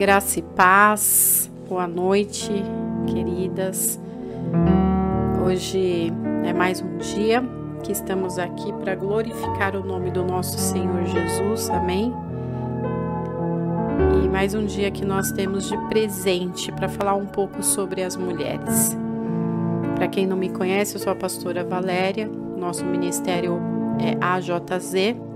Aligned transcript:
Graça 0.00 0.38
e 0.38 0.42
paz, 0.42 1.50
boa 1.68 1.86
noite, 1.86 2.50
queridas. 3.06 4.00
Hoje 5.44 6.10
é 6.42 6.54
mais 6.54 6.80
um 6.80 6.96
dia 6.96 7.42
que 7.82 7.92
estamos 7.92 8.38
aqui 8.38 8.72
para 8.82 8.94
glorificar 8.94 9.76
o 9.76 9.84
nome 9.84 10.10
do 10.10 10.24
nosso 10.24 10.58
Senhor 10.58 11.04
Jesus, 11.04 11.68
amém? 11.68 12.14
E 14.24 14.28
mais 14.30 14.54
um 14.54 14.64
dia 14.64 14.90
que 14.90 15.04
nós 15.04 15.32
temos 15.32 15.68
de 15.68 15.76
presente 15.88 16.72
para 16.72 16.88
falar 16.88 17.14
um 17.14 17.26
pouco 17.26 17.62
sobre 17.62 18.02
as 18.02 18.16
mulheres. 18.16 18.96
Para 19.96 20.08
quem 20.08 20.26
não 20.26 20.38
me 20.38 20.48
conhece, 20.48 20.96
eu 20.96 21.00
sou 21.02 21.12
a 21.12 21.16
pastora 21.16 21.62
Valéria, 21.62 22.26
nosso 22.56 22.86
ministério 22.86 23.60
é 23.98 24.16
AJZ 24.18 25.29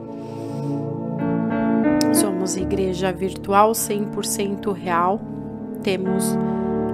Somos 2.45 2.57
igreja 2.59 3.11
virtual 3.11 3.73
100% 3.73 4.71
real. 4.75 5.19
Temos 5.83 6.37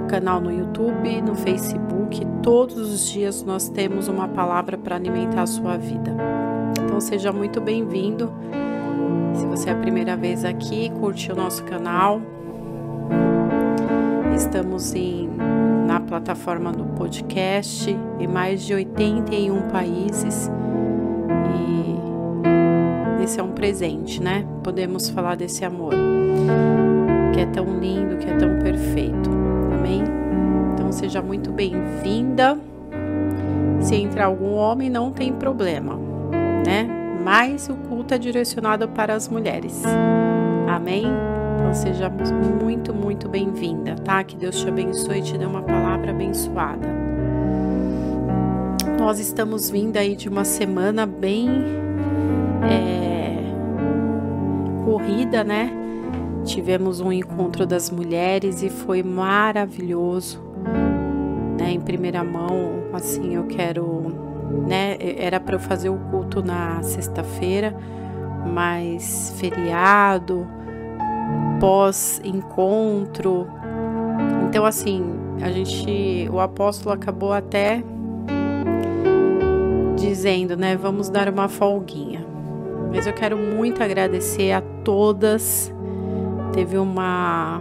canal 0.08 0.40
no 0.40 0.52
YouTube, 0.52 1.20
no 1.22 1.34
Facebook. 1.34 2.24
Todos 2.40 2.76
os 2.76 3.10
dias 3.10 3.42
nós 3.42 3.68
temos 3.68 4.06
uma 4.06 4.28
palavra 4.28 4.78
para 4.78 4.94
alimentar 4.94 5.42
a 5.42 5.46
sua 5.48 5.76
vida. 5.76 6.14
Então 6.80 7.00
seja 7.00 7.32
muito 7.32 7.60
bem-vindo. 7.60 8.32
Se 9.34 9.44
você 9.44 9.70
é 9.70 9.72
a 9.72 9.76
primeira 9.76 10.16
vez 10.16 10.44
aqui, 10.44 10.88
curte 11.00 11.32
o 11.32 11.34
nosso 11.34 11.64
canal. 11.64 12.22
Estamos 14.36 14.94
em, 14.94 15.28
na 15.84 15.98
plataforma 15.98 16.70
do 16.70 16.84
podcast 16.96 17.90
em 18.20 18.26
mais 18.28 18.62
de 18.62 18.72
81 18.72 19.62
países. 19.62 20.48
Esse 23.30 23.38
é 23.38 23.42
um 23.44 23.52
presente, 23.52 24.20
né? 24.20 24.44
Podemos 24.60 25.08
falar 25.08 25.36
desse 25.36 25.64
amor 25.64 25.94
que 27.32 27.38
é 27.38 27.46
tão 27.46 27.78
lindo, 27.78 28.16
que 28.16 28.28
é 28.28 28.36
tão 28.36 28.58
perfeito. 28.58 29.30
Amém? 29.72 30.02
Então 30.74 30.90
seja 30.90 31.22
muito 31.22 31.52
bem-vinda. 31.52 32.58
Se 33.78 33.94
entrar 33.94 34.24
algum 34.24 34.54
homem, 34.54 34.90
não 34.90 35.12
tem 35.12 35.32
problema, 35.32 35.96
né? 36.66 36.88
Mas 37.22 37.68
o 37.68 37.76
culto 37.76 38.14
é 38.14 38.18
direcionado 38.18 38.88
para 38.88 39.14
as 39.14 39.28
mulheres. 39.28 39.80
Amém? 40.68 41.04
Então 41.60 41.72
seja 41.72 42.10
muito, 42.60 42.92
muito 42.92 43.28
bem-vinda, 43.28 43.94
tá? 43.94 44.24
Que 44.24 44.34
Deus 44.34 44.60
te 44.60 44.68
abençoe 44.68 45.20
e 45.20 45.22
te 45.22 45.38
dê 45.38 45.46
uma 45.46 45.62
palavra 45.62 46.10
abençoada. 46.10 46.88
Nós 48.98 49.20
estamos 49.20 49.70
vindo 49.70 49.96
aí 49.98 50.16
de 50.16 50.28
uma 50.28 50.44
semana 50.44 51.06
bem 51.06 51.48
é, 52.68 53.09
corrida, 54.90 55.44
né? 55.44 55.70
Tivemos 56.44 57.00
um 57.00 57.12
encontro 57.12 57.64
das 57.64 57.90
mulheres 57.90 58.60
e 58.60 58.68
foi 58.68 59.04
maravilhoso, 59.04 60.42
né? 61.56 61.70
Em 61.70 61.80
primeira 61.80 62.24
mão, 62.24 62.82
assim, 62.92 63.36
eu 63.36 63.44
quero, 63.44 64.12
né? 64.66 64.96
Era 64.98 65.38
para 65.38 65.54
eu 65.54 65.60
fazer 65.60 65.90
o 65.90 65.96
culto 66.10 66.42
na 66.42 66.82
sexta-feira, 66.82 67.76
mas 68.52 69.32
feriado, 69.38 70.44
pós-encontro. 71.60 73.46
Então, 74.48 74.64
assim, 74.64 75.04
a 75.40 75.52
gente, 75.52 76.28
o 76.32 76.40
apóstolo 76.40 76.92
acabou 76.92 77.32
até 77.32 77.84
dizendo, 79.94 80.56
né? 80.56 80.76
Vamos 80.76 81.08
dar 81.08 81.28
uma 81.28 81.48
folguinha. 81.48 82.19
Mas 82.92 83.06
eu 83.06 83.12
quero 83.12 83.36
muito 83.36 83.82
agradecer 83.82 84.52
a 84.52 84.60
todas. 84.84 85.72
Teve 86.52 86.76
uma 86.76 87.60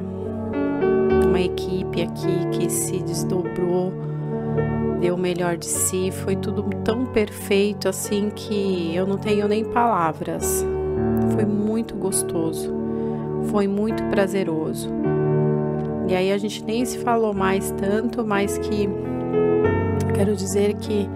uma 1.27 1.39
equipe 1.39 2.01
aqui 2.01 2.47
que 2.51 2.69
se 2.69 2.99
desdobrou, 3.03 3.93
deu 4.99 5.13
o 5.13 5.17
melhor 5.17 5.57
de 5.57 5.67
si, 5.67 6.11
foi 6.11 6.35
tudo 6.35 6.63
tão 6.83 7.05
perfeito 7.05 7.87
assim 7.87 8.31
que 8.35 8.93
eu 8.95 9.05
não 9.05 9.17
tenho 9.17 9.47
nem 9.47 9.63
palavras. 9.63 10.65
Foi 11.33 11.45
muito 11.45 11.95
gostoso. 11.95 12.73
Foi 13.45 13.67
muito 13.67 14.03
prazeroso. 14.05 14.89
E 16.07 16.15
aí 16.15 16.31
a 16.31 16.37
gente 16.37 16.63
nem 16.63 16.83
se 16.85 16.97
falou 16.99 17.33
mais 17.33 17.71
tanto, 17.71 18.25
mas 18.25 18.57
que 18.57 18.89
quero 20.15 20.35
dizer 20.35 20.73
que 20.75 21.07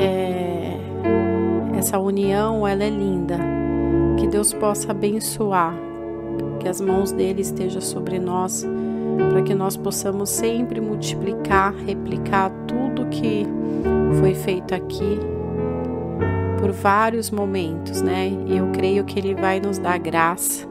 é, 0.00 0.47
essa 1.78 1.96
união 1.96 2.66
ela 2.66 2.82
é 2.82 2.90
linda 2.90 3.38
que 4.18 4.26
Deus 4.26 4.52
possa 4.52 4.90
abençoar, 4.90 5.72
que 6.58 6.68
as 6.68 6.80
mãos 6.80 7.12
dele 7.12 7.40
estejam 7.40 7.80
sobre 7.80 8.18
nós, 8.18 8.66
para 9.30 9.42
que 9.42 9.54
nós 9.54 9.76
possamos 9.76 10.28
sempre 10.28 10.80
multiplicar, 10.80 11.72
replicar 11.72 12.50
tudo 12.66 13.06
que 13.06 13.46
foi 14.18 14.34
feito 14.34 14.74
aqui 14.74 15.20
por 16.58 16.72
vários 16.72 17.30
momentos, 17.30 18.02
né? 18.02 18.28
E 18.46 18.56
eu 18.56 18.72
creio 18.72 19.04
que 19.04 19.16
ele 19.16 19.36
vai 19.36 19.60
nos 19.60 19.78
dar 19.78 19.98
graça 19.98 20.66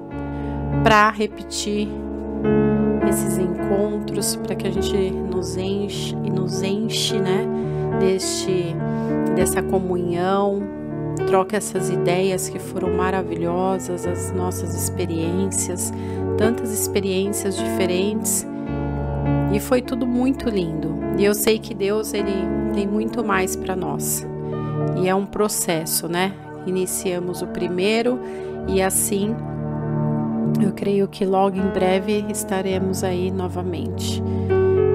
para 0.84 1.10
repetir 1.10 1.88
esses 3.08 3.38
encontros, 3.38 4.36
para 4.36 4.56
que 4.56 4.68
a 4.68 4.72
gente 4.72 5.10
nos 5.12 5.56
enche 5.56 6.18
e 6.26 6.30
nos 6.30 6.62
enche, 6.62 7.18
né? 7.18 7.48
Deste 7.98 8.76
dessa 9.38 9.62
comunhão, 9.62 10.77
troca 11.26 11.58
essas 11.58 11.90
ideias 11.90 12.50
que 12.50 12.60
foram 12.60 12.94
maravilhosas, 12.94 14.06
as 14.06 14.32
nossas 14.32 14.76
experiências, 14.76 15.92
tantas 16.38 16.72
experiências 16.72 17.56
diferentes. 17.58 18.46
E 19.54 19.60
foi 19.60 19.82
tudo 19.82 20.06
muito 20.06 20.50
lindo. 20.50 20.98
E 21.18 21.26
eu 21.26 21.34
sei 21.34 21.58
que 21.58 21.74
Deus 21.74 22.14
ele 22.14 22.34
tem 22.74 22.86
muito 22.86 23.24
mais 23.24 23.56
para 23.56 23.76
nós. 23.76 24.26
E 25.02 25.08
é 25.08 25.16
um 25.16 25.26
processo, 25.26 26.08
né? 26.08 26.34
Iniciamos 26.66 27.42
o 27.42 27.48
primeiro 27.48 28.20
e 28.68 28.82
assim 28.82 29.36
eu 30.62 30.72
creio 30.74 31.08
que 31.08 31.26
logo 31.26 31.58
em 31.58 31.70
breve 31.70 32.26
estaremos 32.30 33.04
aí 33.04 33.32
novamente. 33.32 34.22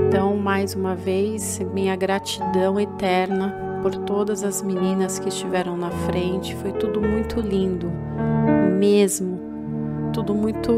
Então, 0.09 0.37
mais 0.37 0.75
uma 0.75 0.95
vez, 0.95 1.61
minha 1.73 1.97
gratidão 1.97 2.79
eterna 2.79 3.72
por 3.83 3.95
todas 3.95 4.45
as 4.45 4.63
meninas 4.63 5.19
que 5.19 5.29
estiveram 5.29 5.77
na 5.77 5.91
frente. 5.91 6.55
Foi 6.57 6.73
tudo 6.73 7.01
muito 7.01 7.41
lindo, 7.41 7.91
mesmo. 8.79 9.41
Tudo 10.13 10.35
muito 10.35 10.73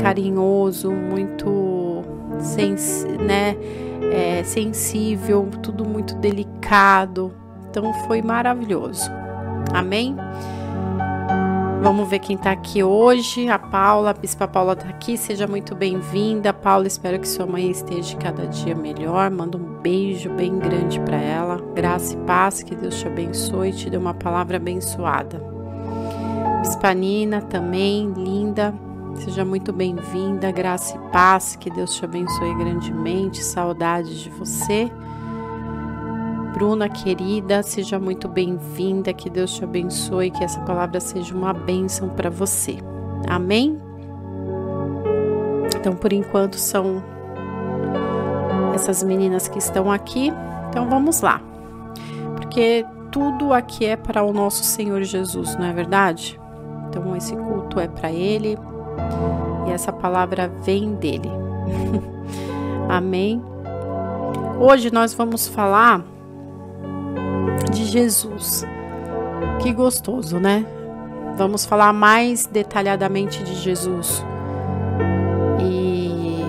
carinhoso, 0.00 0.90
muito 0.90 2.02
sens 2.38 3.04
né, 3.26 3.56
é, 4.12 4.42
sensível, 4.44 5.48
tudo 5.62 5.84
muito 5.84 6.14
delicado. 6.16 7.32
Então 7.68 7.92
foi 8.06 8.22
maravilhoso. 8.22 9.10
Amém? 9.72 10.16
Vamos 11.82 12.08
ver 12.08 12.20
quem 12.20 12.36
está 12.36 12.52
aqui 12.52 12.80
hoje. 12.80 13.48
A 13.48 13.58
Paula, 13.58 14.10
a 14.10 14.12
Bispa 14.12 14.46
Paula 14.46 14.74
está 14.74 14.88
aqui. 14.88 15.16
Seja 15.16 15.48
muito 15.48 15.74
bem-vinda. 15.74 16.52
Paula, 16.52 16.86
espero 16.86 17.18
que 17.18 17.26
sua 17.26 17.44
mãe 17.44 17.72
esteja 17.72 18.16
cada 18.18 18.46
dia 18.46 18.72
melhor. 18.72 19.28
Manda 19.32 19.58
um 19.58 19.80
beijo 19.80 20.30
bem 20.30 20.60
grande 20.60 21.00
para 21.00 21.16
ela. 21.16 21.60
Graça 21.74 22.14
e 22.14 22.16
paz, 22.18 22.62
que 22.62 22.76
Deus 22.76 23.00
te 23.00 23.08
abençoe 23.08 23.70
e 23.70 23.72
te 23.72 23.90
dê 23.90 23.96
uma 23.96 24.14
palavra 24.14 24.58
abençoada. 24.58 25.44
Bispa 26.60 26.94
Nina 26.94 27.42
também, 27.42 28.12
linda. 28.12 28.72
Seja 29.16 29.44
muito 29.44 29.72
bem-vinda. 29.72 30.52
Graça 30.52 30.96
e 30.96 31.10
paz, 31.10 31.56
que 31.56 31.68
Deus 31.68 31.96
te 31.96 32.04
abençoe 32.04 32.54
grandemente. 32.58 33.42
Saudades 33.42 34.20
de 34.20 34.30
você. 34.30 34.88
Bruna 36.52 36.86
querida, 36.86 37.62
seja 37.62 37.98
muito 37.98 38.28
bem-vinda, 38.28 39.12
que 39.14 39.30
Deus 39.30 39.54
te 39.54 39.64
abençoe, 39.64 40.30
que 40.30 40.44
essa 40.44 40.60
palavra 40.60 41.00
seja 41.00 41.34
uma 41.34 41.54
bênção 41.54 42.10
para 42.10 42.28
você. 42.28 42.76
Amém? 43.26 43.80
Então, 45.74 45.96
por 45.96 46.12
enquanto, 46.12 46.56
são 46.56 47.02
essas 48.74 49.02
meninas 49.02 49.48
que 49.48 49.58
estão 49.58 49.90
aqui. 49.90 50.30
Então, 50.68 50.88
vamos 50.90 51.22
lá. 51.22 51.40
Porque 52.36 52.84
tudo 53.10 53.54
aqui 53.54 53.86
é 53.86 53.96
para 53.96 54.22
o 54.22 54.32
nosso 54.32 54.62
Senhor 54.62 55.02
Jesus, 55.02 55.56
não 55.56 55.64
é 55.64 55.72
verdade? 55.72 56.38
Então, 56.88 57.16
esse 57.16 57.34
culto 57.34 57.80
é 57.80 57.88
para 57.88 58.12
Ele 58.12 58.58
e 59.66 59.70
essa 59.70 59.90
palavra 59.90 60.48
vem 60.62 60.94
dele. 60.96 61.30
Amém? 62.90 63.42
Hoje 64.60 64.92
nós 64.92 65.14
vamos 65.14 65.48
falar 65.48 66.11
de 67.70 67.84
Jesus. 67.84 68.64
Que 69.60 69.72
gostoso, 69.72 70.38
né? 70.38 70.66
Vamos 71.36 71.64
falar 71.64 71.92
mais 71.92 72.46
detalhadamente 72.46 73.42
de 73.42 73.54
Jesus. 73.54 74.24
E 75.60 76.44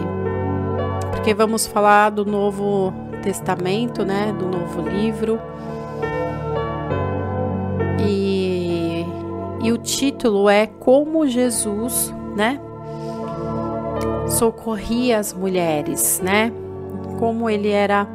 porque 1.12 1.34
vamos 1.34 1.66
falar 1.66 2.10
do 2.10 2.26
Novo 2.26 2.94
Testamento, 3.22 4.04
né, 4.04 4.34
do 4.38 4.46
novo 4.46 4.82
livro. 4.90 5.40
E, 8.06 9.06
e 9.62 9.72
o 9.72 9.78
título 9.78 10.50
é 10.50 10.68
Como 10.68 11.28
Jesus, 11.28 12.14
né? 12.36 12.60
socorria 14.34 15.20
as 15.20 15.34
mulheres, 15.34 16.20
né? 16.24 16.52
Como 17.20 17.50
ele 17.50 17.70
era 17.70 18.08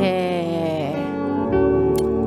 é, 0.00 0.35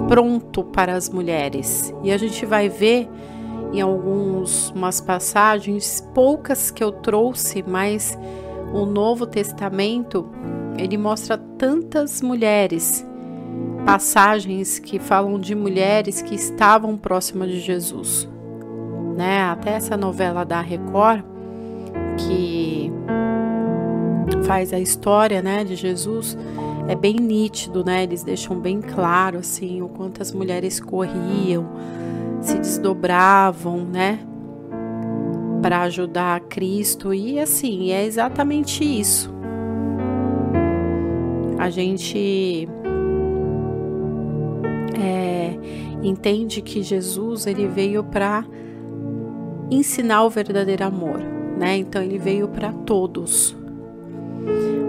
pronto 0.09 0.63
para 0.63 0.93
as 0.93 1.07
mulheres. 1.07 1.93
E 2.03 2.11
a 2.11 2.17
gente 2.17 2.43
vai 2.43 2.67
ver 2.67 3.07
em 3.71 3.79
algumas 3.79 4.99
passagens, 4.99 6.03
poucas 6.15 6.71
que 6.71 6.83
eu 6.83 6.91
trouxe, 6.91 7.63
mas 7.65 8.17
o 8.73 8.87
Novo 8.87 9.27
Testamento 9.27 10.27
ele 10.79 10.97
mostra 10.97 11.37
tantas 11.37 12.23
mulheres, 12.23 13.05
passagens 13.85 14.79
que 14.79 14.97
falam 14.97 15.39
de 15.39 15.53
mulheres 15.53 16.23
que 16.23 16.33
estavam 16.33 16.97
próximas 16.97 17.49
de 17.49 17.59
Jesus, 17.59 18.27
né? 19.15 19.43
Até 19.43 19.73
essa 19.73 19.95
novela 19.95 20.43
da 20.43 20.59
Record 20.59 21.23
que 22.17 22.91
faz 24.43 24.73
a 24.73 24.79
história, 24.79 25.41
né, 25.41 25.63
de 25.63 25.75
Jesus 25.75 26.35
é 26.89 26.95
bem 26.95 27.17
nítido, 27.17 27.85
né? 27.85 28.01
Eles 28.01 28.23
deixam 28.23 28.59
bem 28.59 28.81
claro 28.81 29.37
assim 29.37 29.79
o 29.79 29.87
quanto 29.87 30.23
as 30.23 30.31
mulheres 30.31 30.79
corriam, 30.79 31.69
se 32.41 32.57
desdobravam, 32.57 33.85
né? 33.85 34.19
Para 35.61 35.83
ajudar 35.83 36.39
Cristo 36.41 37.13
e 37.13 37.39
assim, 37.39 37.91
é 37.91 38.03
exatamente 38.03 38.83
isso. 38.83 39.31
A 41.59 41.69
gente 41.69 42.67
é, 44.99 45.53
entende 46.01 46.59
que 46.59 46.81
Jesus 46.81 47.45
ele 47.45 47.67
veio 47.67 48.03
para 48.03 48.43
ensinar 49.69 50.23
o 50.23 50.29
verdadeiro 50.31 50.85
amor, 50.85 51.19
né? 51.55 51.77
Então 51.77 52.01
ele 52.01 52.17
veio 52.17 52.47
para 52.47 52.71
todos. 52.71 53.55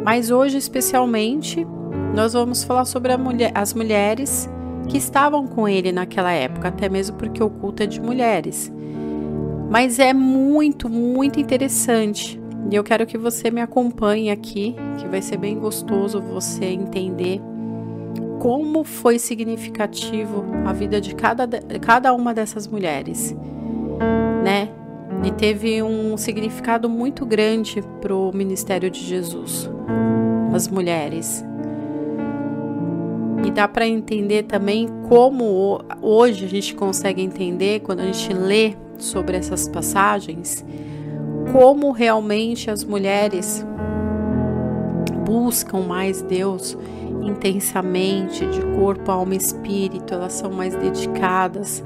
Mas 0.02 0.30
hoje 0.30 0.56
especialmente 0.56 1.66
nós 2.14 2.32
vamos 2.32 2.64
falar 2.64 2.84
sobre 2.84 3.16
mulher, 3.16 3.52
as 3.54 3.72
mulheres 3.72 4.48
que 4.88 4.98
estavam 4.98 5.46
com 5.46 5.68
ele 5.68 5.92
naquela 5.92 6.32
época, 6.32 6.68
até 6.68 6.88
mesmo 6.88 7.16
porque 7.16 7.42
o 7.42 7.48
culto 7.48 7.82
é 7.82 7.86
de 7.86 8.00
mulheres. 8.00 8.72
Mas 9.70 10.00
é 10.00 10.12
muito, 10.12 10.88
muito 10.88 11.38
interessante. 11.38 12.40
E 12.70 12.74
eu 12.74 12.82
quero 12.82 13.06
que 13.06 13.16
você 13.16 13.50
me 13.50 13.60
acompanhe 13.60 14.30
aqui, 14.30 14.74
que 14.98 15.06
vai 15.06 15.22
ser 15.22 15.36
bem 15.36 15.58
gostoso 15.58 16.20
você 16.20 16.66
entender 16.66 17.40
como 18.40 18.82
foi 18.84 19.18
significativo 19.18 20.44
a 20.66 20.72
vida 20.72 21.00
de 21.00 21.14
cada, 21.14 21.46
cada 21.80 22.12
uma 22.12 22.34
dessas 22.34 22.66
mulheres, 22.66 23.36
né? 24.42 24.70
E 25.22 25.30
teve 25.30 25.82
um 25.82 26.16
significado 26.16 26.88
muito 26.88 27.26
grande 27.26 27.82
para 28.00 28.14
o 28.14 28.32
ministério 28.34 28.90
de 28.90 29.00
Jesus, 29.00 29.70
as 30.54 30.66
mulheres. 30.66 31.44
E 33.50 33.52
dá 33.52 33.66
para 33.66 33.84
entender 33.84 34.44
também 34.44 34.88
como 35.08 35.80
hoje 36.00 36.44
a 36.44 36.48
gente 36.48 36.72
consegue 36.72 37.20
entender 37.20 37.80
quando 37.80 37.98
a 37.98 38.04
gente 38.04 38.32
lê 38.32 38.76
sobre 38.96 39.36
essas 39.36 39.68
passagens, 39.68 40.64
como 41.50 41.90
realmente 41.90 42.70
as 42.70 42.84
mulheres 42.84 43.66
buscam 45.26 45.80
mais 45.80 46.22
Deus 46.22 46.78
intensamente, 47.22 48.46
de 48.46 48.60
corpo, 48.78 49.10
alma 49.10 49.34
e 49.34 49.38
espírito, 49.38 50.14
elas 50.14 50.34
são 50.34 50.52
mais 50.52 50.76
dedicadas. 50.76 51.82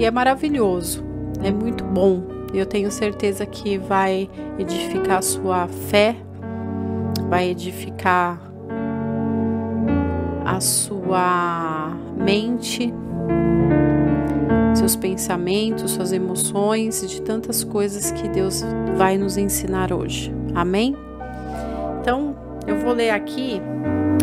E 0.00 0.04
é 0.04 0.10
maravilhoso, 0.10 1.04
é 1.44 1.52
muito 1.52 1.84
bom. 1.84 2.24
Eu 2.52 2.66
tenho 2.66 2.90
certeza 2.90 3.46
que 3.46 3.78
vai 3.78 4.28
edificar 4.58 5.18
a 5.18 5.22
sua 5.22 5.68
fé, 5.68 6.16
vai 7.28 7.50
edificar 7.50 8.47
sua 10.60 11.92
mente, 12.16 12.92
seus 14.74 14.96
pensamentos, 14.96 15.92
suas 15.92 16.12
emoções, 16.12 17.08
de 17.08 17.22
tantas 17.22 17.64
coisas 17.64 18.10
que 18.10 18.28
Deus 18.28 18.64
vai 18.96 19.18
nos 19.18 19.36
ensinar 19.36 19.92
hoje. 19.92 20.32
Amém? 20.54 20.96
Então, 22.00 22.36
eu 22.66 22.78
vou 22.78 22.92
ler 22.92 23.10
aqui 23.10 23.60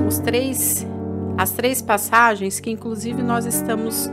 os 0.07 0.19
três, 0.19 0.85
as 1.37 1.51
três 1.51 1.81
passagens 1.81 2.59
que, 2.59 2.71
inclusive, 2.71 3.21
nós 3.21 3.45
estamos 3.45 4.09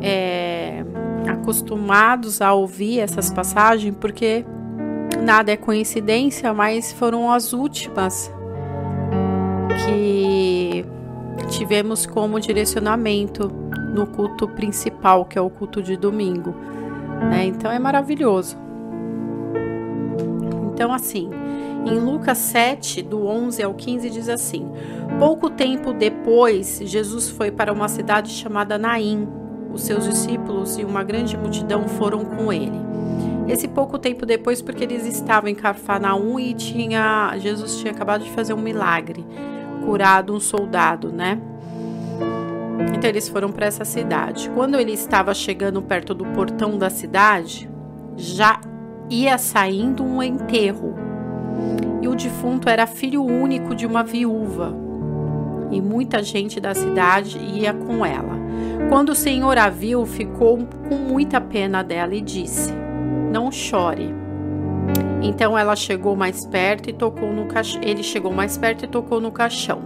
é, 0.00 0.84
acostumados 1.26 2.40
a 2.40 2.52
ouvir 2.52 3.00
essas 3.00 3.30
passagens, 3.30 3.94
porque 4.00 4.44
nada 5.22 5.52
é 5.52 5.56
coincidência, 5.56 6.52
mas 6.54 6.92
foram 6.92 7.30
as 7.30 7.52
últimas 7.52 8.32
que 9.88 10.84
tivemos 11.48 12.06
como 12.06 12.38
direcionamento 12.38 13.48
no 13.94 14.06
culto 14.06 14.46
principal, 14.46 15.24
que 15.24 15.38
é 15.38 15.40
o 15.40 15.50
culto 15.50 15.82
de 15.82 15.96
domingo. 15.96 16.54
Né? 17.30 17.46
Então 17.46 17.70
é 17.70 17.78
maravilhoso. 17.78 18.56
Então, 20.72 20.92
assim, 20.92 21.30
em 21.84 21.98
Lucas 21.98 22.38
7, 22.38 23.02
do 23.02 23.26
11 23.26 23.62
ao 23.62 23.74
15, 23.74 24.10
diz 24.10 24.28
assim: 24.28 24.70
Pouco 25.18 25.50
tempo 25.50 25.92
depois, 25.92 26.80
Jesus 26.84 27.28
foi 27.28 27.50
para 27.50 27.72
uma 27.72 27.88
cidade 27.88 28.30
chamada 28.30 28.78
Naim. 28.78 29.26
Os 29.72 29.82
seus 29.82 30.04
discípulos 30.04 30.78
e 30.78 30.84
uma 30.84 31.04
grande 31.04 31.36
multidão 31.36 31.86
foram 31.88 32.24
com 32.24 32.52
ele. 32.52 32.78
Esse 33.46 33.68
pouco 33.68 33.98
tempo 33.98 34.24
depois, 34.24 34.62
porque 34.62 34.84
eles 34.84 35.06
estavam 35.06 35.48
em 35.48 35.54
Cafarnaum 35.54 36.38
e 36.38 36.54
tinha 36.54 37.34
Jesus 37.38 37.76
tinha 37.76 37.92
acabado 37.92 38.24
de 38.24 38.30
fazer 38.30 38.54
um 38.54 38.60
milagre 38.60 39.24
curado 39.88 40.34
um 40.34 40.38
soldado, 40.38 41.10
né? 41.10 41.40
Então 42.94 43.08
eles 43.08 43.26
foram 43.26 43.50
para 43.50 43.64
essa 43.64 43.86
cidade. 43.86 44.50
Quando 44.50 44.78
ele 44.78 44.92
estava 44.92 45.32
chegando 45.32 45.80
perto 45.80 46.12
do 46.12 46.26
portão 46.26 46.76
da 46.76 46.90
cidade, 46.90 47.70
já 48.14 48.60
ia 49.08 49.38
saindo 49.38 50.04
um 50.04 50.22
enterro. 50.22 50.94
E 52.02 52.06
o 52.06 52.14
defunto 52.14 52.68
era 52.68 52.86
filho 52.86 53.24
único 53.24 53.74
de 53.74 53.86
uma 53.86 54.04
viúva. 54.04 54.76
E 55.70 55.80
muita 55.80 56.22
gente 56.22 56.60
da 56.60 56.74
cidade 56.74 57.38
ia 57.38 57.72
com 57.72 58.04
ela. 58.04 58.36
Quando 58.90 59.10
o 59.10 59.14
Senhor 59.14 59.56
a 59.56 59.70
viu, 59.70 60.04
ficou 60.04 60.58
com 60.86 60.96
muita 60.96 61.40
pena 61.40 61.82
dela 61.82 62.14
e 62.14 62.20
disse: 62.20 62.74
Não 63.32 63.50
chore. 63.50 64.17
Então 65.22 65.58
ela 65.58 65.74
chegou 65.74 66.14
mais 66.14 66.46
perto 66.46 66.88
e 66.90 66.92
tocou 66.92 67.32
no. 67.32 67.46
Ele 67.82 68.02
chegou 68.02 68.32
mais 68.32 68.56
perto 68.56 68.84
e 68.84 68.88
tocou 68.88 69.20
no 69.20 69.32
caixão. 69.32 69.80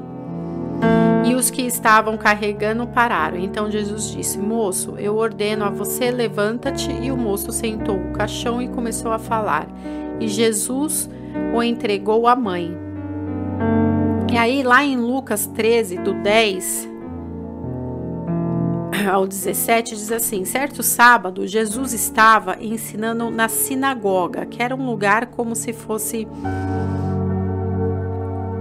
E 1.24 1.34
os 1.34 1.50
que 1.50 1.62
estavam 1.62 2.16
carregando 2.16 2.86
pararam. 2.86 3.38
Então 3.38 3.70
Jesus 3.70 4.10
disse: 4.10 4.38
Moço, 4.38 4.96
eu 4.98 5.16
ordeno 5.16 5.64
a 5.64 5.70
você, 5.70 6.10
levanta-te. 6.10 6.90
E 6.90 7.10
o 7.10 7.16
moço 7.16 7.52
sentou 7.52 7.96
o 7.96 8.12
caixão 8.12 8.60
e 8.60 8.68
começou 8.68 9.12
a 9.12 9.18
falar. 9.18 9.66
E 10.20 10.28
Jesus 10.28 11.08
o 11.54 11.62
entregou 11.62 12.26
à 12.26 12.36
mãe. 12.36 12.76
E 14.30 14.36
aí, 14.36 14.62
lá 14.62 14.82
em 14.82 14.96
Lucas 14.96 15.46
13, 15.46 15.98
do 15.98 16.14
10 16.14 16.91
ao 19.10 19.26
17 19.26 19.94
diz 19.94 20.12
assim: 20.12 20.44
Certo 20.44 20.82
sábado, 20.82 21.46
Jesus 21.46 21.92
estava 21.92 22.56
ensinando 22.60 23.30
na 23.30 23.48
sinagoga, 23.48 24.46
que 24.46 24.62
era 24.62 24.74
um 24.74 24.86
lugar 24.86 25.26
como 25.26 25.54
se 25.54 25.72
fosse 25.72 26.26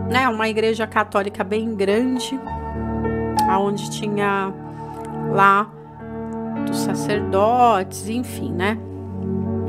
né, 0.10 0.28
uma 0.28 0.50
igreja 0.50 0.86
católica 0.86 1.44
bem 1.44 1.74
grande, 1.76 2.40
aonde 3.50 3.90
tinha 3.92 4.54
lá 5.32 5.72
dos 6.68 6.80
sacerdotes, 6.80 8.10
enfim, 8.10 8.52
né? 8.52 8.78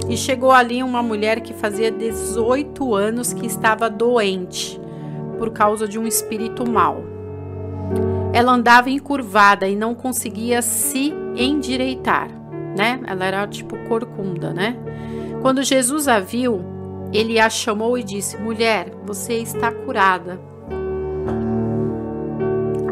E 0.09 0.17
chegou 0.17 0.50
ali 0.50 0.83
uma 0.83 1.02
mulher 1.02 1.41
que 1.41 1.55
fazia 1.55 1.91
18 1.91 2.95
anos 2.95 3.33
que 3.33 3.47
estava 3.47 3.88
doente 3.88 4.81
por 5.38 5.50
causa 5.50 5.87
de 5.87 5.99
um 5.99 6.07
espírito 6.07 6.69
mau. 6.69 7.12
Ela 8.33 8.53
andava 8.53 8.89
encurvada 8.89 9.69
e 9.69 9.77
não 9.77 9.95
conseguia 9.95 10.62
se 10.62 11.12
endireitar, 11.37 12.29
né? 12.77 12.99
Ela 13.07 13.27
era 13.27 13.47
tipo 13.47 13.77
corcunda, 13.87 14.55
né? 14.55 14.77
Quando 15.43 15.62
Jesus 15.62 16.09
a 16.09 16.19
viu, 16.19 16.65
ele 17.12 17.39
a 17.39 17.51
chamou 17.51 17.99
e 17.99 18.03
disse: 18.03 18.39
Mulher, 18.39 18.91
você 19.05 19.35
está 19.35 19.71
curada. 19.71 20.41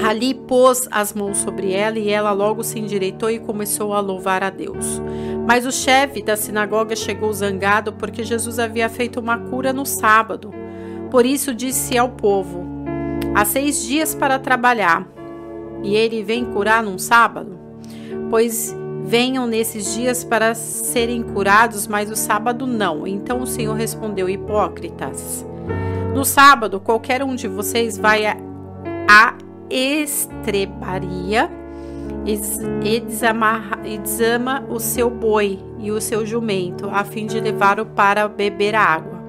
Ali 0.02 0.35
pôs 0.35 0.88
as 0.90 1.12
mãos 1.12 1.38
sobre 1.38 1.73
ela 1.73 1.99
e 1.99 2.09
ela 2.09 2.32
logo 2.32 2.62
se 2.62 2.78
endireitou 2.78 3.30
e 3.30 3.38
começou 3.38 3.94
a 3.94 4.00
louvar 4.00 4.42
a 4.42 4.50
Deus. 4.50 5.00
Mas 5.47 5.66
o 5.66 5.73
chefe 5.73 6.23
da 6.23 6.37
sinagoga 6.37 6.97
chegou 6.97 7.32
zangado 7.32 7.92
porque 7.92 8.25
Jesus 8.25 8.59
havia 8.59 8.88
feito 8.88 9.20
uma 9.20 9.38
cura 9.38 9.73
no 9.73 9.87
sábado. 9.87 10.52
Por 11.11 11.25
isso 11.25 11.54
disse 11.54 11.97
ao 11.97 12.11
povo: 12.11 12.62
Há 13.35 13.44
seis 13.44 13.82
dias 13.85 14.14
para 14.14 14.38
trabalhar 14.38 15.06
e 15.82 15.94
ele 15.94 16.22
vem 16.22 16.44
curar 16.44 16.82
num 16.82 16.99
sábado? 16.99 17.58
Pois 18.28 18.75
venham 19.04 19.46
nesses 19.46 19.94
dias 19.94 20.22
para 20.22 20.54
serem 20.54 21.22
curados, 21.22 21.87
mas 21.87 22.10
o 22.10 22.16
sábado 22.16 22.66
não. 22.66 23.06
Então 23.06 23.42
o 23.42 23.46
Senhor 23.46 23.75
respondeu: 23.75 24.28
Hipócritas, 24.28 25.46
no 26.14 26.25
sábado 26.25 26.80
qualquer 26.80 27.22
um 27.22 27.34
de 27.34 27.49
vocês 27.49 27.96
vai 27.96 28.26
à 28.26 29.34
estrebaria 29.68 31.50
e 32.82 33.00
desamarra, 33.00 33.80
e 33.84 33.99
desama 33.99 34.64
o 34.68 34.78
seu 34.78 35.08
boi 35.08 35.58
e 35.78 35.90
o 35.90 36.00
seu 36.00 36.26
jumento, 36.26 36.88
a 36.90 37.04
fim 37.04 37.26
de 37.26 37.40
levá-lo 37.40 37.87
para 37.87 38.28
beber 38.28 38.75
água. 38.75 39.19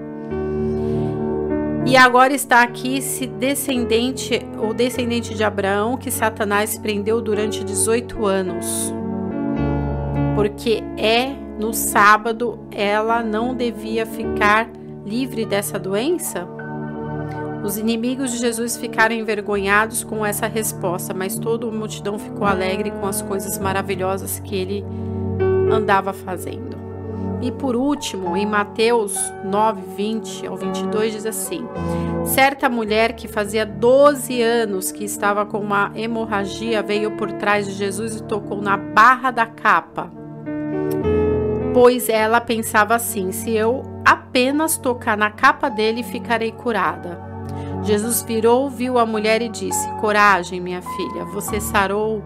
E 1.85 1.97
agora 1.97 2.33
está 2.33 2.61
aqui 2.61 3.01
se 3.01 3.25
descendente, 3.27 4.39
o 4.57 4.73
descendente 4.73 5.33
de 5.33 5.43
Abraão 5.43 5.97
que 5.97 6.11
Satanás 6.11 6.77
prendeu 6.77 7.21
durante 7.21 7.63
18 7.63 8.25
anos 8.25 8.93
porque 10.35 10.83
é 10.97 11.35
no 11.59 11.73
sábado 11.73 12.59
ela 12.71 13.21
não 13.21 13.53
devia 13.53 14.05
ficar 14.05 14.67
livre 15.05 15.45
dessa 15.45 15.77
doença? 15.77 16.47
Os 17.63 17.77
inimigos 17.77 18.31
de 18.31 18.39
Jesus 18.39 18.75
ficaram 18.75 19.13
envergonhados 19.13 20.03
com 20.03 20.25
essa 20.25 20.47
resposta, 20.47 21.13
mas 21.13 21.37
toda 21.37 21.67
a 21.67 21.71
multidão 21.71 22.17
ficou 22.17 22.47
alegre 22.47 22.89
com 22.89 23.05
as 23.05 23.21
coisas 23.21 23.59
maravilhosas 23.59 24.39
que 24.39 24.55
ele 24.55 24.83
andava 25.71 26.11
fazendo. 26.11 26.80
E 27.41 27.51
por 27.51 27.75
último, 27.75 28.37
em 28.37 28.45
Mateus 28.45 29.17
9, 29.43 29.81
20 29.95 30.47
ao 30.47 30.55
22, 30.55 31.13
diz 31.13 31.25
assim: 31.25 31.67
Certa 32.25 32.69
mulher 32.69 33.13
que 33.13 33.27
fazia 33.27 33.65
12 33.65 34.41
anos 34.41 34.91
que 34.91 35.03
estava 35.03 35.45
com 35.45 35.59
uma 35.59 35.91
hemorragia 35.95 36.83
veio 36.83 37.11
por 37.17 37.31
trás 37.33 37.65
de 37.65 37.73
Jesus 37.73 38.17
e 38.17 38.23
tocou 38.23 38.61
na 38.61 38.77
barra 38.77 39.31
da 39.31 39.45
capa 39.45 40.21
pois 41.73 42.09
ela 42.09 42.41
pensava 42.41 42.95
assim: 42.95 43.31
se 43.31 43.51
eu 43.51 43.83
apenas 44.05 44.77
tocar 44.77 45.17
na 45.17 45.31
capa 45.31 45.69
dele, 45.69 46.03
ficarei 46.03 46.51
curada. 46.51 47.19
Jesus 47.83 48.21
virou, 48.21 48.69
viu 48.69 48.97
a 48.97 49.05
mulher 49.05 49.41
e 49.41 49.49
disse: 49.49 49.87
Coragem, 49.99 50.59
minha 50.59 50.81
filha, 50.81 51.25
você 51.25 51.59
sarou 51.59 52.23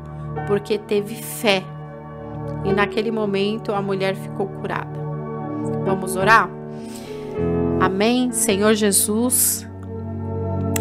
porque 0.47 0.77
teve 0.77 1.15
fé. 1.15 1.63
E 2.63 2.73
naquele 2.73 3.11
momento 3.11 3.73
a 3.73 3.81
mulher 3.81 4.15
ficou 4.15 4.47
curada. 4.47 5.04
Vamos 5.85 6.15
orar? 6.15 6.49
Amém, 7.79 8.31
Senhor 8.31 8.73
Jesus. 8.73 9.67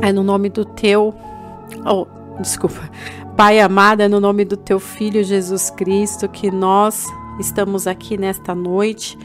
É 0.01 0.13
no 0.13 0.23
nome 0.23 0.49
do 0.49 0.65
teu. 0.65 1.15
Oh, 1.85 2.07
desculpa. 2.41 2.91
Pai 3.37 3.61
amado, 3.61 4.01
é 4.01 4.09
no 4.09 4.21
nome 4.21 4.45
do 4.45 4.57
teu 4.57 4.79
filho 4.79 5.25
Jesus 5.25 5.71
Cristo 5.71 6.29
que 6.29 6.51
nós 6.51 7.07
estamos 7.41 7.87
aqui 7.87 8.17
nesta 8.17 8.55
noite 8.55 9.19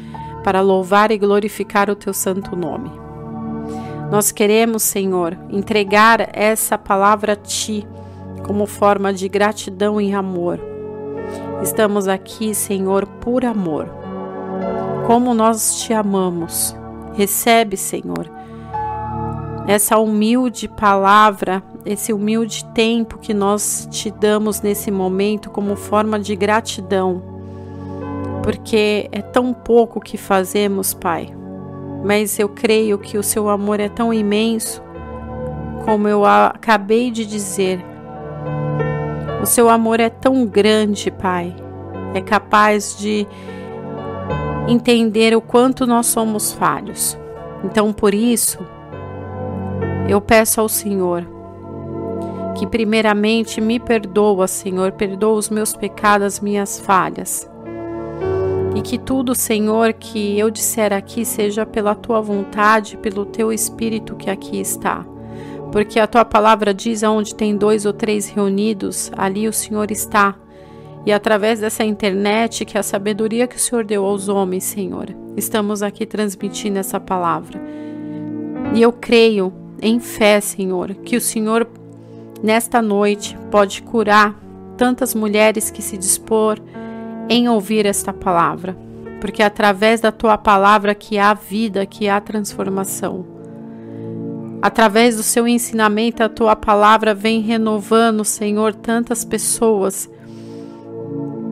para 0.43 0.61
louvar 0.61 1.11
e 1.11 1.17
glorificar 1.17 1.89
o 1.89 1.95
teu 1.95 2.13
santo 2.13 2.55
nome. 2.55 2.91
Nós 4.09 4.31
queremos, 4.31 4.81
Senhor, 4.81 5.37
entregar 5.49 6.29
essa 6.33 6.77
palavra 6.77 7.33
a 7.33 7.35
ti 7.35 7.87
como 8.43 8.65
forma 8.65 9.13
de 9.13 9.29
gratidão 9.29 10.01
e 10.01 10.11
amor. 10.11 10.59
Estamos 11.61 12.07
aqui, 12.07 12.55
Senhor, 12.55 13.05
por 13.05 13.45
amor. 13.45 13.87
Como 15.09 15.33
nós 15.33 15.81
te 15.81 15.91
amamos. 15.91 16.75
Recebe, 17.15 17.75
Senhor, 17.75 18.29
essa 19.67 19.97
humilde 19.97 20.67
palavra, 20.67 21.63
esse 21.83 22.13
humilde 22.13 22.63
tempo 22.75 23.17
que 23.17 23.33
nós 23.33 23.87
te 23.89 24.11
damos 24.11 24.61
nesse 24.61 24.91
momento 24.91 25.49
como 25.49 25.75
forma 25.75 26.19
de 26.19 26.35
gratidão 26.35 27.39
porque 28.49 29.07
é 29.11 29.21
tão 29.21 29.53
pouco 29.53 29.99
que 29.99 30.17
fazemos, 30.17 30.91
Pai. 30.91 31.29
Mas 32.03 32.39
eu 32.39 32.49
creio 32.49 32.97
que 32.97 33.15
o 33.15 33.21
seu 33.21 33.47
amor 33.47 33.79
é 33.79 33.89
tão 33.89 34.13
imenso, 34.13 34.81
como 35.85 36.07
eu 36.07 36.25
acabei 36.25 37.11
de 37.11 37.27
dizer. 37.27 37.79
O 39.39 39.45
seu 39.45 39.69
amor 39.69 39.99
é 39.99 40.09
tão 40.09 40.47
grande, 40.47 41.11
Pai. 41.11 41.55
É 42.15 42.21
capaz 42.21 42.97
de 42.97 43.27
entender 44.69 45.35
o 45.35 45.41
quanto 45.41 45.88
nós 45.88 46.05
somos 46.05 46.53
falhos. 46.53 47.17
Então, 47.63 47.91
por 47.91 48.13
isso, 48.13 48.59
eu 50.07 50.21
peço 50.21 50.61
ao 50.61 50.69
Senhor 50.69 51.27
que, 52.55 52.67
primeiramente, 52.67 53.59
me 53.59 53.79
perdoa, 53.79 54.47
Senhor, 54.47 54.91
perdoa 54.91 55.38
os 55.38 55.49
meus 55.49 55.73
pecados, 55.73 56.25
as 56.25 56.39
minhas 56.39 56.79
falhas. 56.79 57.49
E 58.75 58.81
que 58.81 58.97
tudo, 58.97 59.33
Senhor, 59.33 59.93
que 59.93 60.38
eu 60.38 60.51
disser 60.51 60.93
aqui 60.93 61.25
seja 61.25 61.65
pela 61.65 61.95
tua 61.95 62.21
vontade, 62.21 62.97
pelo 62.97 63.25
teu 63.25 63.51
espírito 63.51 64.15
que 64.15 64.29
aqui 64.29 64.59
está. 64.59 65.03
Porque 65.71 65.99
a 65.99 66.07
tua 66.07 66.23
palavra 66.23 66.73
diz: 66.73 67.03
aonde 67.03 67.33
tem 67.33 67.55
dois 67.57 67.85
ou 67.85 67.93
três 67.93 68.27
reunidos, 68.27 69.11
ali 69.17 69.47
o 69.47 69.53
Senhor 69.53 69.89
está. 69.89 70.35
E 71.09 71.11
através 71.11 71.59
dessa 71.59 71.83
internet, 71.83 72.63
que 72.63 72.77
é 72.77 72.79
a 72.79 72.83
sabedoria 72.83 73.47
que 73.47 73.55
o 73.55 73.59
Senhor 73.59 73.83
deu 73.83 74.05
aos 74.05 74.29
homens, 74.29 74.63
Senhor, 74.63 75.07
estamos 75.35 75.81
aqui 75.81 76.05
transmitindo 76.05 76.77
essa 76.77 76.99
palavra. 76.99 77.59
E 78.75 78.81
eu 78.83 78.93
creio 78.93 79.51
em 79.81 79.99
fé, 79.99 80.39
Senhor, 80.39 80.93
que 80.93 81.17
o 81.17 81.21
Senhor, 81.21 81.67
nesta 82.43 82.79
noite, 82.79 83.35
pode 83.49 83.81
curar 83.81 84.39
tantas 84.77 85.15
mulheres 85.15 85.71
que 85.71 85.81
se 85.81 85.97
dispor 85.97 86.59
em 87.27 87.49
ouvir 87.49 87.87
esta 87.87 88.13
palavra, 88.13 88.77
porque 89.19 89.41
é 89.41 89.45
através 89.47 89.99
da 90.01 90.11
tua 90.11 90.37
palavra 90.37 90.93
que 90.93 91.17
há 91.17 91.33
vida, 91.33 91.87
que 91.87 92.07
há 92.07 92.21
transformação. 92.21 93.25
Através 94.61 95.15
do 95.15 95.23
seu 95.23 95.47
ensinamento, 95.47 96.21
a 96.21 96.29
tua 96.29 96.55
palavra 96.55 97.15
vem 97.15 97.41
renovando, 97.41 98.23
Senhor, 98.23 98.75
tantas 98.75 99.25
pessoas 99.25 100.07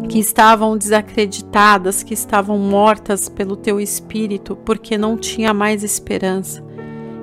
que 0.07 0.19
estavam 0.19 0.77
desacreditadas, 0.77 2.01
que 2.01 2.13
estavam 2.13 2.57
mortas 2.57 3.27
pelo 3.29 3.55
teu 3.55 3.79
espírito, 3.79 4.55
porque 4.55 4.97
não 4.97 5.17
tinha 5.17 5.53
mais 5.53 5.83
esperança. 5.83 6.63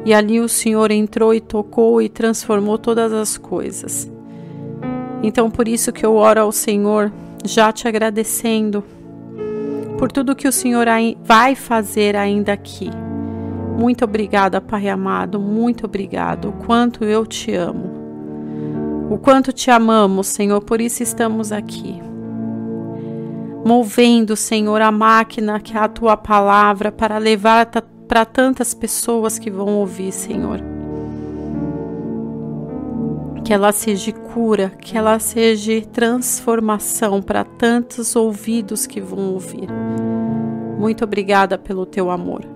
E 0.05 0.13
ali 0.13 0.39
o 0.39 0.49
Senhor 0.49 0.91
entrou 0.91 1.33
e 1.33 1.41
tocou 1.41 2.03
e 2.03 2.09
transformou 2.09 2.77
todas 2.77 3.13
as 3.13 3.39
coisas. 3.39 4.11
Então, 5.23 5.51
por 5.51 5.67
isso 5.67 5.93
que 5.93 6.05
eu 6.05 6.15
oro 6.15 6.43
ao 6.43 6.53
Senhor 6.53 7.11
já 7.45 7.73
te 7.73 7.89
agradecendo 7.89 8.85
por 9.99 10.13
tudo 10.13 10.37
que 10.37 10.47
o 10.47 10.53
Senhor 10.53 10.87
vai 11.25 11.55
fazer 11.55 12.17
ainda 12.17 12.53
aqui. 12.53 12.91
Muito 13.79 14.05
obrigada, 14.05 14.61
Pai 14.61 14.89
amado, 14.89 15.41
muito 15.41 15.87
obrigado. 15.87 16.51
O 16.51 16.53
quanto 16.53 17.05
eu 17.05 17.25
te 17.25 17.55
amo. 17.55 17.93
O 19.11 19.19
quanto 19.19 19.53
te 19.53 19.71
amamos, 19.71 20.27
Senhor, 20.27 20.61
por 20.63 20.81
isso 20.81 21.03
estamos 21.03 21.53
aqui. 21.53 22.14
Movendo, 23.65 24.37
Senhor, 24.37 24.81
a 24.81 24.91
máquina 24.91 25.59
que 25.59 25.77
é 25.77 25.81
a 25.81 25.89
tua 25.89 26.17
palavra 26.17 26.93
para 26.93 27.19
levar 27.19 27.67
para 28.07 28.25
tantas 28.25 28.75
pessoas 28.75 29.39
que 29.39 29.51
vão 29.51 29.79
ouvir, 29.79 30.13
Senhor 30.13 30.75
que 33.45 33.53
ela 33.53 33.73
seja 33.73 34.11
cura, 34.11 34.71
que 34.81 34.97
ela 34.97 35.19
seja 35.19 35.83
transformação 35.93 37.21
para 37.21 37.45
tantos 37.45 38.17
ouvidos 38.17 38.87
que 38.87 39.03
vão 39.03 39.35
ouvir. 39.35 39.69
Muito 40.79 41.05
obrigada 41.05 41.59
pelo 41.59 41.85
teu 41.85 42.11
amor. 42.11 42.54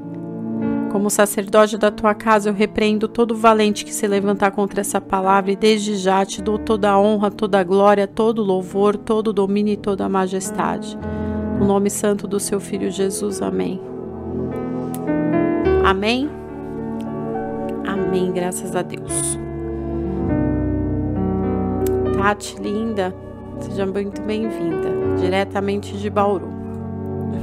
Como 0.90 1.10
sacerdote 1.10 1.76
da 1.76 1.90
tua 1.90 2.14
casa, 2.14 2.48
eu 2.48 2.54
repreendo 2.54 3.08
todo 3.08 3.36
valente 3.36 3.84
que 3.84 3.92
se 3.92 4.06
levantar 4.06 4.50
contra 4.52 4.80
essa 4.80 5.00
palavra 5.00 5.52
e 5.52 5.56
desde 5.56 5.96
já 5.96 6.24
te 6.24 6.40
dou 6.40 6.58
toda 6.58 6.90
a 6.90 6.98
honra, 6.98 7.30
toda 7.30 7.60
a 7.60 7.64
glória, 7.64 8.06
todo 8.06 8.40
o 8.40 8.44
louvor, 8.44 8.96
todo 8.96 9.28
o 9.28 9.32
domínio 9.32 9.74
e 9.74 9.76
toda 9.76 10.06
a 10.06 10.08
majestade. 10.08 10.98
No 11.58 11.66
nome 11.66 11.90
santo 11.90 12.26
do 12.26 12.40
seu 12.40 12.58
filho 12.58 12.90
Jesus. 12.90 13.42
Amém. 13.42 13.80
Amém. 15.84 16.30
Amém. 17.86 18.32
Graças 18.32 18.74
a 18.74 18.82
Deus. 18.82 19.38
Tati 22.28 22.60
linda, 22.60 23.14
seja 23.58 23.86
muito 23.86 24.20
bem-vinda, 24.20 24.90
diretamente 25.18 25.96
de 25.96 26.10
Bauru. 26.10 26.48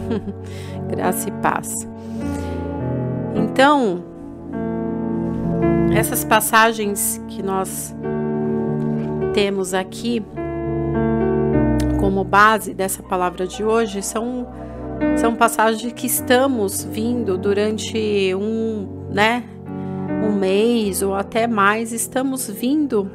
Graça 0.87 1.27
e 1.27 1.31
paz. 1.31 1.87
Então, 3.35 4.03
essas 5.93 6.23
passagens 6.23 7.21
que 7.27 7.43
nós 7.43 7.95
temos 9.33 9.73
aqui 9.73 10.23
como 11.99 12.23
base 12.23 12.73
dessa 12.73 13.03
palavra 13.03 13.45
de 13.45 13.63
hoje 13.63 14.01
são 14.01 14.47
são 15.17 15.35
passagens 15.35 15.91
que 15.91 16.07
estamos 16.07 16.83
vindo 16.83 17.37
durante 17.37 18.33
um, 18.33 19.07
né, 19.11 19.43
um 20.23 20.31
mês 20.31 21.01
ou 21.01 21.13
até 21.13 21.47
mais, 21.47 21.91
estamos 21.91 22.49
vindo 22.49 23.11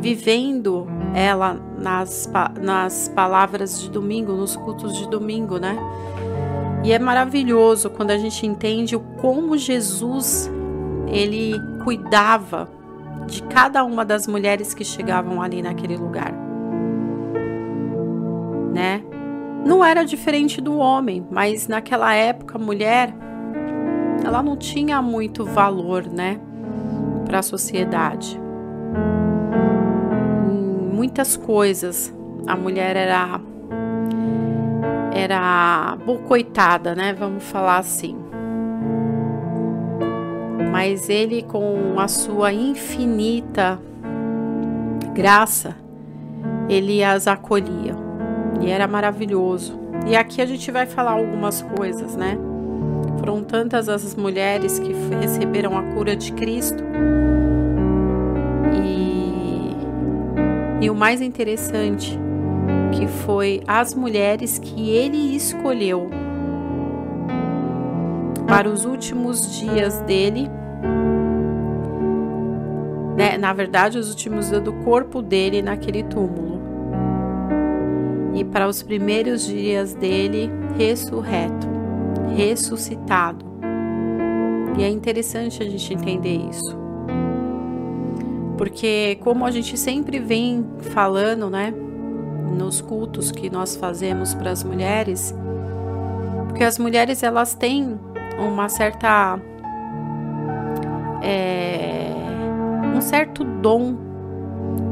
vivendo 0.00 0.86
ela 1.14 1.58
nas, 1.78 2.28
nas 2.60 3.08
palavras 3.14 3.80
de 3.80 3.90
domingo, 3.90 4.32
nos 4.32 4.56
cultos 4.56 4.96
de 4.96 5.08
domingo, 5.08 5.58
né? 5.58 5.78
E 6.84 6.92
é 6.92 6.98
maravilhoso 6.98 7.88
quando 7.90 8.10
a 8.10 8.18
gente 8.18 8.44
entende 8.44 8.98
como 9.20 9.56
Jesus 9.56 10.50
ele 11.06 11.54
cuidava 11.84 12.68
de 13.26 13.42
cada 13.44 13.84
uma 13.84 14.04
das 14.04 14.26
mulheres 14.26 14.74
que 14.74 14.84
chegavam 14.84 15.40
ali 15.40 15.62
naquele 15.62 15.96
lugar. 15.96 16.32
Né? 18.72 19.04
Não 19.64 19.84
era 19.84 20.02
diferente 20.02 20.60
do 20.60 20.76
homem, 20.76 21.24
mas 21.30 21.68
naquela 21.68 22.12
época 22.14 22.56
a 22.56 22.60
mulher 22.60 23.14
ela 24.24 24.42
não 24.42 24.56
tinha 24.56 25.00
muito 25.00 25.44
valor, 25.44 26.06
né, 26.06 26.40
para 27.24 27.40
a 27.40 27.42
sociedade. 27.42 28.40
Em 30.50 30.94
muitas 30.94 31.36
coisas 31.36 32.12
a 32.46 32.56
mulher 32.56 32.96
era 32.96 33.40
era 35.14 35.96
bocoitada, 36.04 36.94
né? 36.94 37.12
Vamos 37.12 37.44
falar 37.44 37.78
assim. 37.78 38.16
Mas 40.70 41.08
ele, 41.08 41.42
com 41.42 41.98
a 41.98 42.08
sua 42.08 42.52
infinita 42.52 43.78
graça, 45.14 45.76
ele 46.68 47.04
as 47.04 47.26
acolhia 47.26 47.94
e 48.60 48.70
era 48.70 48.88
maravilhoso. 48.88 49.78
E 50.06 50.16
aqui 50.16 50.40
a 50.40 50.46
gente 50.46 50.70
vai 50.70 50.86
falar 50.86 51.12
algumas 51.12 51.62
coisas, 51.62 52.16
né? 52.16 52.38
Foram 53.18 53.44
tantas 53.44 53.88
as 53.88 54.16
mulheres 54.16 54.78
que 54.78 54.92
receberam 55.20 55.76
a 55.76 55.82
cura 55.94 56.16
de 56.16 56.32
Cristo. 56.32 56.82
E, 58.82 59.76
e 60.84 60.90
o 60.90 60.94
mais 60.94 61.20
interessante 61.20 62.18
que 62.92 63.06
foi 63.06 63.62
as 63.66 63.94
mulheres 63.94 64.58
que 64.58 64.90
ele 64.90 65.34
escolheu 65.34 66.08
para 68.46 68.68
os 68.68 68.84
últimos 68.84 69.58
dias 69.58 70.00
dele, 70.02 70.48
né? 73.16 73.38
na 73.38 73.52
verdade, 73.52 73.98
os 73.98 74.10
últimos 74.10 74.50
dias 74.50 74.62
do 74.62 74.72
corpo 74.84 75.22
dele 75.22 75.62
naquele 75.62 76.02
túmulo, 76.02 76.60
e 78.34 78.44
para 78.44 78.68
os 78.68 78.82
primeiros 78.82 79.46
dias 79.46 79.94
dele 79.94 80.50
ressurreto, 80.76 81.66
ressuscitado. 82.36 83.44
E 84.78 84.82
é 84.82 84.88
interessante 84.88 85.62
a 85.62 85.68
gente 85.68 85.92
entender 85.92 86.48
isso. 86.50 86.76
Porque 88.56 89.18
como 89.20 89.44
a 89.44 89.50
gente 89.50 89.76
sempre 89.76 90.18
vem 90.18 90.64
falando, 90.78 91.50
né, 91.50 91.74
nos 92.52 92.80
cultos 92.80 93.30
que 93.30 93.50
nós 93.50 93.76
fazemos 93.76 94.34
para 94.34 94.50
as 94.50 94.62
mulheres, 94.62 95.34
porque 96.48 96.64
as 96.64 96.78
mulheres 96.78 97.22
elas 97.22 97.54
têm 97.54 97.98
uma 98.38 98.68
certa 98.68 99.38
é, 101.22 102.10
um 102.94 103.00
certo 103.00 103.44
dom 103.44 103.96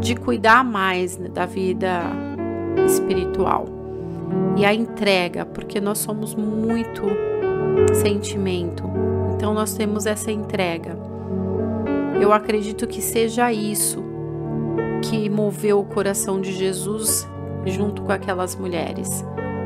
de 0.00 0.14
cuidar 0.14 0.64
mais 0.64 1.18
né, 1.18 1.28
da 1.28 1.46
vida 1.46 2.02
espiritual 2.86 3.66
e 4.56 4.64
a 4.64 4.72
entrega, 4.72 5.44
porque 5.44 5.80
nós 5.80 5.98
somos 5.98 6.34
muito 6.34 7.02
sentimento, 7.94 8.84
então 9.34 9.54
nós 9.54 9.74
temos 9.74 10.06
essa 10.06 10.30
entrega. 10.30 10.96
Eu 12.20 12.32
acredito 12.32 12.86
que 12.86 13.00
seja 13.00 13.52
isso 13.52 14.04
que 15.02 15.30
moveu 15.30 15.80
o 15.80 15.84
coração 15.84 16.40
de 16.40 16.52
Jesus 16.52 17.26
junto 17.66 18.02
com 18.02 18.12
aquelas 18.12 18.54
mulheres. 18.56 19.24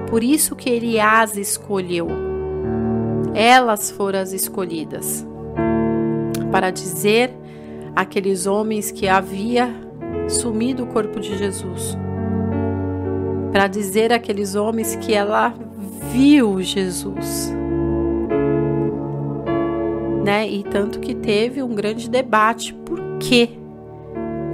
Por 0.09 0.23
isso 0.23 0.55
que 0.55 0.69
ele 0.69 1.01
as 1.01 1.37
escolheu. 1.37 2.09
Elas 3.35 3.91
foram 3.91 4.21
as 4.21 4.33
escolhidas 4.33 5.27
para 6.51 6.71
dizer 6.71 7.33
àqueles 7.97 8.47
homens 8.47 8.91
que 8.91 9.09
havia 9.09 9.75
sumido 10.29 10.85
o 10.85 10.87
corpo 10.87 11.19
de 11.19 11.37
Jesus. 11.37 11.97
Para 13.51 13.67
dizer 13.67 14.13
àqueles 14.13 14.55
homens 14.55 14.97
que 14.97 15.13
ela 15.13 15.55
viu 16.13 16.61
Jesus. 16.61 17.53
Né? 20.25 20.49
E 20.49 20.63
tanto 20.63 21.01
que 21.01 21.15
teve 21.15 21.63
um 21.63 21.75
grande 21.75 22.09
debate 22.09 22.73
por 22.73 23.19
que 23.19 23.64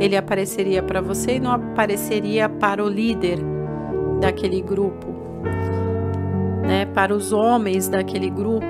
ele 0.01 0.17
apareceria 0.17 0.83
para 0.83 1.03
você 1.03 1.37
e 1.37 1.41
não 1.41 1.53
apareceria 1.53 2.49
para 2.49 2.83
o 2.83 2.89
líder 2.89 3.39
daquele 4.19 4.63
grupo, 4.63 5.07
né? 6.67 6.87
Para 6.87 7.15
os 7.15 7.33
homens 7.33 7.87
daquele 7.87 8.31
grupo. 8.31 8.65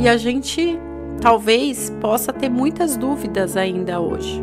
E 0.00 0.08
a 0.08 0.16
gente 0.16 0.76
talvez 1.20 1.88
possa 2.00 2.32
ter 2.32 2.48
muitas 2.48 2.96
dúvidas 2.96 3.56
ainda 3.56 4.00
hoje. 4.00 4.42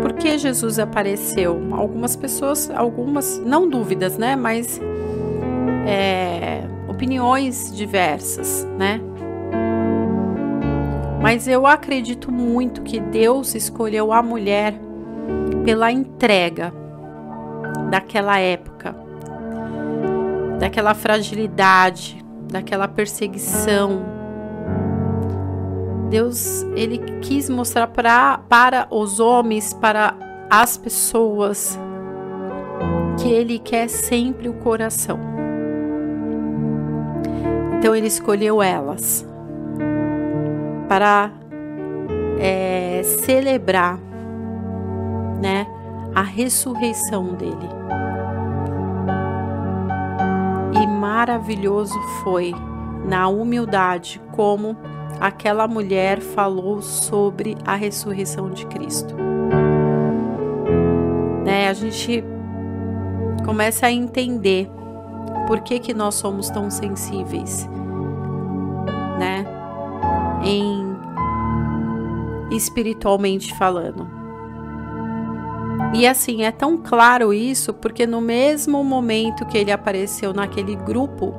Por 0.00 0.14
que 0.14 0.38
Jesus 0.38 0.78
apareceu? 0.78 1.60
Algumas 1.70 2.16
pessoas, 2.16 2.70
algumas, 2.70 3.38
não 3.44 3.68
dúvidas, 3.68 4.16
né? 4.16 4.36
Mas 4.36 4.80
é, 5.86 6.62
opiniões 6.88 7.74
diversas, 7.74 8.66
né? 8.78 9.00
Mas 11.20 11.46
eu 11.46 11.66
acredito 11.66 12.32
muito 12.32 12.80
que 12.80 12.98
Deus 12.98 13.54
escolheu 13.54 14.10
a 14.10 14.22
mulher 14.22 14.74
pela 15.64 15.92
entrega 15.92 16.72
daquela 17.90 18.38
época, 18.38 18.96
daquela 20.58 20.94
fragilidade, 20.94 22.24
daquela 22.50 22.88
perseguição. 22.88 24.02
Deus, 26.08 26.62
ele 26.74 26.98
quis 27.20 27.50
mostrar 27.50 27.86
pra, 27.88 28.38
para 28.48 28.88
os 28.90 29.20
homens, 29.20 29.74
para 29.74 30.14
as 30.48 30.78
pessoas, 30.78 31.78
que 33.22 33.28
ele 33.28 33.58
quer 33.58 33.88
sempre 33.88 34.48
o 34.48 34.54
coração. 34.54 35.20
Então 37.78 37.94
ele 37.94 38.06
escolheu 38.06 38.62
elas 38.62 39.29
para 40.90 41.30
é, 42.40 43.00
celebrar, 43.04 43.96
né, 45.40 45.64
a 46.12 46.20
ressurreição 46.20 47.32
dele. 47.34 47.68
E 50.82 50.86
maravilhoso 50.88 51.96
foi 52.24 52.52
na 53.06 53.28
humildade 53.28 54.20
como 54.32 54.76
aquela 55.20 55.68
mulher 55.68 56.18
falou 56.18 56.82
sobre 56.82 57.56
a 57.64 57.76
ressurreição 57.76 58.50
de 58.50 58.66
Cristo. 58.66 59.14
Né, 61.44 61.68
a 61.68 61.72
gente 61.72 62.24
começa 63.44 63.86
a 63.86 63.92
entender 63.92 64.68
por 65.46 65.60
que, 65.60 65.78
que 65.78 65.94
nós 65.94 66.16
somos 66.16 66.50
tão 66.50 66.68
sensíveis, 66.68 67.70
né? 69.20 69.59
Em 70.42 70.96
espiritualmente 72.50 73.54
falando. 73.54 74.20
E 75.92 76.06
assim, 76.06 76.44
é 76.44 76.52
tão 76.52 76.76
claro 76.76 77.32
isso 77.32 77.74
porque 77.74 78.06
no 78.06 78.20
mesmo 78.20 78.84
momento 78.84 79.44
que 79.46 79.58
ele 79.58 79.72
apareceu 79.72 80.32
naquele 80.32 80.76
grupo, 80.76 81.34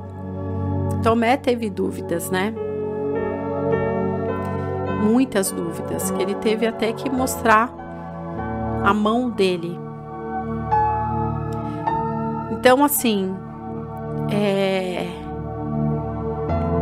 Tomé 1.02 1.38
teve 1.38 1.70
dúvidas, 1.70 2.30
né? 2.30 2.54
Muitas 5.04 5.52
dúvidas, 5.52 6.12
que 6.12 6.22
ele 6.22 6.36
teve 6.36 6.68
até 6.68 6.92
que 6.92 7.10
mostrar 7.10 7.74
a 8.84 8.94
mão 8.94 9.30
dele. 9.30 9.80
Então, 12.52 12.84
assim, 12.84 13.34
é... 14.32 15.08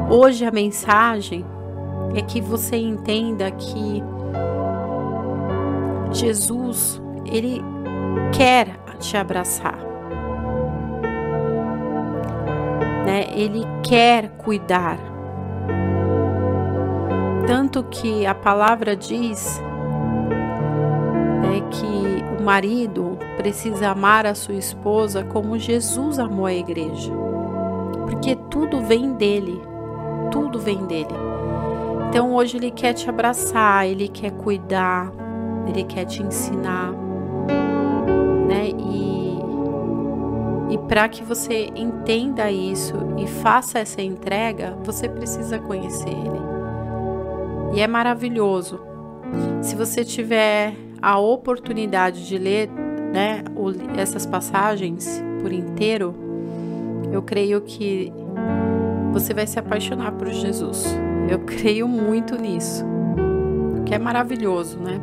hoje 0.10 0.44
a 0.44 0.52
mensagem 0.52 1.46
é 2.16 2.22
que 2.22 2.42
você 2.42 2.76
entenda 2.76 3.50
que 3.52 4.04
Jesus, 6.12 7.02
ele 7.26 7.62
quer 8.36 8.80
te 9.00 9.16
abraçar. 9.16 9.78
Né? 13.06 13.28
Ele 13.34 13.64
quer 13.84 14.30
cuidar. 14.30 14.98
Tanto 17.48 17.84
que 17.84 18.26
a 18.26 18.36
palavra 18.36 18.96
diz 18.96 19.60
é 21.44 21.62
que 21.72 22.40
o 22.40 22.44
marido 22.44 23.18
precisa 23.38 23.90
amar 23.90 24.26
a 24.26 24.36
sua 24.36 24.56
esposa 24.56 25.24
como 25.24 25.58
Jesus 25.58 26.20
amou 26.20 26.46
a 26.46 26.54
igreja. 26.54 27.12
Porque 28.08 28.36
tudo 28.50 28.82
vem 28.82 29.14
dele. 29.14 29.62
Tudo 30.32 30.60
vem 30.60 30.86
dele. 30.86 31.29
Então 32.10 32.34
hoje 32.34 32.58
ele 32.58 32.72
quer 32.72 32.94
te 32.94 33.08
abraçar, 33.08 33.88
ele 33.88 34.08
quer 34.08 34.32
cuidar, 34.32 35.12
Ele 35.68 35.84
quer 35.84 36.06
te 36.06 36.24
ensinar, 36.24 36.92
né? 38.48 38.70
E, 38.70 39.38
e 40.74 40.78
para 40.88 41.08
que 41.08 41.24
você 41.24 41.70
entenda 41.76 42.50
isso 42.50 42.96
e 43.16 43.28
faça 43.28 43.78
essa 43.78 44.02
entrega, 44.02 44.76
você 44.84 45.08
precisa 45.08 45.60
conhecer 45.60 46.10
Ele. 46.10 46.40
E 47.76 47.82
é 47.82 47.88
maravilhoso. 47.88 48.80
Se 49.62 49.76
você 49.76 50.04
tiver 50.04 50.74
a 51.00 51.20
oportunidade 51.20 52.28
de 52.28 52.40
ler 52.40 52.72
né, 53.14 53.44
essas 53.96 54.26
passagens 54.26 55.24
por 55.44 55.54
inteiro, 55.54 56.16
eu 57.12 57.22
creio 57.22 57.62
que 57.62 58.12
você 59.14 59.32
vai 59.32 59.46
se 59.46 59.60
apaixonar 59.60 60.14
por 60.14 60.28
Jesus. 60.30 60.88
Eu 61.30 61.38
creio 61.38 61.88
muito 61.88 62.36
nisso, 62.36 62.84
que 63.86 63.94
é 63.94 64.00
maravilhoso, 64.00 64.80
né? 64.80 65.00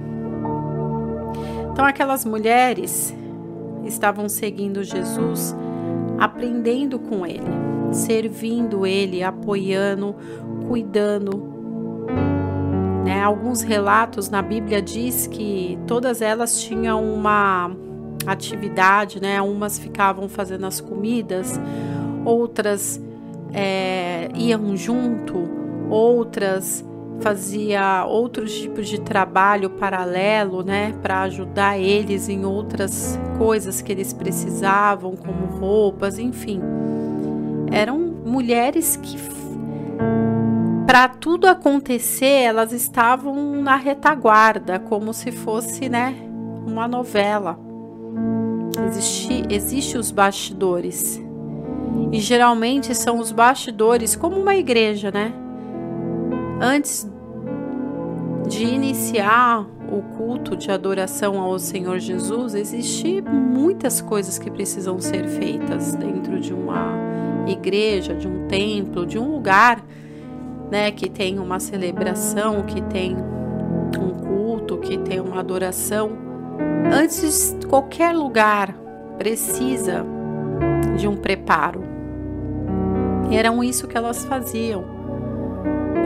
Então, 1.70 1.84
aquelas 1.84 2.24
mulheres 2.24 3.14
estavam 3.84 4.28
seguindo 4.28 4.82
Jesus, 4.82 5.54
aprendendo 6.18 6.98
com 6.98 7.24
ele, 7.24 7.46
servindo 7.92 8.84
ele, 8.84 9.22
apoiando, 9.22 10.16
cuidando. 10.66 11.54
Né? 13.04 13.22
Alguns 13.22 13.62
relatos 13.62 14.28
na 14.28 14.42
Bíblia 14.42 14.82
diz 14.82 15.28
que 15.28 15.78
todas 15.86 16.20
elas 16.20 16.60
tinham 16.60 17.04
uma 17.04 17.70
atividade, 18.26 19.22
né? 19.22 19.40
Umas 19.40 19.78
ficavam 19.78 20.28
fazendo 20.28 20.66
as 20.66 20.80
comidas, 20.80 21.60
outras 22.24 23.00
é, 23.52 24.28
iam 24.34 24.76
junto, 24.76 25.56
outras 25.88 26.85
fazia 27.20 28.05
outros 28.07 28.55
tipos 28.55 28.88
de 28.88 29.01
trabalho 29.01 29.70
paralelo, 29.70 30.62
né, 30.62 30.94
para 31.03 31.22
ajudar 31.22 31.79
eles 31.79 32.29
em 32.29 32.44
outras 32.44 33.18
coisas 33.38 33.81
que 33.81 33.90
eles 33.90 34.12
precisavam, 34.12 35.16
como 35.16 35.46
roupas, 35.46 36.18
enfim. 36.18 36.61
Eram 37.72 37.99
mulheres 37.99 38.96
que 38.96 39.18
para 40.87 41.09
tudo 41.09 41.46
acontecer, 41.46 42.42
elas 42.44 42.72
estavam 42.72 43.61
na 43.61 43.77
retaguarda, 43.77 44.79
como 44.79 45.12
se 45.12 45.33
fosse, 45.33 45.88
né, 45.88 46.14
uma 46.66 46.87
novela. 46.87 47.59
Existe, 48.87 49.42
existe 49.51 49.99
os 49.99 50.11
bastidores. 50.11 51.20
E 52.12 52.20
geralmente 52.20 52.94
são 52.94 53.18
os 53.18 53.33
bastidores, 53.33 54.14
como 54.14 54.37
uma 54.40 54.55
igreja, 54.55 55.11
né? 55.11 55.33
Antes 56.61 57.07
de 58.49 58.64
iniciar 58.64 59.66
o 59.90 60.01
culto 60.16 60.57
de 60.57 60.71
adoração 60.71 61.38
ao 61.38 61.59
Senhor 61.59 61.99
Jesus, 61.99 62.55
existe 62.55 63.21
muitas 63.21 64.01
coisas 64.01 64.38
que 64.38 64.51
precisam 64.51 64.99
ser 64.99 65.29
feitas 65.29 65.95
dentro 65.95 66.40
de 66.40 66.55
uma 66.55 66.95
igreja, 67.47 68.14
de 68.14 68.27
um 68.27 68.47
templo, 68.49 69.05
de 69.05 69.19
um 69.19 69.33
lugar, 69.33 69.85
né, 70.71 70.90
que 70.90 71.11
tem 71.11 71.38
uma 71.38 71.61
celebração, 71.61 72.62
que 72.62 72.81
tem 72.81 73.14
um 73.16 74.11
culto, 74.11 74.79
que 74.79 74.97
tem 74.97 75.21
uma 75.21 75.40
adoração. 75.40 76.11
Antes 76.90 77.55
qualquer 77.69 78.14
lugar 78.14 78.75
precisa 79.19 80.07
de 80.97 81.07
um 81.07 81.16
preparo. 81.16 81.85
Eram 83.31 83.62
isso 83.62 83.87
que 83.87 83.97
elas 83.97 84.25
faziam 84.25 84.95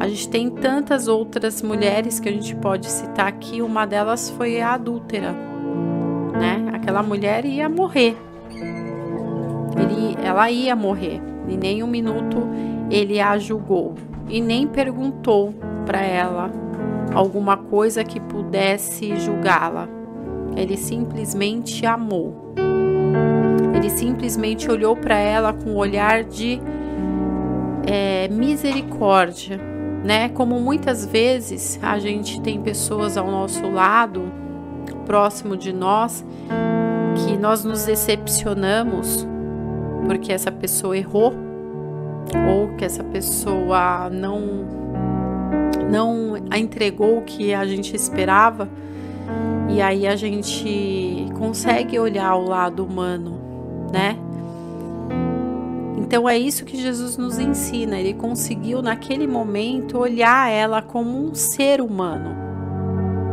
A 0.00 0.08
gente 0.08 0.30
tem 0.30 0.48
tantas 0.48 1.08
outras 1.08 1.60
mulheres 1.60 2.18
que 2.18 2.26
a 2.26 2.32
gente 2.32 2.56
pode 2.56 2.90
citar 2.90 3.26
aqui, 3.26 3.60
uma 3.60 3.84
delas 3.84 4.30
foi 4.30 4.58
a 4.58 4.72
adúltera, 4.72 5.32
né? 6.32 6.70
Aquela 6.72 7.02
mulher 7.02 7.44
ia 7.44 7.68
morrer. 7.68 8.16
Ele, 9.76 10.16
ela 10.24 10.50
ia 10.50 10.74
morrer. 10.74 11.20
E 11.46 11.54
nem 11.54 11.82
um 11.82 11.86
minuto 11.86 12.48
ele 12.90 13.20
a 13.20 13.36
julgou 13.36 13.94
e 14.26 14.40
nem 14.40 14.66
perguntou 14.66 15.52
para 15.84 16.00
ela 16.00 16.50
alguma 17.12 17.58
coisa 17.58 18.02
que 18.02 18.18
pudesse 18.18 19.14
julgá-la. 19.16 19.86
Ele 20.56 20.78
simplesmente 20.78 21.84
amou. 21.84 22.54
Ele 23.76 23.90
simplesmente 23.90 24.70
olhou 24.70 24.96
para 24.96 25.18
ela 25.18 25.52
com 25.52 25.72
um 25.72 25.76
olhar 25.76 26.24
de 26.24 26.58
é, 27.86 28.28
misericórdia 28.28 29.69
né? 30.04 30.28
Como 30.30 30.58
muitas 30.60 31.04
vezes 31.04 31.78
a 31.82 31.98
gente 31.98 32.40
tem 32.40 32.60
pessoas 32.60 33.16
ao 33.16 33.30
nosso 33.30 33.68
lado, 33.70 34.32
próximo 35.06 35.56
de 35.56 35.72
nós, 35.72 36.24
que 37.16 37.36
nós 37.36 37.64
nos 37.64 37.84
decepcionamos 37.84 39.26
porque 40.06 40.32
essa 40.32 40.50
pessoa 40.50 40.96
errou 40.96 41.32
ou 42.48 42.76
que 42.76 42.84
essa 42.84 43.04
pessoa 43.04 44.08
não 44.10 44.80
não 45.90 46.36
entregou 46.56 47.18
o 47.18 47.22
que 47.22 47.52
a 47.52 47.66
gente 47.66 47.94
esperava. 47.96 48.68
E 49.68 49.80
aí 49.82 50.06
a 50.06 50.14
gente 50.16 51.26
consegue 51.36 51.98
olhar 51.98 52.34
o 52.36 52.48
lado 52.48 52.84
humano, 52.84 53.40
né? 53.92 54.16
Então 56.10 56.28
é 56.28 56.36
isso 56.36 56.64
que 56.64 56.76
Jesus 56.76 57.16
nos 57.16 57.38
ensina. 57.38 57.96
Ele 57.96 58.14
conseguiu 58.14 58.82
naquele 58.82 59.28
momento 59.28 59.96
olhar 59.96 60.50
ela 60.50 60.82
como 60.82 61.16
um 61.16 61.36
ser 61.36 61.80
humano, 61.80 62.34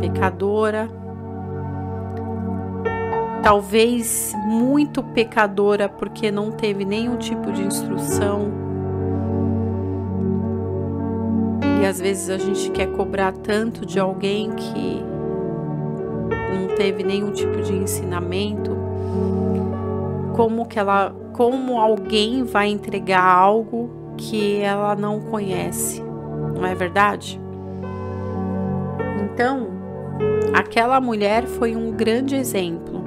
pecadora, 0.00 0.88
talvez 3.42 4.32
muito 4.46 5.02
pecadora 5.02 5.88
porque 5.88 6.30
não 6.30 6.52
teve 6.52 6.84
nenhum 6.84 7.16
tipo 7.16 7.50
de 7.50 7.62
instrução. 7.62 8.52
E 11.82 11.84
às 11.84 11.98
vezes 11.98 12.30
a 12.30 12.38
gente 12.38 12.70
quer 12.70 12.92
cobrar 12.92 13.32
tanto 13.32 13.84
de 13.84 13.98
alguém 13.98 14.52
que 14.52 15.02
não 16.54 16.76
teve 16.76 17.02
nenhum 17.02 17.32
tipo 17.32 17.60
de 17.60 17.74
ensinamento. 17.74 18.70
Como 20.36 20.64
que 20.64 20.78
ela 20.78 21.12
como 21.38 21.78
alguém 21.78 22.42
vai 22.42 22.66
entregar 22.66 23.22
algo 23.22 23.88
que 24.16 24.60
ela 24.60 24.96
não 24.96 25.20
conhece, 25.20 26.02
não 26.52 26.66
é 26.66 26.74
verdade? 26.74 27.40
Então, 29.22 29.68
aquela 30.52 31.00
mulher 31.00 31.44
foi 31.44 31.76
um 31.76 31.92
grande 31.92 32.34
exemplo 32.34 33.04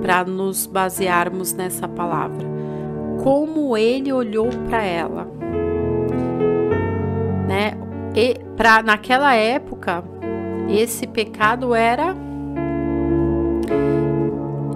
para 0.00 0.22
nos 0.22 0.64
basearmos 0.64 1.52
nessa 1.52 1.88
palavra. 1.88 2.46
Como 3.20 3.76
ele 3.76 4.12
olhou 4.12 4.48
para 4.68 4.84
ela, 4.84 5.26
né? 7.48 7.72
E 8.14 8.38
para 8.56 8.80
naquela 8.80 9.34
época, 9.34 10.04
esse 10.68 11.04
pecado 11.04 11.74
era 11.74 12.14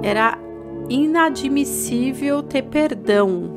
era 0.03 0.44
inadmissível 0.89 2.43
ter 2.43 2.63
perdão. 2.63 3.51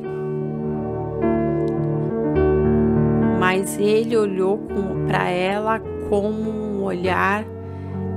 Mas 3.40 3.80
ele 3.80 4.16
olhou 4.18 4.60
para 5.08 5.30
ela 5.30 5.80
como 6.10 6.50
um 6.50 6.84
olhar 6.84 7.46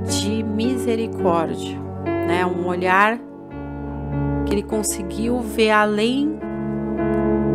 de 0.05 0.43
misericórdia, 0.43 1.77
né? 2.27 2.45
Um 2.45 2.67
olhar 2.67 3.19
que 4.45 4.53
ele 4.53 4.63
conseguiu 4.63 5.39
ver 5.39 5.71
além 5.71 6.39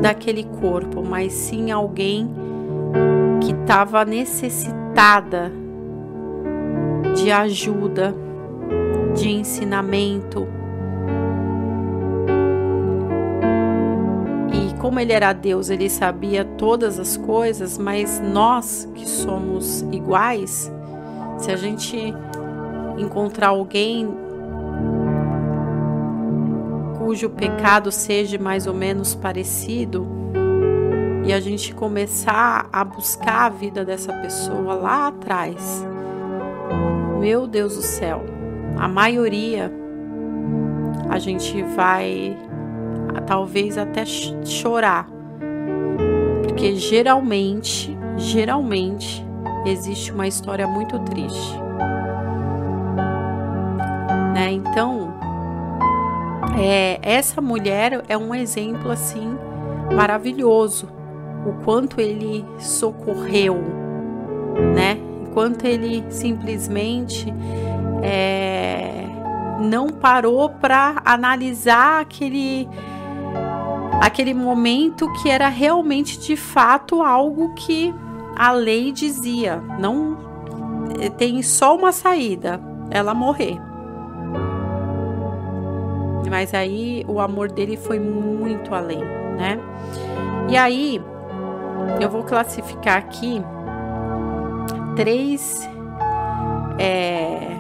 daquele 0.01 0.45
corpo, 0.61 1.03
mas 1.03 1.33
sim 1.33 1.71
alguém 1.71 2.31
que 3.41 3.53
estava 3.53 4.05
necessitada 4.05 5.53
de 7.15 7.31
ajuda, 7.31 8.15
de 9.15 9.29
ensinamento. 9.31 10.47
Como 14.87 15.01
ele 15.01 15.13
era 15.13 15.33
Deus, 15.33 15.69
ele 15.69 15.91
sabia 15.91 16.45
todas 16.45 17.01
as 17.01 17.17
coisas, 17.17 17.77
mas 17.77 18.21
nós 18.21 18.89
que 18.95 19.05
somos 19.05 19.81
iguais, 19.91 20.73
se 21.39 21.51
a 21.51 21.57
gente 21.57 22.15
encontrar 22.97 23.49
alguém 23.49 24.09
cujo 26.99 27.29
pecado 27.31 27.91
seja 27.91 28.39
mais 28.39 28.69
ou 28.69 28.75
menos 28.75 29.13
parecido, 29.13 30.07
e 31.25 31.33
a 31.33 31.41
gente 31.41 31.75
começar 31.75 32.69
a 32.73 32.85
buscar 32.85 33.47
a 33.47 33.49
vida 33.49 33.85
dessa 33.85 34.13
pessoa 34.13 34.75
lá 34.75 35.09
atrás, 35.09 35.85
meu 37.19 37.49
Deus 37.49 37.75
do 37.75 37.83
céu, 37.83 38.25
a 38.79 38.87
maioria 38.87 39.69
a 41.11 41.19
gente 41.19 41.61
vai 41.75 42.39
talvez 43.27 43.77
até 43.77 44.05
chorar, 44.05 45.09
porque 46.43 46.77
geralmente, 46.77 47.97
geralmente 48.17 49.25
existe 49.65 50.13
uma 50.13 50.27
história 50.27 50.67
muito 50.67 50.99
triste, 51.01 51.59
né? 54.33 54.53
Então, 54.53 55.13
é, 56.59 56.99
essa 57.03 57.41
mulher 57.41 58.03
é 58.09 58.17
um 58.17 58.35
exemplo 58.35 58.91
assim 58.91 59.37
maravilhoso, 59.95 60.89
o 61.47 61.65
quanto 61.65 62.01
ele 62.01 62.45
socorreu, 62.59 63.57
né? 64.75 64.99
enquanto 65.37 65.67
ele 65.67 66.03
simplesmente 66.09 67.27
é, 68.03 69.05
não 69.61 69.89
parou 69.89 70.49
para 70.49 71.03
analisar 71.05 72.01
aquele 72.01 72.67
aquele 74.01 74.35
momento 74.35 75.11
que 75.15 75.31
era 75.31 75.49
realmente 75.49 76.19
de 76.19 76.37
fato 76.37 77.03
algo 77.03 77.55
que 77.55 77.95
a 78.37 78.53
lei 78.53 78.93
dizia, 78.93 79.57
não 79.79 80.19
eh, 81.01 81.09
tem 81.09 81.43
só 81.43 81.75
uma 81.75 81.93
saída, 81.93 82.61
ela 82.91 83.15
morrer. 83.15 83.59
Mas 86.29 86.53
aí 86.53 87.05
o 87.09 87.21
amor 87.21 87.51
dele 87.51 87.77
foi 87.77 87.99
muito 87.99 88.75
além, 88.75 89.01
né? 89.01 89.59
E 90.49 90.57
aí 90.57 91.01
eu 92.01 92.11
vou 92.11 92.25
classificar 92.25 92.99
aqui 92.99 93.41
três 94.97 95.67
é, 96.79 97.57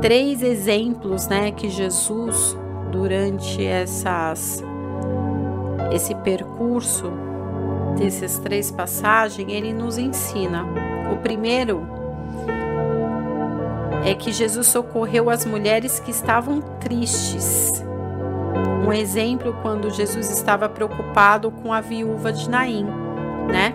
três 0.00 0.42
exemplos, 0.42 1.28
né, 1.28 1.52
que 1.52 1.68
Jesus 1.68 2.56
durante 2.90 3.64
essas 3.64 4.62
esse 5.92 6.14
percurso 6.16 7.10
dessas 7.98 8.38
três 8.38 8.70
passagens 8.70 9.50
ele 9.50 9.72
nos 9.72 9.98
ensina. 9.98 10.64
O 11.12 11.16
primeiro 11.16 11.86
é 14.04 14.14
que 14.14 14.32
Jesus 14.32 14.68
socorreu 14.68 15.28
as 15.28 15.44
mulheres 15.44 16.00
que 16.00 16.10
estavam 16.10 16.60
tristes. 16.80 17.84
Um 18.86 18.92
exemplo 18.92 19.54
quando 19.62 19.90
Jesus 19.90 20.30
estava 20.30 20.68
preocupado 20.68 21.50
com 21.50 21.72
a 21.72 21.80
viúva 21.80 22.32
de 22.32 22.48
Naim, 22.48 22.86
né? 23.48 23.74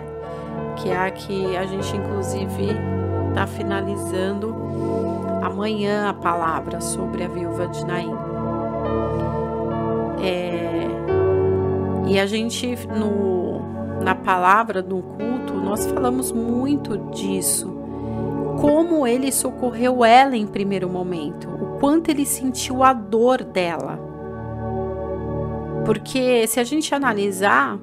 que 0.76 0.90
é 0.90 0.96
a 0.96 1.10
que 1.10 1.56
a 1.56 1.64
gente 1.64 1.96
inclusive 1.96 2.68
está 3.28 3.46
finalizando 3.46 4.54
amanhã 5.42 6.08
a 6.08 6.14
palavra 6.14 6.80
sobre 6.80 7.24
a 7.24 7.28
viúva 7.28 7.66
de 7.68 7.84
Naim. 7.84 8.25
É, 10.22 10.86
e 12.06 12.18
a 12.18 12.26
gente 12.26 12.76
no, 12.88 13.60
na 14.02 14.14
palavra 14.14 14.82
no 14.82 15.02
culto 15.02 15.54
nós 15.54 15.86
falamos 15.86 16.30
muito 16.30 16.96
disso, 17.10 17.68
como 18.60 19.06
ele 19.06 19.32
socorreu 19.32 20.04
ela 20.04 20.36
em 20.36 20.46
primeiro 20.46 20.88
momento, 20.88 21.48
o 21.48 21.78
quanto 21.78 22.10
ele 22.10 22.24
sentiu 22.24 22.82
a 22.82 22.92
dor 22.92 23.42
dela. 23.42 23.98
Porque 25.84 26.46
se 26.46 26.58
a 26.58 26.64
gente 26.64 26.94
analisar 26.94 27.78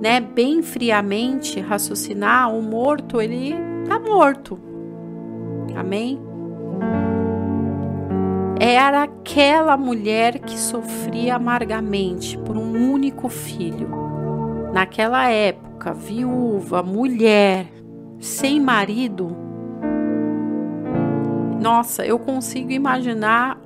né, 0.00 0.20
bem 0.20 0.62
friamente 0.62 1.60
raciocinar, 1.60 2.52
o 2.54 2.62
morto 2.62 3.20
ele 3.20 3.54
tá 3.86 3.98
morto. 3.98 4.58
Amém? 5.76 6.29
Era 8.62 9.04
aquela 9.04 9.74
mulher 9.74 10.38
que 10.38 10.58
sofria 10.58 11.36
amargamente 11.36 12.36
por 12.36 12.58
um 12.58 12.92
único 12.92 13.30
filho. 13.30 13.88
Naquela 14.70 15.30
época, 15.30 15.94
viúva, 15.94 16.82
mulher, 16.82 17.72
sem 18.18 18.60
marido. 18.60 19.34
Nossa, 21.58 22.04
eu 22.04 22.18
consigo 22.18 22.70
imaginar 22.70 23.58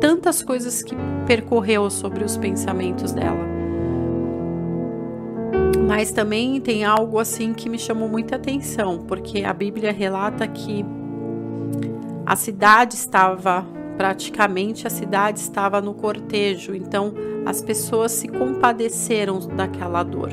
tantas 0.00 0.42
coisas 0.42 0.82
que 0.82 0.96
percorreu 1.24 1.88
sobre 1.88 2.24
os 2.24 2.36
pensamentos 2.36 3.12
dela. 3.12 3.46
Mas 5.86 6.10
também 6.10 6.60
tem 6.60 6.84
algo 6.84 7.20
assim 7.20 7.54
que 7.54 7.68
me 7.68 7.78
chamou 7.78 8.08
muita 8.08 8.34
atenção, 8.34 9.04
porque 9.06 9.44
a 9.44 9.52
Bíblia 9.52 9.92
relata 9.92 10.48
que 10.48 10.84
a 12.26 12.34
cidade 12.34 12.96
estava 12.96 13.73
praticamente 13.96 14.86
a 14.86 14.90
cidade 14.90 15.38
estava 15.38 15.80
no 15.80 15.94
cortejo, 15.94 16.74
então 16.74 17.14
as 17.46 17.60
pessoas 17.60 18.12
se 18.12 18.28
compadeceram 18.28 19.38
daquela 19.40 20.02
dor. 20.02 20.30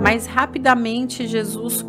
Mas 0.00 0.26
rapidamente 0.26 1.26
Jesus, 1.26 1.86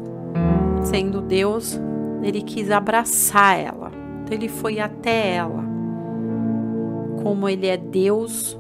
sendo 0.84 1.22
Deus, 1.22 1.80
ele 2.22 2.42
quis 2.42 2.70
abraçar 2.70 3.60
ela. 3.60 3.92
Então 4.24 4.38
ele 4.38 4.48
foi 4.48 4.80
até 4.80 5.36
ela. 5.36 5.64
Como 7.22 7.50
ele 7.50 7.68
é 7.68 7.78
Deus, 7.78 8.58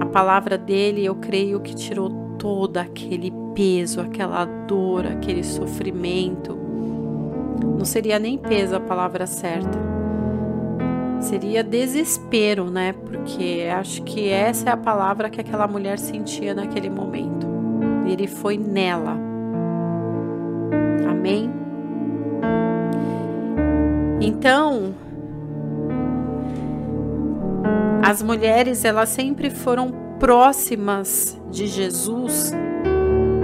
a 0.00 0.06
palavra 0.06 0.56
dele, 0.56 1.04
eu 1.04 1.16
creio 1.16 1.60
que 1.60 1.74
tirou 1.74 2.10
todo 2.38 2.76
aquele 2.78 3.32
peso, 3.54 4.00
aquela 4.00 4.44
dor, 4.44 5.06
aquele 5.06 5.42
sofrimento. 5.42 6.56
Não 7.78 7.84
seria 7.84 8.18
nem 8.18 8.38
peso 8.38 8.76
a 8.76 8.80
palavra 8.80 9.26
certa. 9.26 9.99
Seria 11.20 11.62
desespero, 11.62 12.70
né? 12.70 12.92
Porque 12.92 13.68
acho 13.72 14.02
que 14.02 14.28
essa 14.30 14.70
é 14.70 14.72
a 14.72 14.76
palavra 14.76 15.28
que 15.28 15.40
aquela 15.40 15.68
mulher 15.68 15.98
sentia 15.98 16.54
naquele 16.54 16.88
momento. 16.88 17.46
Ele 18.06 18.26
foi 18.26 18.56
nela. 18.56 19.16
Amém? 21.08 21.50
Então, 24.20 24.94
as 28.02 28.22
mulheres 28.22 28.84
elas 28.84 29.10
sempre 29.10 29.50
foram 29.50 29.92
próximas 30.18 31.40
de 31.50 31.66
Jesus 31.66 32.52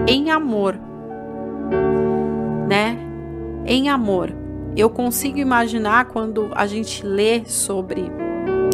em 0.08 0.30
amor, 0.30 0.78
né? 2.68 2.96
Em 3.66 3.88
amor. 3.88 4.45
Eu 4.76 4.90
consigo 4.90 5.38
imaginar 5.38 6.04
quando 6.04 6.50
a 6.54 6.66
gente 6.66 7.04
lê 7.04 7.44
sobre 7.46 8.12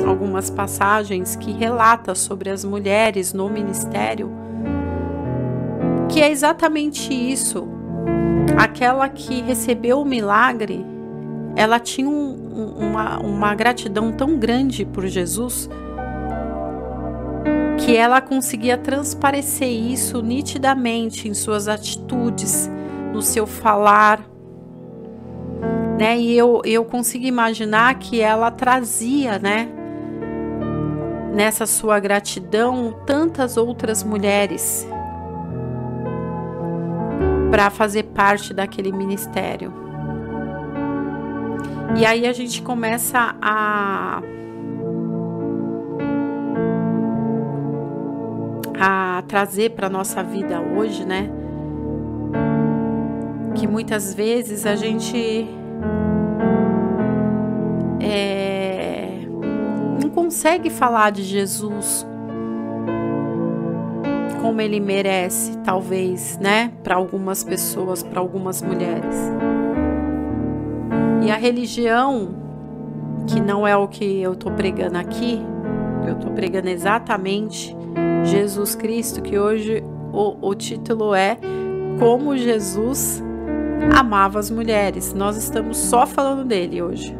algumas 0.05 0.51
passagens 0.51 1.37
que 1.37 1.53
relata 1.53 2.15
sobre 2.15 2.51
as 2.51 2.65
mulheres 2.65 3.33
no 3.33 3.49
ministério, 3.49 4.29
que 6.09 6.21
é 6.21 6.29
exatamente 6.29 7.15
isso. 7.15 7.69
Aquela 8.57 9.09
que 9.09 9.41
recebeu 9.43 10.01
o 10.01 10.05
milagre, 10.05 10.85
ela 11.55 11.79
tinha 11.79 12.09
um, 12.09 12.75
uma, 12.79 13.21
uma 13.21 13.55
gratidão 13.55 14.11
tão 14.11 14.37
grande 14.37 14.85
por 14.85 15.07
Jesus 15.07 15.71
que 17.79 17.97
ela 17.97 18.21
conseguia 18.21 18.77
transparecer 18.77 19.69
isso 19.69 20.21
nitidamente 20.21 21.29
em 21.29 21.35
suas 21.35 21.69
atitudes, 21.69 22.71
no 23.13 23.23
seu 23.23 23.47
falar. 23.47 24.32
Né? 26.03 26.19
E 26.19 26.37
eu, 26.37 26.61
eu 26.65 26.85
consigo 26.85 27.27
imaginar 27.27 27.95
que 27.95 28.21
ela 28.21 28.51
trazia, 28.51 29.39
né, 29.39 29.69
nessa 31.33 31.65
sua 31.65 32.01
gratidão, 32.01 32.93
tantas 33.07 33.57
outras 33.57 34.03
mulheres. 34.03 34.85
para 37.53 37.69
fazer 37.69 38.05
parte 38.05 38.55
daquele 38.55 38.91
ministério. 38.91 39.71
E 41.95 42.07
aí 42.07 42.27
a 42.27 42.33
gente 42.33 42.63
começa 42.63 43.37
a 43.43 44.23
a 48.81 49.23
trazer 49.29 49.73
para 49.73 49.91
nossa 49.91 50.23
vida 50.23 50.63
hoje, 50.63 51.05
né? 51.05 51.31
Que 53.55 53.67
muitas 53.67 54.15
vezes 54.15 54.65
a 54.65 54.75
gente 54.75 55.62
é, 58.03 59.21
não 60.03 60.11
consegue 60.11 60.69
falar 60.69 61.11
de 61.11 61.23
Jesus 61.23 62.07
como 64.41 64.61
ele 64.61 64.81
merece, 64.81 65.57
talvez, 65.59 66.37
né? 66.39 66.73
Para 66.83 66.97
algumas 66.97 67.45
pessoas, 67.45 68.03
para 68.03 68.19
algumas 68.19 68.61
mulheres. 68.61 69.17
E 71.25 71.31
a 71.31 71.37
religião, 71.37 72.35
que 73.29 73.41
não 73.41 73.65
é 73.67 73.77
o 73.77 73.87
que 73.87 74.21
eu 74.21 74.33
estou 74.33 74.51
pregando 74.51 74.99
aqui, 74.99 75.41
eu 76.07 76.15
estou 76.15 76.33
pregando 76.33 76.69
exatamente 76.69 77.77
Jesus 78.25 78.75
Cristo, 78.75 79.23
que 79.23 79.39
hoje 79.39 79.85
o, 80.13 80.49
o 80.49 80.55
título 80.57 81.15
é 81.15 81.39
Como 82.01 82.37
Jesus 82.37 83.23
amava 83.97 84.41
as 84.41 84.51
mulheres. 84.51 85.15
Nós 85.15 85.37
estamos 85.37 85.77
só 85.77 86.05
falando 86.05 86.45
dele 86.45 86.83
hoje. 86.83 87.17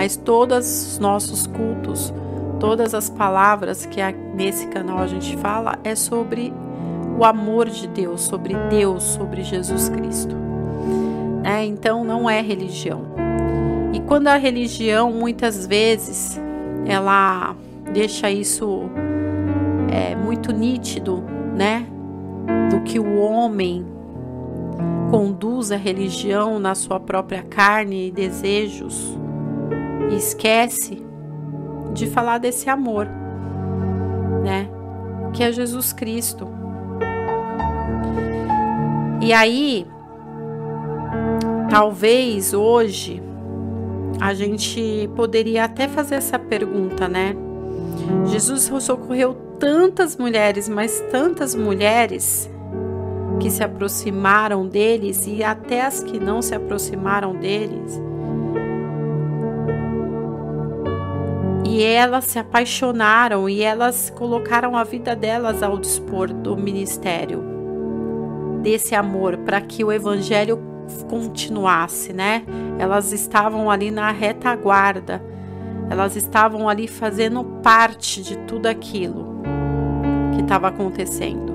Mas 0.00 0.16
todos 0.16 0.92
os 0.92 0.98
nossos 0.98 1.46
cultos, 1.46 2.10
todas 2.58 2.94
as 2.94 3.10
palavras 3.10 3.84
que 3.84 4.00
nesse 4.34 4.66
canal 4.68 4.96
a 4.96 5.06
gente 5.06 5.36
fala 5.36 5.78
é 5.84 5.94
sobre 5.94 6.54
o 7.18 7.22
amor 7.22 7.68
de 7.68 7.86
Deus, 7.86 8.22
sobre 8.22 8.54
Deus, 8.70 9.02
sobre 9.02 9.42
Jesus 9.42 9.90
Cristo. 9.90 10.34
É, 11.44 11.66
então 11.66 12.02
não 12.02 12.30
é 12.30 12.40
religião. 12.40 13.02
E 13.92 14.00
quando 14.00 14.28
a 14.28 14.36
religião 14.36 15.12
muitas 15.12 15.66
vezes 15.66 16.40
ela 16.86 17.54
deixa 17.92 18.30
isso 18.30 18.88
é, 19.92 20.16
muito 20.16 20.50
nítido, 20.50 21.22
né? 21.54 21.86
Do 22.70 22.80
que 22.80 22.98
o 22.98 23.18
homem 23.18 23.84
conduz 25.10 25.70
a 25.70 25.76
religião 25.76 26.58
na 26.58 26.74
sua 26.74 26.98
própria 26.98 27.42
carne 27.42 28.08
e 28.08 28.10
desejos 28.10 29.19
e 30.10 30.16
esquece 30.16 31.02
de 31.94 32.06
falar 32.06 32.38
desse 32.38 32.68
amor, 32.68 33.06
né? 34.42 34.68
Que 35.32 35.44
é 35.44 35.52
Jesus 35.52 35.92
Cristo. 35.92 36.48
E 39.20 39.32
aí, 39.32 39.86
talvez 41.68 42.52
hoje 42.52 43.22
a 44.20 44.34
gente 44.34 45.08
poderia 45.14 45.64
até 45.64 45.86
fazer 45.86 46.16
essa 46.16 46.38
pergunta, 46.38 47.08
né? 47.08 47.34
Jesus 48.26 48.70
socorreu 48.82 49.34
tantas 49.58 50.16
mulheres, 50.16 50.68
mas 50.68 51.00
tantas 51.10 51.54
mulheres 51.54 52.50
que 53.38 53.50
se 53.50 53.62
aproximaram 53.62 54.66
deles 54.66 55.26
e 55.26 55.42
até 55.42 55.82
as 55.82 56.02
que 56.02 56.18
não 56.18 56.42
se 56.42 56.54
aproximaram 56.54 57.34
deles. 57.34 58.00
E 61.70 61.82
elas 61.82 62.24
se 62.24 62.38
apaixonaram 62.38 63.48
e 63.48 63.62
elas 63.62 64.10
colocaram 64.10 64.76
a 64.76 64.82
vida 64.82 65.14
delas 65.14 65.62
ao 65.62 65.78
dispor 65.78 66.32
do 66.32 66.56
ministério 66.56 67.44
desse 68.60 68.94
amor 68.94 69.38
para 69.38 69.60
que 69.60 69.84
o 69.84 69.92
evangelho 69.92 70.58
continuasse, 71.08 72.12
né? 72.12 72.44
Elas 72.78 73.12
estavam 73.12 73.70
ali 73.70 73.90
na 73.90 74.10
retaguarda 74.10 75.22
elas 75.90 76.14
estavam 76.14 76.68
ali 76.68 76.86
fazendo 76.86 77.42
parte 77.64 78.22
de 78.22 78.38
tudo 78.38 78.66
aquilo 78.66 79.42
que 80.32 80.40
estava 80.40 80.68
acontecendo. 80.68 81.50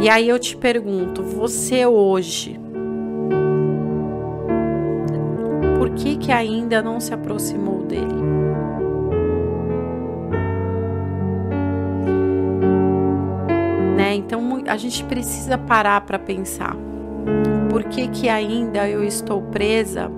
E 0.00 0.08
aí 0.08 0.26
eu 0.26 0.38
te 0.38 0.56
pergunto, 0.56 1.22
você 1.22 1.84
hoje, 1.84 2.58
por 5.76 5.90
que 5.90 6.16
que 6.16 6.32
ainda 6.32 6.80
não 6.80 6.98
se 6.98 7.12
aproximou 7.12 7.82
dele? 7.82 8.39
Né? 14.00 14.14
Então 14.14 14.40
a 14.66 14.78
gente 14.78 15.04
precisa 15.04 15.58
parar 15.58 16.00
para 16.00 16.18
pensar. 16.18 16.74
Por 17.68 17.84
que 17.84 18.08
que 18.08 18.30
ainda 18.30 18.88
eu 18.88 19.04
estou 19.04 19.42
presa 19.42 20.10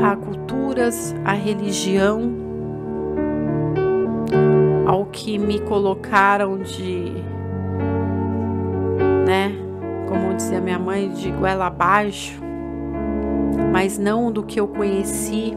a 0.00 0.14
culturas, 0.14 1.12
a 1.24 1.32
religião, 1.32 2.32
ao 4.86 5.06
que 5.06 5.36
me 5.36 5.58
colocaram 5.58 6.58
de, 6.58 7.12
né, 9.26 9.52
como 10.08 10.32
dizia 10.32 10.60
minha 10.60 10.78
mãe, 10.78 11.08
de 11.08 11.32
goela 11.32 11.66
abaixo, 11.66 12.40
mas 13.72 13.98
não 13.98 14.30
do 14.30 14.44
que 14.44 14.60
eu 14.60 14.68
conheci 14.68 15.52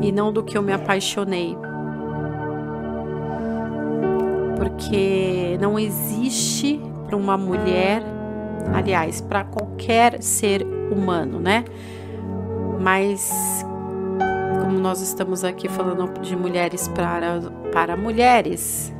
e 0.00 0.10
não 0.10 0.32
do 0.32 0.42
que 0.42 0.56
eu 0.56 0.62
me 0.62 0.72
apaixonei. 0.72 1.54
Porque 4.82 5.56
não 5.60 5.78
existe 5.78 6.80
para 7.06 7.16
uma 7.16 7.38
mulher, 7.38 8.02
aliás, 8.74 9.20
para 9.20 9.44
qualquer 9.44 10.20
ser 10.20 10.66
humano, 10.90 11.38
né? 11.38 11.64
mas 12.82 13.64
como 14.60 14.78
nós 14.78 15.00
estamos 15.00 15.44
aqui 15.44 15.68
falando 15.68 16.20
de 16.20 16.36
mulheres 16.36 16.88
para, 16.88 17.40
para 17.72 17.96
mulheres, 17.96 18.92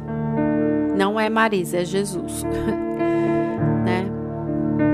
não 0.96 1.18
é 1.18 1.28
Marisa, 1.28 1.78
é 1.78 1.84
Jesus. 1.84 2.44
né? 3.84 4.06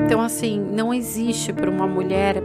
Então, 0.07 0.23
assim, 0.23 0.59
não 0.59 0.93
existe 0.93 1.53
para 1.53 1.71
uma 1.71 1.87
mulher 1.87 2.43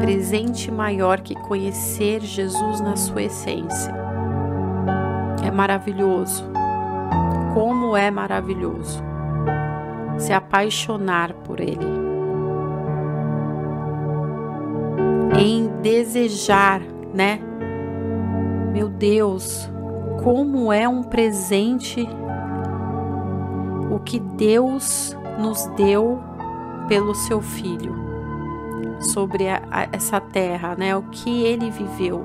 presente 0.00 0.70
maior 0.70 1.20
que 1.20 1.34
conhecer 1.34 2.20
Jesus 2.20 2.80
na 2.80 2.96
sua 2.96 3.24
essência. 3.24 4.01
Maravilhoso. 5.52 6.44
Como 7.54 7.96
é 7.96 8.10
maravilhoso 8.10 9.02
se 10.18 10.32
apaixonar 10.32 11.32
por 11.34 11.60
Ele. 11.60 12.02
em 15.38 15.68
desejar, 15.80 16.80
né? 17.12 17.40
Meu 18.72 18.88
Deus, 18.88 19.70
como 20.22 20.72
é 20.72 20.88
um 20.88 21.02
presente 21.02 22.08
o 23.90 23.98
que 23.98 24.18
Deus 24.18 25.16
nos 25.38 25.66
deu 25.76 26.20
pelo 26.88 27.14
seu 27.14 27.40
filho 27.40 27.94
sobre 29.00 29.48
a, 29.48 29.62
a, 29.70 29.88
essa 29.92 30.20
terra, 30.20 30.74
né? 30.76 30.96
O 30.96 31.02
que 31.02 31.44
ele 31.44 31.70
viveu. 31.70 32.24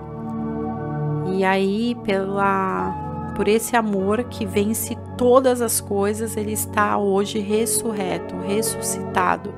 E 1.27 1.43
aí 1.43 1.95
pela 2.03 2.93
por 3.37 3.47
esse 3.47 3.75
amor 3.75 4.23
que 4.23 4.47
vence 4.47 4.97
todas 5.15 5.61
as 5.61 5.79
coisas, 5.79 6.35
ele 6.35 6.53
está 6.53 6.97
hoje 6.97 7.37
ressurreto, 7.37 8.35
ressuscitado 8.35 9.53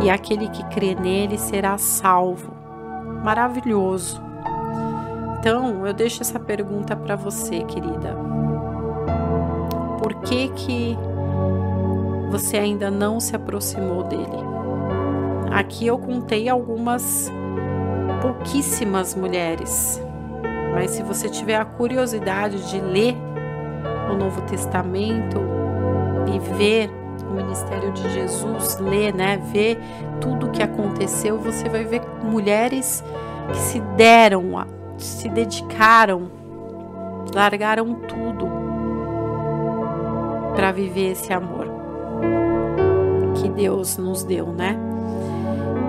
e 0.00 0.08
aquele 0.08 0.48
que 0.48 0.62
crê 0.66 0.94
nele 0.94 1.36
será 1.36 1.76
salvo. 1.76 2.54
Maravilhoso. 3.24 4.22
Então, 5.40 5.84
eu 5.84 5.92
deixo 5.92 6.22
essa 6.22 6.38
pergunta 6.38 6.94
para 6.94 7.16
você, 7.16 7.64
querida. 7.64 8.16
Por 9.98 10.14
que 10.22 10.50
que 10.50 10.96
você 12.30 12.58
ainda 12.58 12.92
não 12.92 13.18
se 13.18 13.34
aproximou 13.34 14.04
dele? 14.04 14.38
Aqui 15.50 15.84
eu 15.84 15.98
contei 15.98 16.48
algumas 16.48 17.28
pouquíssimas 18.20 19.16
mulheres. 19.16 20.00
Mas 20.72 20.92
se 20.92 21.02
você 21.02 21.28
tiver 21.28 21.56
a 21.56 21.64
curiosidade 21.64 22.70
de 22.70 22.80
ler 22.80 23.14
o 24.10 24.16
Novo 24.16 24.40
Testamento 24.42 25.40
e 26.34 26.38
ver 26.56 26.90
o 27.28 27.34
ministério 27.34 27.92
de 27.92 28.10
Jesus, 28.10 28.78
ler, 28.78 29.14
né, 29.14 29.36
ver 29.52 29.78
tudo 30.20 30.46
o 30.46 30.50
que 30.50 30.62
aconteceu, 30.62 31.38
você 31.38 31.68
vai 31.68 31.84
ver 31.84 32.02
mulheres 32.22 33.04
que 33.52 33.58
se 33.58 33.80
deram, 33.96 34.66
se 34.98 35.28
dedicaram, 35.28 36.30
largaram 37.34 37.94
tudo 37.94 38.48
para 40.54 40.72
viver 40.72 41.12
esse 41.12 41.32
amor 41.32 41.66
que 43.34 43.48
Deus 43.48 43.96
nos 43.96 44.22
deu, 44.24 44.46
né? 44.46 44.78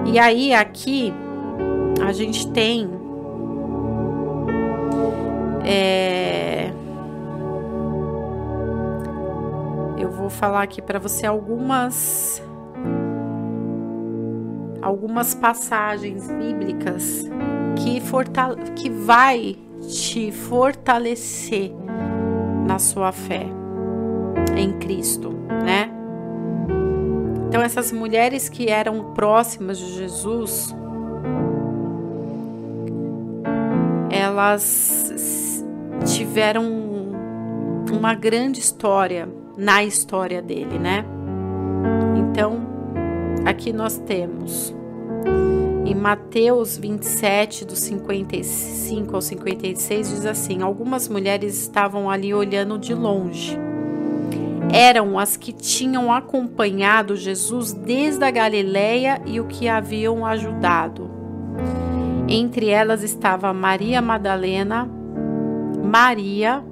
E 0.05 0.17
aí 0.19 0.53
aqui 0.53 1.13
a 2.05 2.11
gente 2.11 2.47
tem 2.51 2.89
é, 5.65 6.71
falar 10.33 10.63
aqui 10.63 10.81
para 10.81 10.99
você 10.99 11.25
algumas 11.25 12.41
algumas 14.81 15.33
passagens 15.33 16.27
bíblicas 16.27 17.29
que, 17.77 18.01
fortale 18.01 18.71
que 18.75 18.89
vai 18.89 19.55
te 19.87 20.31
fortalecer 20.31 21.71
na 22.67 22.79
sua 22.79 23.13
fé 23.13 23.45
em 24.57 24.73
Cristo, 24.79 25.29
né? 25.63 25.89
Então 27.47 27.61
essas 27.61 27.91
mulheres 27.91 28.49
que 28.49 28.69
eram 28.69 29.13
próximas 29.13 29.77
de 29.77 29.93
Jesus, 29.93 30.75
elas 34.09 35.42
tiveram 36.33 36.65
uma 37.95 38.15
grande 38.15 38.59
história 38.59 39.29
na 39.55 39.83
história 39.83 40.41
dele, 40.41 40.79
né? 40.79 41.05
Então, 42.17 42.57
aqui 43.45 43.71
nós 43.71 43.99
temos 43.99 44.73
em 45.85 45.93
Mateus 45.93 46.75
27, 46.75 47.65
do 47.65 47.75
55 47.75 49.15
ao 49.15 49.21
56, 49.21 50.09
diz 50.09 50.25
assim: 50.25 50.63
Algumas 50.63 51.07
mulheres 51.07 51.55
estavam 51.61 52.09
ali 52.09 52.33
olhando 52.33 52.79
de 52.79 52.95
longe. 52.95 53.55
Eram 54.73 55.19
as 55.19 55.37
que 55.37 55.53
tinham 55.53 56.11
acompanhado 56.11 57.15
Jesus 57.15 57.73
desde 57.73 58.25
a 58.25 58.31
Galileia 58.31 59.21
e 59.27 59.39
o 59.39 59.45
que 59.45 59.67
haviam 59.67 60.25
ajudado. 60.25 61.11
Entre 62.27 62.69
elas 62.69 63.03
estava 63.03 63.53
Maria 63.53 64.01
Madalena, 64.01 65.02
Maria, 65.93 66.65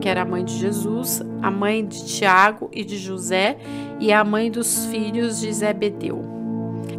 que 0.00 0.08
era 0.08 0.22
a 0.22 0.24
mãe 0.24 0.44
de 0.44 0.56
Jesus, 0.56 1.20
a 1.42 1.50
mãe 1.50 1.84
de 1.84 2.06
Tiago 2.06 2.70
e 2.72 2.84
de 2.84 2.96
José 2.96 3.58
e 3.98 4.12
a 4.12 4.22
mãe 4.22 4.48
dos 4.48 4.86
filhos 4.86 5.40
de 5.40 5.52
Zebedeu. 5.52 6.22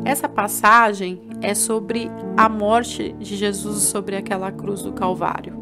Essa 0.04 0.28
passagem 0.28 1.22
é 1.42 1.56
sobre 1.56 2.12
a 2.36 2.50
morte 2.50 3.14
de 3.14 3.38
Jesus 3.38 3.84
sobre 3.84 4.18
aquela 4.18 4.52
cruz 4.52 4.82
do 4.82 4.92
Calvário. 4.92 5.54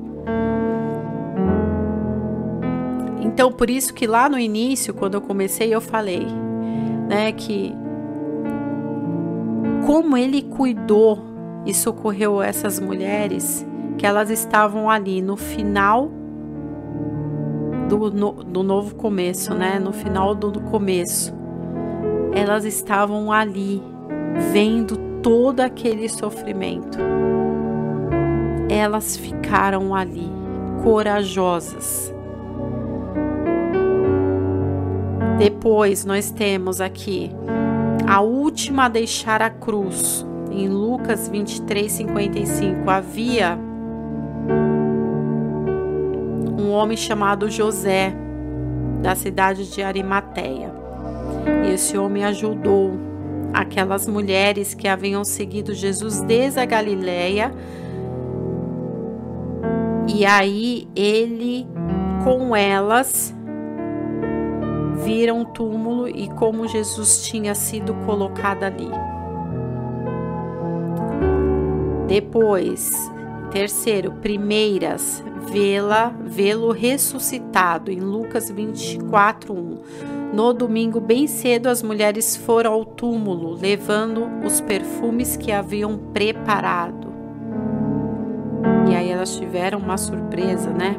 Então, 3.21 3.51
por 3.51 3.69
isso 3.69 3.93
que 3.93 4.07
lá 4.07 4.27
no 4.27 4.39
início, 4.39 4.91
quando 4.91 5.13
eu 5.13 5.21
comecei, 5.21 5.71
eu 5.71 5.81
falei, 5.81 6.25
né, 7.07 7.31
que 7.31 7.75
como 9.85 10.17
ele 10.17 10.41
cuidou 10.41 11.19
e 11.63 11.75
socorreu 11.75 12.41
essas 12.41 12.79
mulheres, 12.79 13.68
que 13.99 14.05
elas 14.05 14.29
estavam 14.29 14.89
ali 14.89 15.21
no 15.21 15.35
final 15.35 16.09
do, 17.89 18.09
no, 18.09 18.31
do 18.31 18.63
novo 18.63 18.95
começo, 18.95 19.53
né? 19.53 19.77
No 19.77 19.91
final 19.91 20.33
do, 20.33 20.49
do 20.49 20.61
começo. 20.61 21.33
Elas 22.33 22.63
estavam 22.63 23.29
ali, 23.29 23.83
vendo 24.53 24.95
todo 25.21 25.59
aquele 25.59 26.07
sofrimento. 26.07 26.97
Elas 28.69 29.17
ficaram 29.17 29.93
ali, 29.93 30.31
corajosas. 30.81 32.13
Depois 35.37 36.05
nós 36.05 36.31
temos 36.31 36.79
aqui 36.79 37.31
a 38.07 38.21
última 38.21 38.85
a 38.85 38.89
deixar 38.89 39.41
a 39.41 39.49
cruz. 39.49 40.25
Em 40.49 40.69
Lucas 40.69 41.27
23, 41.27 41.91
55, 41.91 42.89
havia 42.89 43.68
homem 46.79 46.97
chamado 46.97 47.49
José, 47.49 48.13
da 49.01 49.15
cidade 49.15 49.71
de 49.71 49.81
Arimateia. 49.81 50.73
E 51.65 51.73
esse 51.73 51.97
homem 51.97 52.23
ajudou 52.25 52.93
aquelas 53.53 54.07
mulheres 54.07 54.73
que 54.73 54.87
haviam 54.87 55.23
seguido 55.23 55.73
Jesus 55.73 56.21
desde 56.21 56.59
a 56.59 56.65
Galileia. 56.65 57.51
E 60.07 60.25
aí 60.25 60.87
ele 60.95 61.67
com 62.23 62.55
elas 62.55 63.33
viram 65.03 65.41
o 65.41 65.45
túmulo 65.45 66.07
e 66.07 66.27
como 66.29 66.67
Jesus 66.67 67.23
tinha 67.25 67.55
sido 67.55 67.93
colocado 68.05 68.63
ali. 68.63 68.89
Depois, 72.07 72.91
terceiro, 73.51 74.11
primeiras 74.13 75.23
vê-la, 75.47 76.13
vê-lo 76.21 76.71
ressuscitado 76.71 77.91
em 77.91 77.99
Lucas 77.99 78.51
24:1. 78.51 79.77
No 80.33 80.53
domingo 80.53 80.99
bem 80.99 81.25
cedo 81.25 81.67
as 81.67 81.81
mulheres 81.81 82.35
foram 82.35 82.73
ao 82.73 82.85
túmulo, 82.85 83.53
levando 83.53 84.27
os 84.45 84.61
perfumes 84.61 85.35
que 85.35 85.51
haviam 85.51 85.97
preparado. 86.13 87.09
E 88.89 88.95
aí 88.95 89.09
elas 89.09 89.35
tiveram 89.35 89.79
uma 89.79 89.97
surpresa, 89.97 90.69
né? 90.69 90.95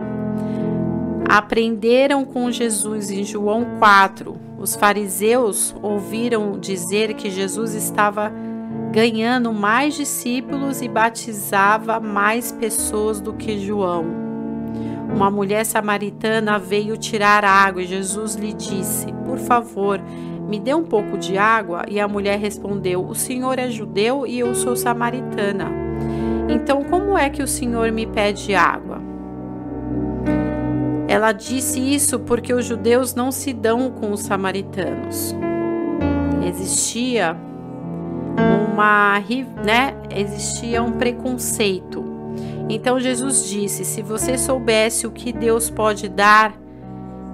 Aprenderam 1.29 2.25
com 2.25 2.51
Jesus 2.51 3.11
em 3.11 3.23
João 3.23 3.65
4. 3.79 4.37
Os 4.59 4.75
fariseus 4.75 5.75
ouviram 5.81 6.59
dizer 6.59 7.15
que 7.15 7.31
Jesus 7.31 7.75
estava 7.75 8.33
ganhando 8.93 9.53
mais 9.53 9.95
discípulos 9.95 10.83
e 10.83 10.89
batizava 10.89 12.01
mais 12.01 12.51
pessoas 12.51 13.21
do 13.21 13.33
que 13.33 13.59
João. 13.59 14.30
Uma 15.15 15.31
mulher 15.31 15.65
samaritana 15.65 16.59
veio 16.59 16.97
tirar 16.97 17.45
água 17.45 17.83
e 17.83 17.87
Jesus 17.87 18.35
lhe 18.35 18.53
disse: 18.53 19.13
Por 19.25 19.39
favor, 19.39 20.01
me 20.49 20.59
dê 20.59 20.75
um 20.75 20.85
pouco 20.85 21.19
de 21.19 21.37
água. 21.37 21.85
E 21.89 22.01
a 22.01 22.09
mulher 22.09 22.39
respondeu: 22.39 23.07
O 23.07 23.15
senhor 23.15 23.59
é 23.59 23.69
judeu 23.71 24.27
e 24.27 24.39
eu 24.39 24.55
sou 24.55 24.75
samaritana. 24.77 25.67
Então, 26.49 26.83
como 26.85 27.17
é 27.17 27.31
que 27.31 27.43
o 27.43 27.47
senhor 27.47 27.93
me 27.93 28.07
pede 28.07 28.55
água? 28.55 29.01
Ela 31.07 31.33
disse 31.33 31.81
isso 31.81 32.21
porque 32.21 32.53
os 32.55 32.65
judeus 32.65 33.15
não 33.15 33.33
se 33.33 33.53
dão 33.53 33.91
com 33.91 34.13
os 34.13 34.21
samaritanos. 34.21 35.35
Existia 36.47 37.37
uma, 38.73 39.21
né, 39.65 39.95
existia 40.11 40.83
um 40.83 40.93
preconceito 40.93 42.10
então 42.75 43.01
Jesus 43.01 43.49
disse: 43.49 43.85
Se 43.85 44.03
você 44.03 44.39
soubesse 44.39 45.07
o 45.07 45.11
que 45.11 45.33
Deus 45.33 45.69
pode 45.69 46.09
dar 46.09 46.55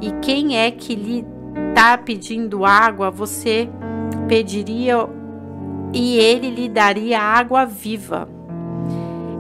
e 0.01 0.11
quem 0.23 0.59
é 0.59 0.71
que 0.71 0.95
lhe 0.95 1.27
está 1.69 1.99
pedindo 1.99 2.65
água, 2.65 3.11
você 3.11 3.69
pediria 4.27 5.09
e 5.93 6.17
ele 6.19 6.51
lhe 6.51 6.69
daria 6.69 7.21
água 7.21 7.65
viva. 7.65 8.29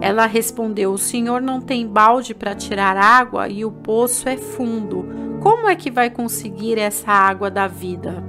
Ela 0.01 0.27
respondeu: 0.27 0.93
O 0.93 0.99
senhor 0.99 1.41
não 1.41 1.61
tem 1.61 1.87
balde 1.87 2.35
para 2.35 2.55
tirar 2.55 2.97
água 2.97 3.49
e 3.49 3.65
o 3.65 3.73
poço 3.73 4.29
é 4.29 4.37
fundo. 4.37 5.07
Como 5.41 5.69
é 5.69 5.77
que 5.77 5.91
vai 5.91 6.11
conseguir 6.11 6.79
essa 6.79 7.11
água 7.11 7.51
da 7.51 7.67
vida? 7.67 8.23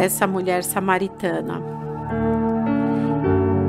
Essa 0.00 0.26
mulher 0.26 0.64
samaritana. 0.64 1.74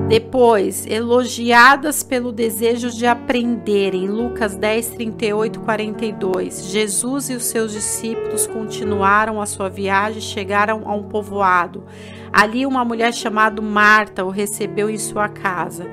Depois, 0.08 0.86
elogiadas 0.86 2.03
pelo 2.03 2.32
desejo 2.32 2.91
de 2.91 3.08
aprender, 3.08 3.95
em 3.95 4.08
Lucas 4.08 4.56
10, 4.56 4.89
38, 4.89 5.60
42, 5.62 6.70
Jesus 6.70 7.32
e 7.32 7.34
os 7.34 7.43
seus 7.45 7.72
discípulos 7.72 8.45
continuaram 8.45 9.41
a 9.41 9.47
sua 9.47 9.68
viagem 9.68 10.20
e 10.20 10.22
chegaram 10.22 10.84
a 10.86 10.93
um 10.93 11.03
povoado. 11.03 11.86
Ali, 12.32 12.68
uma 12.68 12.86
mulher 12.86 13.16
chamada 13.16 13.60
Marta 13.64 14.24
o 14.24 14.30
recebeu 14.30 14.91
em 14.91 14.97
sua 14.99 15.28
casa. 15.28 15.88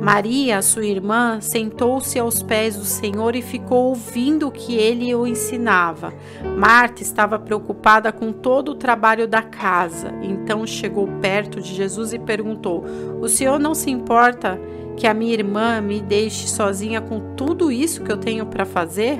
Maria, 0.00 0.62
sua 0.62 0.86
irmã, 0.86 1.40
sentou-se 1.40 2.18
aos 2.18 2.40
pés 2.40 2.76
do 2.76 2.84
Senhor 2.84 3.34
e 3.34 3.42
ficou 3.42 3.88
ouvindo 3.88 4.46
o 4.46 4.50
que 4.50 4.76
ele 4.76 5.12
o 5.14 5.26
ensinava. 5.26 6.14
Marta 6.56 7.02
estava 7.02 7.38
preocupada 7.38 8.12
com 8.12 8.32
todo 8.32 8.70
o 8.70 8.74
trabalho 8.76 9.26
da 9.26 9.42
casa. 9.42 10.14
Então 10.22 10.64
chegou 10.66 11.08
perto 11.20 11.60
de 11.60 11.74
Jesus 11.74 12.12
e 12.12 12.18
perguntou: 12.18 12.84
O 13.20 13.28
senhor 13.28 13.58
não 13.58 13.74
se 13.74 13.90
importa 13.90 14.58
que 14.96 15.06
a 15.06 15.12
minha 15.12 15.34
irmã 15.34 15.80
me 15.80 16.00
deixe 16.00 16.46
sozinha 16.48 17.00
com 17.00 17.34
tudo 17.34 17.70
isso 17.70 18.02
que 18.02 18.12
eu 18.12 18.16
tenho 18.16 18.46
para 18.46 18.64
fazer? 18.64 19.18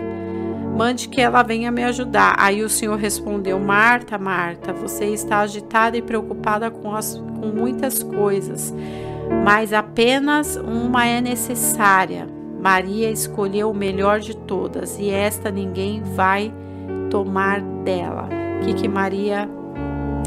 Mande 0.77 1.09
que 1.09 1.21
ela 1.21 1.43
venha 1.43 1.73
me 1.73 1.83
ajudar. 1.83 2.37
Aí 2.39 2.63
o 2.63 2.69
Senhor 2.69 2.97
respondeu: 2.97 3.59
Marta, 3.59 4.17
Marta, 4.17 4.73
você 4.73 5.07
está 5.07 5.41
agitada 5.41 5.97
e 5.97 6.03
preocupada 6.03 6.71
com, 6.71 6.95
as, 6.95 7.17
com 7.17 7.49
muitas 7.49 8.01
coisas 8.01 8.73
mas 9.45 9.73
apenas 9.73 10.57
uma 10.57 11.07
é 11.07 11.21
necessária. 11.21 12.29
Maria 12.61 13.11
escolheu 13.11 13.71
o 13.71 13.75
melhor 13.75 14.21
de 14.21 14.37
todas 14.37 14.99
e 14.99 15.11
esta 15.11 15.51
ninguém 15.51 16.03
vai 16.03 16.53
tomar 17.11 17.61
dela. 17.61 18.29
O 18.61 18.65
que, 18.65 18.75
que 18.75 18.89
Maria 18.89 19.49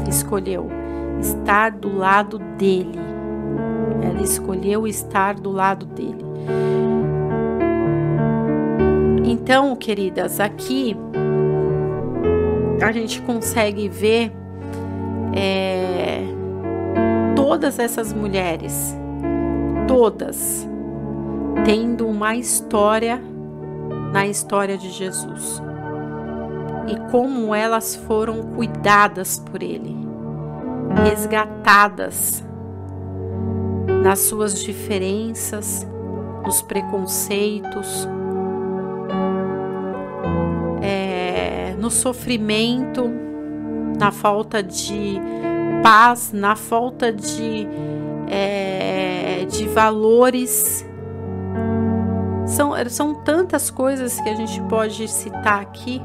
escolheu? 0.08 0.68
Estar 1.20 1.70
do 1.70 1.96
lado 1.96 2.38
dele. 2.56 2.98
Ela 4.02 4.22
escolheu 4.22 4.86
estar 4.86 5.34
do 5.34 5.50
lado 5.50 5.86
dele. 5.86 6.24
Então, 9.24 9.76
queridas, 9.76 10.40
aqui 10.40 10.96
a 12.82 12.90
gente 12.90 13.20
consegue 13.22 13.88
ver 13.88 14.32
é, 15.34 16.24
todas 17.52 17.78
essas 17.78 18.14
mulheres, 18.14 18.96
todas, 19.86 20.66
tendo 21.66 22.08
uma 22.08 22.34
história 22.34 23.22
na 24.10 24.26
história 24.26 24.78
de 24.78 24.88
Jesus. 24.88 25.62
E 26.88 26.96
como 27.10 27.54
elas 27.54 27.94
foram 27.94 28.54
cuidadas 28.54 29.38
por 29.38 29.62
Ele, 29.62 29.94
resgatadas 31.04 32.42
nas 34.02 34.20
suas 34.20 34.58
diferenças, 34.58 35.86
nos 36.46 36.62
preconceitos, 36.62 38.08
é, 40.80 41.76
no 41.78 41.90
sofrimento, 41.90 43.10
na 43.98 44.10
falta 44.10 44.62
de 44.62 45.20
paz, 45.82 46.32
na 46.32 46.54
falta 46.54 47.12
de, 47.12 47.66
é, 48.28 49.44
de 49.50 49.66
valores. 49.68 50.86
São, 52.46 52.72
são 52.88 53.14
tantas 53.22 53.70
coisas 53.70 54.20
que 54.20 54.28
a 54.28 54.34
gente 54.34 54.60
pode 54.62 55.08
citar 55.08 55.60
aqui. 55.60 56.00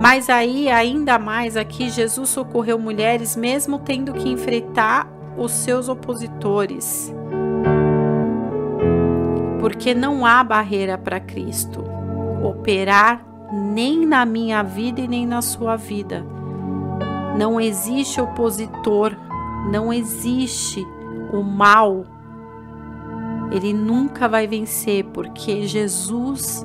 Mas 0.00 0.28
aí, 0.28 0.68
ainda 0.68 1.18
mais 1.18 1.56
aqui, 1.56 1.88
Jesus 1.88 2.28
socorreu 2.28 2.78
mulheres, 2.78 3.36
mesmo 3.36 3.78
tendo 3.78 4.12
que 4.12 4.28
enfrentar 4.28 5.08
os 5.36 5.52
seus 5.52 5.88
opositores. 5.88 7.14
Porque 9.60 9.94
não 9.94 10.26
há 10.26 10.42
barreira 10.42 10.98
para 10.98 11.20
Cristo 11.20 11.84
operar 12.42 13.24
nem 13.52 14.04
na 14.04 14.24
minha 14.24 14.62
vida 14.62 15.00
e 15.00 15.06
nem 15.06 15.24
na 15.24 15.40
sua 15.40 15.76
vida. 15.76 16.24
Não 17.36 17.60
existe 17.60 18.20
opositor, 18.20 19.16
não 19.70 19.92
existe 19.92 20.86
o 21.32 21.42
mal. 21.42 22.04
Ele 23.50 23.72
nunca 23.72 24.28
vai 24.28 24.46
vencer, 24.46 25.04
porque 25.06 25.66
Jesus 25.66 26.64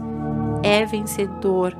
é 0.63 0.85
vencedor 0.85 1.75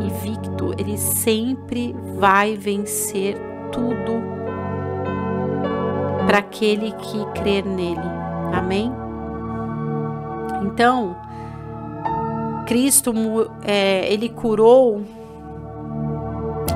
e 0.00 0.10
victo, 0.28 0.74
ele 0.78 0.96
sempre 0.96 1.94
vai 2.16 2.56
vencer 2.56 3.36
tudo 3.72 4.18
para 6.26 6.38
aquele 6.38 6.92
que 6.92 7.24
crer 7.40 7.64
nele. 7.64 8.00
Amém? 8.52 8.92
Então, 10.62 11.16
Cristo, 12.66 13.12
é, 13.62 14.12
ele 14.12 14.28
curou 14.28 15.02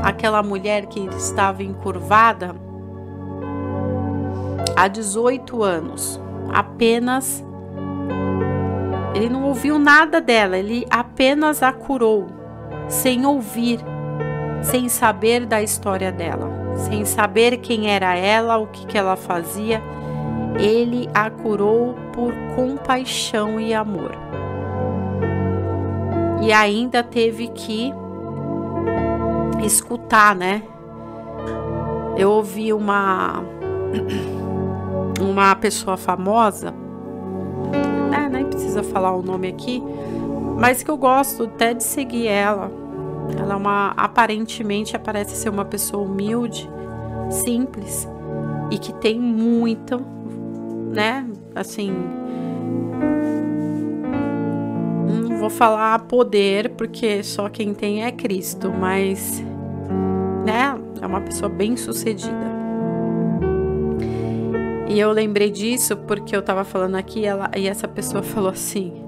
aquela 0.02 0.42
mulher 0.42 0.86
que 0.86 1.00
estava 1.16 1.62
encurvada 1.62 2.54
há 4.76 4.88
18 4.88 5.62
anos. 5.62 6.20
Apenas 6.52 7.44
ele 9.14 9.28
não 9.28 9.44
ouviu 9.44 9.78
nada 9.78 10.20
dela, 10.20 10.56
ele 10.56 10.86
apenas 10.90 11.62
a 11.62 11.72
curou, 11.72 12.26
sem 12.88 13.26
ouvir, 13.26 13.78
sem 14.62 14.88
saber 14.88 15.44
da 15.44 15.62
história 15.62 16.10
dela, 16.10 16.50
sem 16.76 17.04
saber 17.04 17.58
quem 17.58 17.90
era 17.90 18.16
ela, 18.16 18.56
o 18.56 18.66
que, 18.66 18.86
que 18.86 18.96
ela 18.96 19.16
fazia. 19.16 19.82
Ele 20.58 21.08
a 21.14 21.30
curou 21.30 21.94
por 22.12 22.32
compaixão 22.54 23.60
e 23.60 23.72
amor 23.72 24.12
e 26.42 26.52
ainda 26.52 27.04
teve 27.04 27.46
que 27.48 27.94
escutar, 29.66 30.34
né? 30.34 30.62
Eu 32.16 32.30
ouvi 32.30 32.72
uma 32.72 33.42
uma 35.20 35.54
pessoa 35.56 35.96
famosa, 35.96 36.72
né? 38.10 38.28
Nem 38.30 38.46
precisa 38.46 38.82
falar 38.82 39.14
o 39.14 39.22
nome 39.22 39.48
aqui, 39.48 39.82
mas 40.58 40.82
que 40.82 40.90
eu 40.90 40.96
gosto 40.96 41.44
até 41.44 41.74
de 41.74 41.84
seguir 41.84 42.26
ela. 42.26 42.70
Ela 43.38 43.54
é 43.54 43.56
uma 43.56 43.92
aparentemente 43.96 44.98
parece 44.98 45.36
ser 45.36 45.48
uma 45.48 45.64
pessoa 45.64 46.04
humilde, 46.04 46.68
simples 47.30 48.08
e 48.70 48.78
que 48.78 48.92
tem 48.94 49.18
muito, 49.18 50.00
né? 50.92 51.26
Assim, 51.54 51.94
vou 55.42 55.50
falar 55.50 55.98
poder, 56.06 56.70
porque 56.70 57.20
só 57.24 57.48
quem 57.48 57.74
tem 57.74 58.04
é 58.04 58.12
Cristo, 58.12 58.72
mas 58.72 59.42
é 61.02 61.06
uma 61.06 61.20
pessoa 61.20 61.48
bem 61.48 61.76
sucedida. 61.76 62.62
E 64.88 65.00
eu 65.00 65.10
lembrei 65.10 65.50
disso 65.50 65.96
porque 65.96 66.36
eu 66.36 66.42
tava 66.42 66.64
falando 66.64 66.94
aqui 66.94 67.24
ela, 67.24 67.50
e 67.56 67.66
essa 67.66 67.88
pessoa 67.88 68.22
falou 68.22 68.50
assim: 68.50 69.02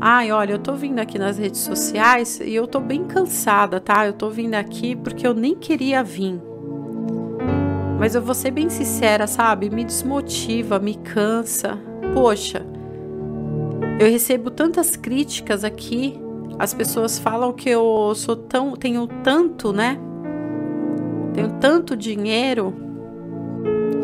Ai, 0.00 0.32
olha, 0.32 0.52
eu 0.52 0.58
tô 0.58 0.74
vindo 0.74 0.98
aqui 0.98 1.18
nas 1.18 1.38
redes 1.38 1.60
sociais 1.60 2.40
e 2.40 2.54
eu 2.54 2.66
tô 2.66 2.80
bem 2.80 3.04
cansada, 3.04 3.80
tá? 3.80 4.06
Eu 4.06 4.12
tô 4.12 4.28
vindo 4.28 4.54
aqui 4.54 4.96
porque 4.96 5.26
eu 5.26 5.32
nem 5.32 5.54
queria 5.54 6.02
vir. 6.02 6.40
Mas 7.98 8.14
eu 8.14 8.20
vou 8.20 8.34
ser 8.34 8.50
bem 8.50 8.68
sincera, 8.68 9.26
sabe? 9.26 9.70
Me 9.70 9.84
desmotiva, 9.84 10.78
me 10.78 10.96
cansa. 10.96 11.78
Poxa, 12.12 12.64
eu 13.98 14.10
recebo 14.10 14.50
tantas 14.50 14.96
críticas 14.96 15.64
aqui. 15.64 16.20
As 16.58 16.74
pessoas 16.74 17.18
falam 17.18 17.52
que 17.52 17.68
eu 17.68 18.12
sou 18.14 18.36
tão, 18.36 18.76
tenho 18.76 19.06
tanto, 19.22 19.72
né? 19.72 19.98
Tenho 21.36 21.50
tanto 21.60 21.94
dinheiro. 21.94 22.74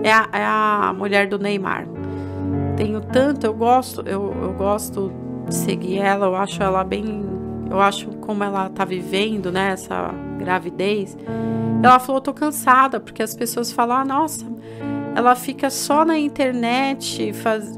É 0.04 0.12
a, 0.12 0.28
é 0.34 0.44
a 0.44 0.94
mulher 0.94 1.26
do 1.26 1.38
Neymar. 1.38 1.88
Tenho 2.76 3.00
tanto, 3.00 3.46
eu 3.46 3.54
gosto, 3.54 4.02
eu, 4.02 4.34
eu 4.42 4.52
gosto 4.52 5.10
de 5.48 5.54
seguir 5.54 5.98
ela. 5.98 6.26
Eu 6.26 6.36
acho 6.36 6.62
ela 6.62 6.84
bem, 6.84 7.24
eu 7.70 7.80
acho 7.80 8.08
como 8.18 8.44
ela 8.44 8.68
tá 8.68 8.84
vivendo, 8.84 9.50
né? 9.50 9.70
Essa 9.72 10.10
gravidez. 10.38 11.16
Ela 11.82 11.98
falou, 11.98 12.20
tô 12.20 12.34
cansada 12.34 13.00
porque 13.00 13.22
as 13.22 13.34
pessoas 13.34 13.72
falam, 13.72 13.96
ah, 13.96 14.04
nossa, 14.04 14.44
ela 15.16 15.34
fica 15.34 15.70
só 15.70 16.04
na 16.04 16.18
internet, 16.18 17.32
faz, 17.32 17.72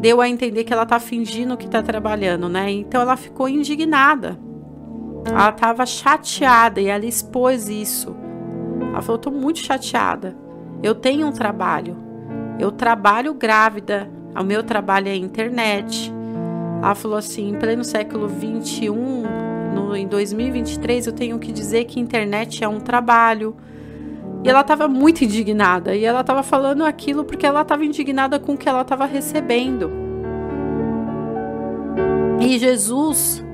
deu 0.00 0.20
a 0.20 0.28
entender 0.28 0.62
que 0.62 0.72
ela 0.72 0.86
tá 0.86 1.00
fingindo 1.00 1.56
que 1.56 1.68
tá 1.68 1.82
trabalhando, 1.82 2.48
né? 2.48 2.70
Então 2.70 3.00
ela 3.00 3.16
ficou 3.16 3.48
indignada. 3.48 4.38
Ela 5.26 5.50
tava 5.50 5.84
chateada 5.84 6.80
e 6.80 6.86
ela 6.86 7.04
expôs 7.04 7.68
isso. 7.68 8.14
Falou: 9.04 9.18
tô 9.18 9.30
muito 9.30 9.58
chateada. 9.58 10.34
Eu 10.82 10.94
tenho 10.94 11.26
um 11.26 11.32
trabalho. 11.32 11.96
Eu 12.58 12.72
trabalho 12.72 13.34
grávida. 13.34 14.10
O 14.34 14.42
meu 14.42 14.62
trabalho 14.62 15.08
é 15.08 15.14
internet. 15.14 16.12
Ela 16.82 16.94
falou 16.94 17.18
assim: 17.18 17.50
em 17.50 17.54
pleno 17.54 17.84
século 17.84 18.26
21, 18.28 18.94
no, 19.74 19.94
em 19.94 20.06
2023, 20.06 21.06
eu 21.06 21.12
tenho 21.12 21.38
que 21.38 21.52
dizer 21.52 21.84
que 21.84 22.00
internet 22.00 22.64
é 22.64 22.68
um 22.68 22.80
trabalho. 22.80 23.54
E 24.42 24.48
ela 24.48 24.60
estava 24.60 24.88
muito 24.88 25.22
indignada. 25.22 25.94
E 25.94 26.04
ela 26.04 26.20
estava 26.20 26.42
falando 26.42 26.84
aquilo 26.84 27.24
porque 27.24 27.46
ela 27.46 27.62
estava 27.62 27.84
indignada 27.84 28.38
com 28.38 28.52
o 28.52 28.56
que 28.56 28.68
ela 28.68 28.82
estava 28.82 29.06
recebendo. 29.06 29.90
E 32.40 32.58
Jesus, 32.58 33.44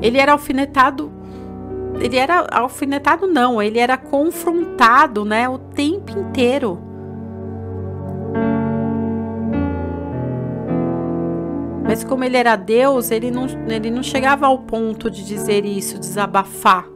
ele 0.00 0.18
era 0.18 0.32
alfinetado. 0.32 1.12
Ele 2.02 2.16
era 2.16 2.44
alfinetado, 2.50 3.28
não, 3.28 3.62
ele 3.62 3.78
era 3.78 3.96
confrontado, 3.96 5.24
né, 5.24 5.48
o 5.48 5.56
tempo 5.56 6.18
inteiro. 6.18 6.82
Mas 11.84 12.02
como 12.02 12.24
ele 12.24 12.36
era 12.36 12.56
Deus, 12.56 13.12
ele 13.12 13.30
não, 13.30 13.46
ele 13.68 13.88
não 13.88 14.02
chegava 14.02 14.46
ao 14.46 14.58
ponto 14.58 15.08
de 15.08 15.24
dizer 15.24 15.64
isso, 15.64 15.96
desabafar. 15.96 16.88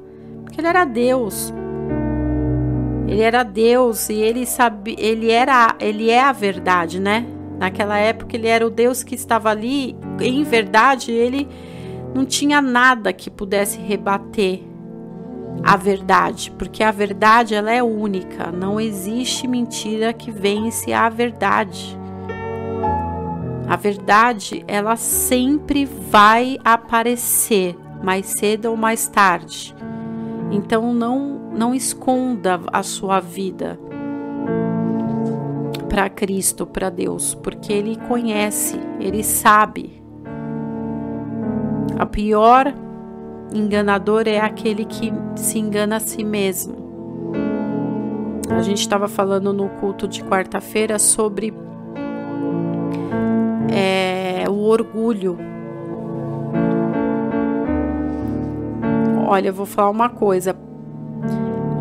Porque 0.43 0.61
ele 0.61 0.67
era 0.67 0.85
Deus. 0.85 1.55
Ele 3.07 3.21
era 3.21 3.45
Deus 3.45 4.09
e 4.09 4.15
ele 4.15 4.45
sabe, 4.45 4.97
ele 4.99 5.31
era, 5.31 5.77
ele 5.79 6.11
é 6.11 6.21
a 6.21 6.33
verdade, 6.33 6.99
né? 6.99 7.25
Naquela 7.61 7.97
época 7.97 8.35
ele 8.35 8.49
era 8.49 8.67
o 8.67 8.71
Deus 8.71 9.05
que 9.05 9.15
estava 9.15 9.51
ali, 9.51 9.97
em 10.21 10.43
verdade, 10.43 11.13
ele 11.13 11.49
não 12.13 12.25
tinha 12.25 12.61
nada 12.61 13.13
que 13.13 13.31
pudesse 13.31 13.79
rebater 13.79 14.75
a 15.63 15.77
verdade, 15.77 16.51
porque 16.53 16.83
a 16.83 16.91
verdade 16.91 17.55
ela 17.55 17.73
é 17.73 17.83
única, 17.83 18.53
não 18.53 18.81
existe 18.81 19.47
mentira 19.47 20.13
que 20.13 20.31
vence 20.31 20.93
a 20.93 21.09
verdade. 21.09 21.99
A 23.69 23.75
verdade, 23.75 24.65
ela 24.69 24.95
sempre 24.97 25.85
vai 25.85 26.57
aparecer, 26.65 27.77
mais 28.03 28.27
cedo 28.27 28.67
ou 28.67 28.77
mais 28.77 29.09
tarde. 29.09 29.75
Então 30.51 30.95
não 30.95 31.37
não 31.57 31.75
esconda 31.75 32.61
a 32.73 32.83
sua 32.83 33.19
vida. 33.19 33.79
para 35.89 36.11
Cristo, 36.11 36.67
para 36.67 36.91
Deus, 36.91 37.35
porque 37.35 37.73
ele 37.73 37.97
conhece, 38.07 38.79
ele 39.01 39.25
sabe. 39.25 40.03
A 41.99 42.05
pior 42.05 42.75
enganador 43.57 44.25
é 44.27 44.39
aquele 44.39 44.85
que 44.85 45.13
se 45.35 45.59
engana 45.59 45.97
a 45.97 46.01
si 46.01 46.25
mesmo. 46.25 46.77
A 48.51 48.63
gente 48.63 48.81
estava 48.81 49.09
falando 49.09 49.53
no 49.53 49.69
culto 49.69 50.07
de 50.07 50.23
quarta-feira 50.23 50.99
sobre 50.99 51.53
é, 53.71 54.45
o 54.49 54.61
orgulho. 54.63 55.37
Olha, 59.27 59.49
eu 59.49 59.55
vou 59.55 59.67
falar 59.67 59.91
uma 59.91 60.09
coisa. 60.09 60.57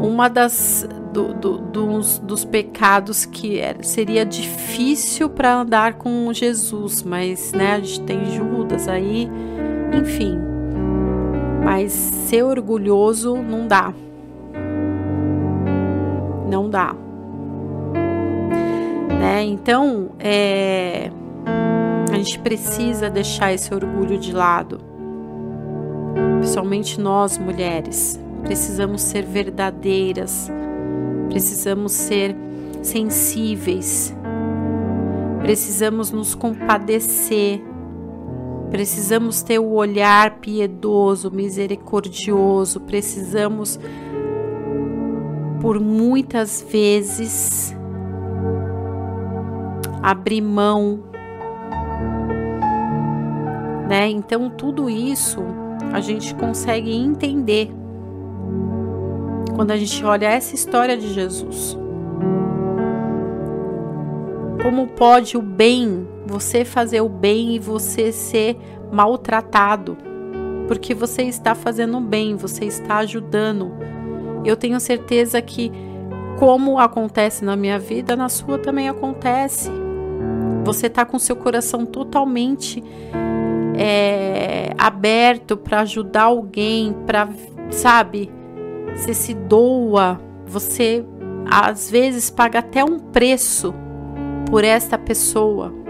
Uma 0.01 0.27
das 0.27 0.87
do, 1.13 1.33
do, 1.33 1.57
dos, 1.59 2.19
dos 2.19 2.43
pecados 2.43 3.25
que 3.25 3.57
é, 3.59 3.77
seria 3.81 4.25
difícil 4.25 5.29
para 5.29 5.61
andar 5.61 5.93
com 5.93 6.33
Jesus, 6.33 7.03
mas 7.03 7.53
né, 7.53 7.75
a 7.75 7.79
gente 7.79 8.01
tem 8.01 8.25
Judas 8.25 8.89
aí, 8.89 9.29
enfim. 9.97 10.54
Mas 11.65 11.91
ser 11.91 12.43
orgulhoso 12.43 13.35
não 13.37 13.67
dá. 13.67 13.91
Não 16.47 16.69
dá. 16.69 16.95
Né? 19.19 19.43
Então, 19.45 20.11
é, 20.19 21.09
a 22.11 22.15
gente 22.15 22.37
precisa 22.37 23.09
deixar 23.09 23.51
esse 23.51 23.73
orgulho 23.73 24.19
de 24.19 24.31
lado. 24.31 24.79
Principalmente 26.37 27.01
nós 27.01 27.39
mulheres. 27.39 28.19
Precisamos 28.43 29.01
ser 29.01 29.23
verdadeiras, 29.23 30.51
precisamos 31.29 31.93
ser 31.93 32.35
sensíveis, 32.83 34.13
precisamos 35.39 36.11
nos 36.11 36.35
compadecer, 36.35 37.59
precisamos 38.75 39.41
ter 39.41 39.57
o 39.57 39.71
olhar 39.71 40.39
piedoso, 40.41 41.31
misericordioso, 41.31 42.81
precisamos, 42.81 43.79
por 45.61 45.79
muitas 45.79 46.61
vezes, 46.69 47.73
abrir 50.03 50.41
mão. 50.41 51.05
Né? 53.87 54.09
Então, 54.09 54.49
tudo 54.49 54.89
isso 54.89 55.41
a 55.93 56.01
gente 56.01 56.35
consegue 56.35 56.93
entender 56.93 57.71
quando 59.55 59.71
a 59.71 59.77
gente 59.77 60.03
olha 60.03 60.25
essa 60.25 60.53
história 60.53 60.97
de 60.97 61.13
Jesus. 61.13 61.77
Como 64.61 64.85
pode 64.87 65.37
o 65.37 65.41
bem, 65.41 66.05
você 66.25 66.65
fazer 66.65 67.01
o 67.01 67.09
bem 67.09 67.55
e 67.55 67.59
você 67.59 68.11
ser 68.11 68.57
maltratado? 68.91 69.97
Porque 70.67 70.93
você 70.93 71.23
está 71.23 71.53
fazendo 71.53 71.99
bem, 71.99 72.35
você 72.35 72.65
está 72.65 72.97
ajudando. 72.97 73.71
Eu 74.43 74.55
tenho 74.55 74.79
certeza 74.79 75.41
que, 75.41 75.71
como 76.39 76.79
acontece 76.79 77.45
na 77.45 77.55
minha 77.55 77.77
vida, 77.77 78.15
na 78.15 78.29
sua 78.29 78.57
também 78.57 78.89
acontece. 78.89 79.69
Você 80.63 80.87
está 80.87 81.05
com 81.05 81.19
seu 81.19 81.35
coração 81.35 81.85
totalmente 81.85 82.83
é, 83.77 84.73
aberto 84.77 85.55
para 85.55 85.81
ajudar 85.81 86.23
alguém, 86.23 86.93
para, 87.05 87.29
sabe, 87.69 88.31
você 88.95 89.13
se 89.13 89.33
doa, 89.33 90.19
você 90.47 91.05
às 91.49 91.91
vezes 91.91 92.29
paga 92.29 92.59
até 92.59 92.83
um 92.83 92.97
preço 92.97 93.73
por 94.49 94.63
esta 94.63 94.97
pessoa. 94.97 95.84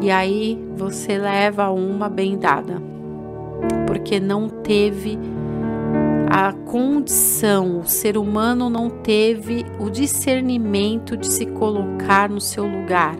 E 0.00 0.10
aí 0.10 0.58
você 0.76 1.16
leva 1.18 1.70
uma 1.70 2.08
bem 2.08 2.38
dada, 2.38 2.80
porque 3.86 4.20
não 4.20 4.48
teve 4.48 5.18
a 6.28 6.52
condição, 6.52 7.80
o 7.80 7.86
ser 7.86 8.18
humano 8.18 8.68
não 8.68 8.90
teve 8.90 9.64
o 9.78 9.88
discernimento 9.88 11.16
de 11.16 11.26
se 11.26 11.46
colocar 11.46 12.28
no 12.28 12.40
seu 12.40 12.66
lugar 12.66 13.16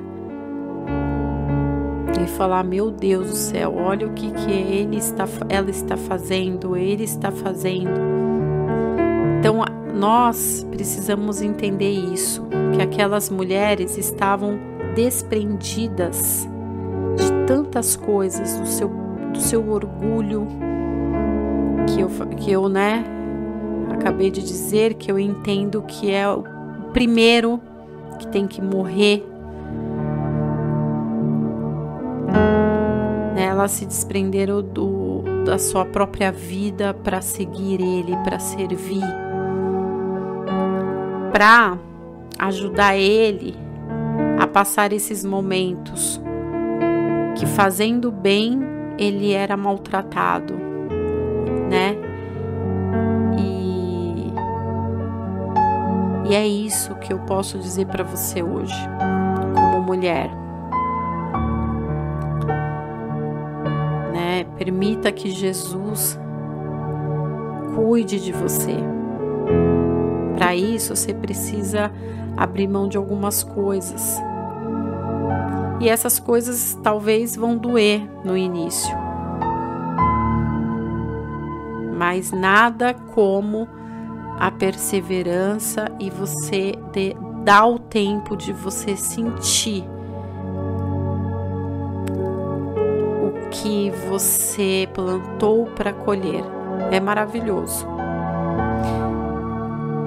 e 2.22 2.26
falar: 2.28 2.62
Meu 2.62 2.90
Deus 2.90 3.30
do 3.30 3.36
céu, 3.36 3.74
olha 3.76 4.06
o 4.06 4.12
que, 4.12 4.30
que 4.30 4.50
ele 4.50 4.96
está, 4.96 5.26
ela 5.48 5.70
está 5.70 5.96
fazendo, 5.96 6.76
ele 6.76 7.04
está 7.04 7.30
fazendo. 7.30 8.00
Então, 9.38 9.64
nós 9.94 10.66
precisamos 10.70 11.40
entender 11.40 11.90
isso: 11.90 12.46
que 12.74 12.82
aquelas 12.82 13.30
mulheres 13.30 13.96
estavam 13.96 14.58
desprendidas 14.94 16.46
de 16.46 16.55
tantas 17.46 17.96
coisas, 17.96 18.58
do 18.58 18.66
seu, 18.66 18.88
do 19.32 19.40
seu 19.40 19.70
orgulho, 19.70 20.46
que 21.86 22.00
eu, 22.00 22.08
que 22.36 22.50
eu, 22.50 22.68
né, 22.68 23.04
acabei 23.90 24.30
de 24.30 24.42
dizer, 24.42 24.94
que 24.94 25.10
eu 25.10 25.18
entendo 25.18 25.82
que 25.82 26.10
é 26.10 26.28
o 26.28 26.42
primeiro 26.92 27.60
que 28.18 28.26
tem 28.26 28.46
que 28.46 28.60
morrer. 28.60 29.24
Elas 33.36 33.70
se 33.70 33.86
desprenderam 33.86 34.62
do, 34.62 35.22
da 35.44 35.58
sua 35.58 35.84
própria 35.84 36.32
vida 36.32 36.92
para 36.92 37.20
seguir 37.20 37.80
Ele, 37.80 38.16
para 38.24 38.38
servir, 38.38 39.04
para 41.32 41.78
ajudar 42.38 42.96
Ele 42.96 43.54
a 44.38 44.46
passar 44.46 44.92
esses 44.92 45.24
momentos 45.24 46.20
que 47.36 47.46
fazendo 47.46 48.10
bem 48.10 48.58
ele 48.98 49.32
era 49.32 49.56
maltratado, 49.56 50.54
né? 51.70 51.96
E, 53.38 54.32
e 56.28 56.34
é 56.34 56.46
isso 56.46 56.96
que 56.96 57.12
eu 57.12 57.20
posso 57.20 57.58
dizer 57.58 57.86
para 57.86 58.02
você 58.02 58.42
hoje, 58.42 58.74
como 59.54 59.82
mulher. 59.82 60.30
Permita 64.58 65.12
que 65.12 65.30
Jesus 65.30 66.18
cuide 67.74 68.18
de 68.18 68.32
você. 68.32 68.74
Para 70.34 70.56
isso, 70.56 70.96
você 70.96 71.12
precisa 71.12 71.92
abrir 72.36 72.66
mão 72.66 72.88
de 72.88 72.96
algumas 72.96 73.44
coisas. 73.44 74.18
E 75.80 75.88
essas 75.88 76.18
coisas 76.18 76.78
talvez 76.82 77.36
vão 77.36 77.56
doer 77.56 78.08
no 78.24 78.36
início. 78.36 78.94
Mas 81.96 82.30
nada 82.30 82.94
como 83.14 83.68
a 84.38 84.50
perseverança 84.50 85.86
e 85.98 86.10
você 86.10 86.74
dar 87.44 87.66
o 87.66 87.78
tempo 87.78 88.36
de 88.36 88.52
você 88.52 88.96
sentir 88.96 89.84
que 93.50 93.90
você 94.08 94.88
plantou 94.92 95.66
para 95.66 95.92
colher. 95.92 96.44
É 96.90 97.00
maravilhoso. 97.00 97.86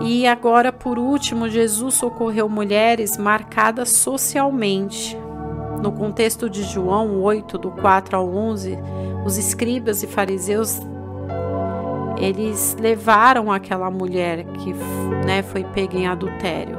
E 0.02 0.26
agora, 0.26 0.72
por 0.72 0.98
último, 0.98 1.50
Jesus 1.50 1.96
socorreu 1.96 2.48
mulheres 2.48 3.18
marcadas 3.18 3.90
socialmente. 3.90 5.18
No 5.82 5.92
contexto 5.92 6.50
de 6.50 6.64
João 6.64 7.22
8, 7.22 7.58
do 7.58 7.72
4 7.72 8.18
ao 8.18 8.28
11, 8.28 8.78
os 9.26 9.38
escribas 9.38 10.04
e 10.04 10.08
fariseus 10.08 10.80
eles 12.20 12.76
levaram 12.80 13.50
aquela 13.50 13.90
mulher 13.90 14.44
que 14.44 14.74
né, 15.26 15.42
foi 15.42 15.64
pega 15.64 15.98
em 15.98 16.06
adultério. 16.06 16.78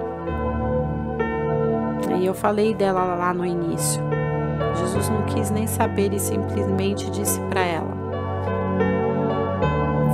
E 2.20 2.26
eu 2.26 2.34
falei 2.34 2.74
dela 2.74 3.14
lá 3.14 3.32
no 3.32 3.46
início. 3.46 4.02
Jesus 4.76 5.08
não 5.08 5.22
quis 5.22 5.50
nem 5.50 5.66
saber 5.66 6.12
e 6.12 6.20
simplesmente 6.20 7.10
disse 7.10 7.40
para 7.48 7.62
ela: 7.62 7.96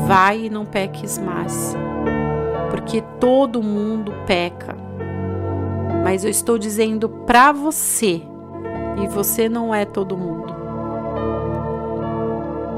Vai 0.07 0.45
e 0.45 0.51
não 0.51 0.65
peques 0.65 1.19
mais, 1.19 1.75
porque 2.71 3.03
todo 3.19 3.61
mundo 3.61 4.13
peca. 4.25 4.77
Mas 6.05 6.25
eu 6.25 6.31
estou 6.31 6.57
dizendo 6.57 7.09
para 7.09 7.51
você, 7.51 8.23
e 8.97 9.07
você 9.07 9.49
não 9.49 9.75
é 9.75 9.85
todo 9.85 10.17
mundo. 10.17 10.55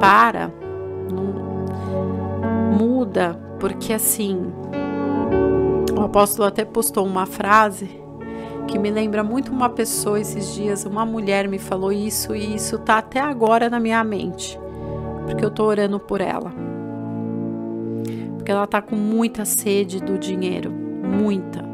Para, 0.00 0.52
não, 1.10 2.76
muda, 2.76 3.38
porque 3.58 3.92
assim, 3.92 4.52
o 5.96 6.02
apóstolo 6.02 6.46
até 6.46 6.64
postou 6.64 7.04
uma 7.04 7.26
frase 7.26 7.98
que 8.68 8.78
me 8.78 8.90
lembra 8.90 9.24
muito 9.24 9.50
uma 9.50 9.70
pessoa 9.70 10.20
esses 10.20 10.54
dias, 10.54 10.84
uma 10.84 11.04
mulher 11.04 11.48
me 11.48 11.58
falou 11.58 11.90
isso 11.90 12.36
e 12.36 12.54
isso 12.54 12.78
tá 12.78 12.98
até 12.98 13.18
agora 13.18 13.70
na 13.70 13.80
minha 13.80 14.04
mente, 14.04 14.60
porque 15.26 15.44
eu 15.44 15.50
tô 15.50 15.64
orando 15.64 15.98
por 15.98 16.20
ela. 16.20 16.52
Porque 18.36 18.50
ela 18.50 18.66
tá 18.66 18.80
com 18.80 18.94
muita 18.94 19.44
sede 19.44 20.00
do 20.00 20.18
dinheiro, 20.18 20.70
muita. 20.70 21.64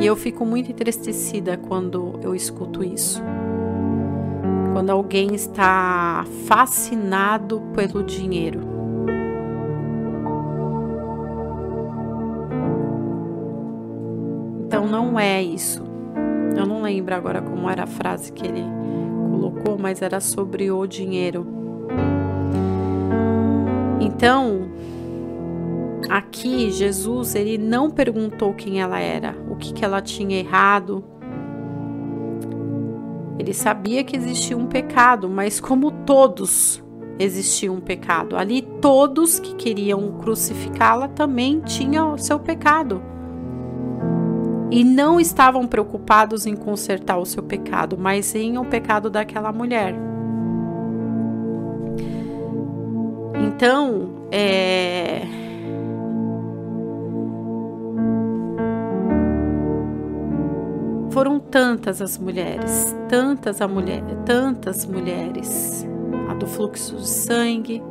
E 0.00 0.06
eu 0.06 0.16
fico 0.16 0.46
muito 0.46 0.70
entristecida 0.70 1.56
quando 1.56 2.18
eu 2.22 2.34
escuto 2.34 2.82
isso. 2.82 3.22
Quando 4.72 4.90
alguém 4.90 5.34
está 5.34 6.24
fascinado 6.46 7.60
pelo 7.74 8.02
dinheiro. 8.02 8.60
Então 14.66 14.86
não 14.86 15.18
é 15.18 15.42
isso. 15.42 15.82
Eu 16.56 16.66
não 16.66 16.82
lembro 16.82 17.14
agora 17.14 17.42
como 17.42 17.68
era 17.68 17.84
a 17.84 17.86
frase 17.86 18.32
que 18.32 18.46
ele 18.46 18.64
colocou, 19.30 19.78
mas 19.78 20.00
era 20.00 20.20
sobre 20.20 20.70
o 20.70 20.86
dinheiro. 20.86 21.46
Então, 24.00 24.70
aqui 26.08 26.70
Jesus 26.70 27.34
ele 27.34 27.58
não 27.58 27.90
perguntou 27.90 28.54
quem 28.54 28.80
ela 28.80 28.98
era, 28.98 29.34
o 29.48 29.56
que, 29.56 29.72
que 29.72 29.84
ela 29.84 30.00
tinha 30.00 30.38
errado. 30.38 31.04
Ele 33.38 33.52
sabia 33.52 34.04
que 34.04 34.16
existia 34.16 34.56
um 34.56 34.66
pecado, 34.66 35.28
mas 35.28 35.60
como 35.60 35.90
todos 35.90 36.82
existia 37.18 37.72
um 37.72 37.80
pecado, 37.80 38.36
ali 38.36 38.62
todos 38.80 39.38
que 39.38 39.54
queriam 39.54 40.12
crucificá-la 40.18 41.08
também 41.08 41.60
tinham 41.60 42.14
o 42.14 42.18
seu 42.18 42.38
pecado. 42.38 43.02
E 44.70 44.84
não 44.84 45.20
estavam 45.20 45.66
preocupados 45.66 46.46
em 46.46 46.56
consertar 46.56 47.18
o 47.18 47.26
seu 47.26 47.42
pecado, 47.42 47.98
mas 47.98 48.34
em 48.34 48.56
o 48.56 48.64
pecado 48.64 49.10
daquela 49.10 49.52
mulher. 49.52 49.94
Então, 53.34 54.26
é, 54.30 55.22
Foram 61.12 61.38
tantas 61.38 62.00
as 62.00 62.16
mulheres, 62.16 62.96
tantas 63.06 63.60
a 63.60 63.68
mulher, 63.68 64.02
tantas 64.24 64.86
mulheres. 64.86 65.86
A 66.30 66.32
do 66.32 66.46
fluxo 66.46 66.96
de 66.96 67.06
sangue, 67.06 67.82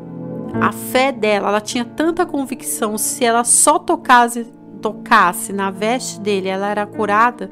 a 0.59 0.71
fé 0.71 1.11
dela, 1.11 1.49
ela 1.49 1.61
tinha 1.61 1.85
tanta 1.85 2.25
convicção, 2.25 2.97
se 2.97 3.23
ela 3.23 3.43
só 3.43 3.77
tocasse, 3.77 4.45
tocasse 4.81 5.53
na 5.53 5.69
veste 5.69 6.19
dele, 6.19 6.49
ela 6.49 6.67
era 6.67 6.85
curada. 6.87 7.47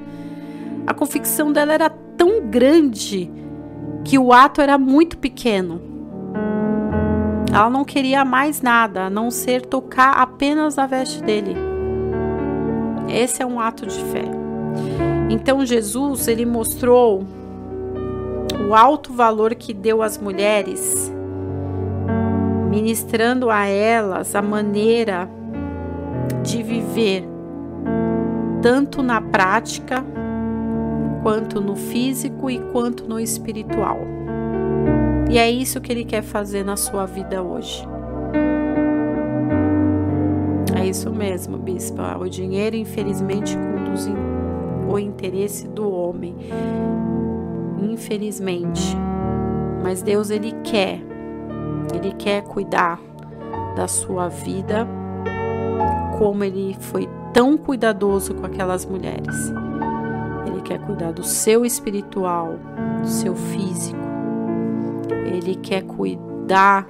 A 0.88 0.94
convicção 0.94 1.52
dela 1.52 1.72
era 1.72 1.90
tão 2.18 2.48
grande 2.48 3.32
que 4.04 4.18
o 4.18 4.34
ato 4.34 4.62
era 4.62 4.76
muito 4.76 5.20
pequeno. 5.20 5.80
Ela 7.54 7.70
não 7.70 7.86
queria 7.86 8.26
mais 8.26 8.60
nada, 8.60 9.04
a 9.04 9.10
não 9.10 9.30
ser 9.30 9.64
tocar 9.68 10.14
apenas 10.14 10.78
na 10.78 10.88
veste 10.88 11.22
dele. 11.22 11.56
Esse 13.08 13.44
é 13.44 13.46
um 13.46 13.60
ato 13.60 13.86
de 13.86 14.04
fé. 14.06 14.39
Então 15.30 15.66
Jesus 15.66 16.28
ele 16.28 16.46
mostrou 16.46 17.24
o 18.68 18.76
alto 18.76 19.14
valor 19.14 19.56
que 19.56 19.74
deu 19.74 20.02
às 20.02 20.18
mulheres, 20.18 21.12
ministrando 22.70 23.50
a 23.50 23.66
elas 23.66 24.36
a 24.36 24.42
maneira 24.42 25.30
de 26.44 26.62
viver 26.62 27.24
tanto 28.62 29.02
na 29.02 29.22
prática 29.22 30.04
quanto 31.24 31.62
no 31.62 31.76
físico 31.76 32.50
e 32.50 32.60
quanto 32.72 33.08
no 33.08 33.20
espiritual. 33.20 34.00
E 35.30 35.38
é 35.38 35.50
isso 35.50 35.80
que 35.80 35.92
ele 35.92 36.06
quer 36.06 36.24
fazer 36.24 36.64
na 36.64 36.76
sua 36.76 37.06
vida 37.06 37.42
hoje. 37.42 37.88
É 40.76 40.86
isso 40.86 41.12
mesmo, 41.12 41.58
bispa. 41.58 42.18
O 42.18 42.28
dinheiro, 42.28 42.76
infelizmente, 42.76 43.56
conduz 43.56 44.08
o 44.90 44.98
interesse 44.98 45.68
do 45.68 45.90
homem. 45.90 46.36
Infelizmente. 47.82 48.98
Mas 49.84 50.02
Deus 50.02 50.30
ele 50.30 50.52
quer. 50.64 51.02
Ele 51.94 52.14
quer 52.14 52.44
cuidar 52.44 53.00
da 53.76 53.88
sua 53.88 54.28
vida 54.28 54.88
como 56.18 56.44
ele 56.44 56.76
foi 56.80 57.08
tão 57.34 57.58
cuidadoso 57.58 58.34
com 58.34 58.46
aquelas 58.46 58.86
mulheres. 58.86 59.54
Ele 60.46 60.62
quer 60.62 60.80
cuidar 60.80 61.14
do 61.14 61.24
seu 61.24 61.66
espiritual, 61.66 62.56
do 63.02 63.08
seu 63.08 63.36
físico. 63.36 64.00
Ele 65.26 65.56
quer 65.56 65.84
cuidar 65.84 66.88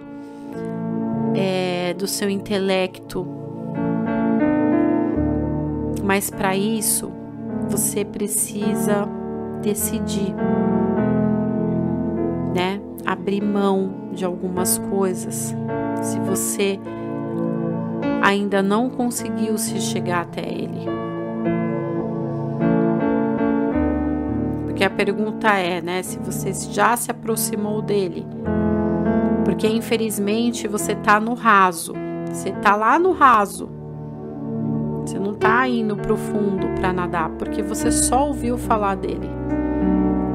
é, 1.36 1.93
do 1.93 2.08
seu 2.08 2.30
intelecto. 2.30 3.28
Mas 6.04 6.32
para 6.32 6.56
isso, 6.56 7.12
você 7.70 8.03
precisa 8.03 9.07
decidir, 9.61 10.34
né? 12.53 12.82
Abrir 13.05 13.41
mão 13.41 14.09
de 14.11 14.26
algumas 14.26 14.78
coisas. 14.78 15.55
Se 16.01 16.20
você 16.20 16.80
ainda 18.22 18.61
não 18.63 18.89
conseguiu 18.89 19.57
se 19.57 19.80
chegar 19.80 20.22
até 20.22 20.41
ele. 20.41 20.88
Porque 24.65 24.84
a 24.84 24.89
pergunta 24.89 25.49
é, 25.57 25.82
né, 25.82 26.01
se 26.03 26.17
você 26.20 26.53
já 26.53 26.95
se 26.97 27.11
aproximou 27.11 27.82
dele. 27.82 28.26
Porque 29.45 29.67
infelizmente 29.67 30.67
você 30.67 30.95
tá 30.95 31.20
no 31.20 31.34
raso. 31.34 31.93
Você 32.32 32.51
tá 32.51 32.76
lá 32.76 32.97
no 32.97 33.11
raso 33.11 33.78
você 35.10 35.18
não 35.18 35.32
está 35.32 35.68
indo 35.68 35.95
para 35.97 36.14
o 36.14 36.18
fundo 36.18 36.68
para 36.80 36.93
nadar, 36.93 37.32
porque 37.32 37.64
você 37.64 37.91
só 37.91 38.28
ouviu 38.28 38.60
falar 38.60 38.93
dele. 38.93 39.28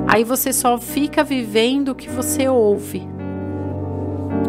Aí 0.08 0.24
você 0.24 0.52
só 0.52 0.76
fica 0.78 1.22
vivendo 1.22 1.90
o 1.90 1.94
que 1.94 2.10
você 2.10 2.48
ouve. 2.48 3.08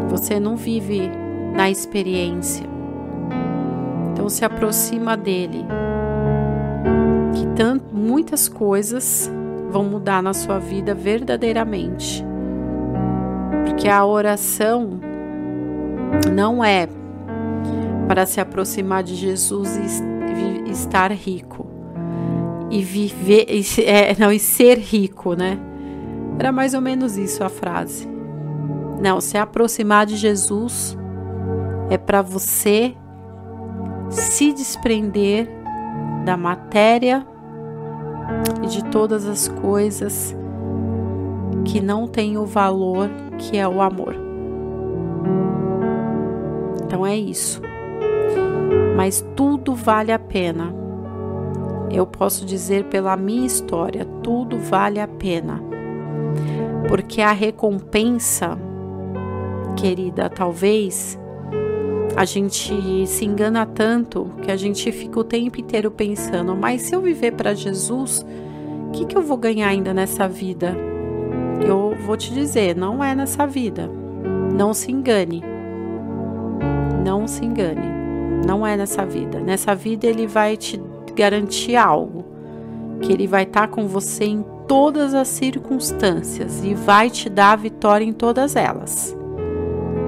Você 0.10 0.40
não 0.40 0.58
vive 0.58 1.12
na 1.54 1.70
experiência. 1.70 2.66
Então 4.12 4.28
se 4.28 4.44
aproxima 4.44 5.16
dele. 5.16 5.64
Que 7.36 7.46
tanto, 7.56 7.96
muitas 7.96 8.50
coisas 8.50 9.32
vão 9.70 9.84
mudar 9.84 10.24
na 10.24 10.34
sua 10.34 10.58
vida 10.58 10.96
verdadeiramente. 10.96 12.26
Porque 13.64 13.88
a 13.88 14.04
oração 14.04 15.00
não 16.34 16.64
é 16.64 16.90
para 18.08 18.26
se 18.26 18.42
aproximar 18.42 19.04
de 19.04 19.14
Jesus 19.14 19.78
e 19.78 20.15
estar 20.68 21.12
rico 21.12 21.68
e 22.70 22.82
viver 22.82 23.46
e, 23.50 23.64
é, 23.82 24.16
não 24.18 24.32
e 24.32 24.40
ser 24.40 24.78
rico, 24.78 25.34
né? 25.34 25.60
Era 26.38 26.52
mais 26.52 26.74
ou 26.74 26.82
menos 26.82 27.18
isso 27.18 27.44
a 27.44 27.50
frase. 27.50 28.08
Não, 29.02 29.22
se 29.22 29.38
aproximar 29.38 30.06
de 30.06 30.16
Jesus 30.16 30.98
é 31.90 31.98
para 31.98 32.22
você 32.22 32.96
se 34.10 34.54
desprender 34.54 35.48
da 36.26 36.36
matéria 36.36 37.26
e 38.64 38.68
de 38.68 38.84
todas 38.86 39.26
as 39.28 39.48
coisas 39.48 40.36
que 41.64 41.82
não 41.82 42.08
têm 42.08 42.38
o 42.38 42.46
valor 42.46 43.10
que 43.38 43.58
é 43.58 43.68
o 43.68 43.82
amor. 43.82 44.16
Então 46.84 47.06
é 47.06 47.16
isso 47.16 47.62
mas 48.96 49.26
tudo 49.36 49.76
vale 49.76 50.12
a 50.12 50.20
pena. 50.20 50.74
Eu 51.92 52.06
posso 52.06 52.46
dizer 52.46 52.86
pela 52.86 53.16
minha 53.16 53.46
história, 53.46 54.06
tudo 54.24 54.58
vale 54.58 55.00
a 55.00 55.08
pena. 55.08 55.62
Porque 56.88 57.22
a 57.22 57.32
recompensa, 57.32 58.58
querida, 59.76 60.30
talvez 60.30 61.20
a 62.16 62.24
gente 62.24 63.06
se 63.08 63.26
engana 63.26 63.66
tanto 63.66 64.30
que 64.42 64.50
a 64.50 64.56
gente 64.56 64.92
fica 64.92 65.20
o 65.20 65.24
tempo 65.24 65.60
inteiro 65.60 65.92
pensando, 65.92 66.56
mas 66.56 66.84
se 66.84 66.96
eu 66.96 67.02
viver 67.02 67.34
para 67.34 67.54
Jesus, 67.54 68.26
o 68.88 68.92
que, 68.92 69.06
que 69.06 69.18
eu 69.18 69.22
vou 69.22 69.38
ganhar 69.38 69.68
ainda 69.68 69.94
nessa 69.94 70.28
vida? 70.28 70.76
Eu 71.66 71.96
vou 72.06 72.16
te 72.16 72.34
dizer, 72.34 72.76
não 72.76 73.04
é 73.04 73.14
nessa 73.14 73.46
vida. 73.46 73.90
Não 74.54 74.74
se 74.74 74.92
engane. 74.92 75.44
Não 77.04 77.28
se 77.28 77.44
engane. 77.44 78.05
Não 78.46 78.66
é 78.66 78.78
nessa 78.78 79.04
vida. 79.04 79.40
Nessa 79.40 79.74
vida 79.74 80.06
ele 80.06 80.28
vai 80.28 80.56
te 80.56 80.80
garantir 81.16 81.76
algo, 81.76 82.24
que 83.02 83.12
ele 83.12 83.26
vai 83.26 83.44
estar 83.44 83.62
tá 83.62 83.68
com 83.68 83.88
você 83.88 84.26
em 84.26 84.46
todas 84.68 85.16
as 85.16 85.28
circunstâncias 85.28 86.64
e 86.64 86.76
vai 86.76 87.10
te 87.10 87.28
dar 87.28 87.58
vitória 87.58 88.06
em 88.06 88.14
todas 88.14 88.56
elas. 88.56 89.18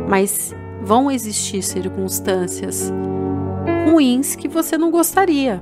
Mas 0.08 0.54
vão 0.84 1.10
existir 1.10 1.64
circunstâncias 1.64 2.94
ruins 3.90 4.36
que 4.36 4.48
você 4.48 4.78
não 4.78 4.92
gostaria. 4.92 5.62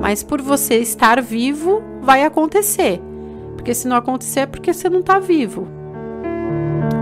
Mas 0.00 0.24
por 0.24 0.42
você 0.42 0.78
estar 0.78 1.22
vivo, 1.22 1.82
vai 2.02 2.24
acontecer. 2.24 3.00
Porque 3.54 3.74
se 3.74 3.86
não 3.86 3.96
acontecer 3.96 4.40
é 4.40 4.46
porque 4.46 4.72
você 4.72 4.88
não 4.88 5.00
está 5.00 5.20
vivo. 5.20 5.68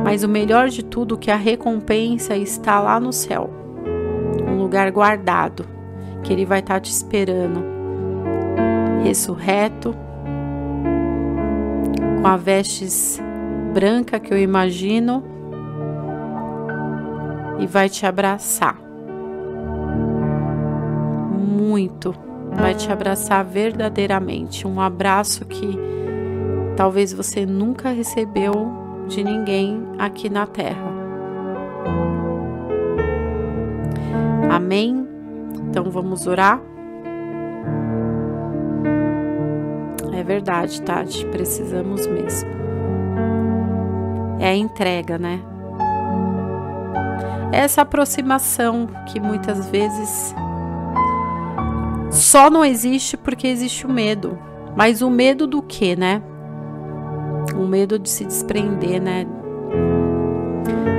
Mas 0.05 0.23
o 0.23 0.29
melhor 0.29 0.69
de 0.69 0.85
tudo 0.85 1.15
é 1.15 1.19
que 1.19 1.31
a 1.31 1.37
recompensa 1.37 2.37
está 2.37 2.81
lá 2.81 3.01
no 3.01 3.13
céu 3.13 3.56
lugar 4.67 4.91
guardado, 4.91 5.65
que 6.25 6.33
Ele 6.33 6.45
vai 6.45 6.59
estar 6.59 6.75
tá 6.75 6.81
te 6.81 6.91
esperando 6.91 7.65
ressurreto, 9.05 9.95
com 12.21 12.27
a 12.27 12.37
vestes 12.37 13.23
branca 13.73 14.19
que 14.19 14.35
eu 14.35 14.39
imagino, 14.39 15.23
e 17.61 17.67
vai 17.67 17.89
te 17.89 18.05
abraçar. 18.05 18.77
Muito. 21.39 22.13
Vai 22.53 22.75
te 22.75 22.91
abraçar 22.91 23.45
verdadeiramente. 23.45 24.67
Um 24.67 24.81
abraço 24.81 25.45
que 25.45 25.79
talvez 26.77 27.13
você 27.13 27.47
nunca 27.47 27.91
recebeu 27.91 28.53
de 29.07 29.23
ninguém 29.23 29.87
aqui 29.99 30.29
na 30.29 30.47
Terra. 30.47 30.96
Amém? 34.51 35.07
Então 35.69 35.91
vamos 35.91 36.27
orar? 36.27 36.61
É 40.13 40.23
verdade, 40.23 40.81
Tati, 40.83 41.27
precisamos 41.27 42.07
mesmo. 42.07 42.49
É 44.39 44.49
a 44.49 44.57
entrega, 44.57 45.19
né? 45.19 45.41
Essa 47.53 47.83
aproximação 47.83 48.87
que 49.07 49.21
muitas 49.21 49.69
vezes 49.69 50.35
só 52.11 52.49
não 52.51 52.65
existe 52.65 53.17
porque 53.17 53.47
existe 53.47 53.87
o 53.87 53.93
medo. 53.93 54.39
Mas 54.75 55.01
o 55.01 55.09
medo 55.09 55.47
do 55.47 55.63
que, 55.63 55.97
né? 55.97 56.23
O 57.55 57.67
medo 57.67 57.99
de 57.99 58.11
se 58.11 58.25
desprender, 58.25 59.01
né? 59.01 59.27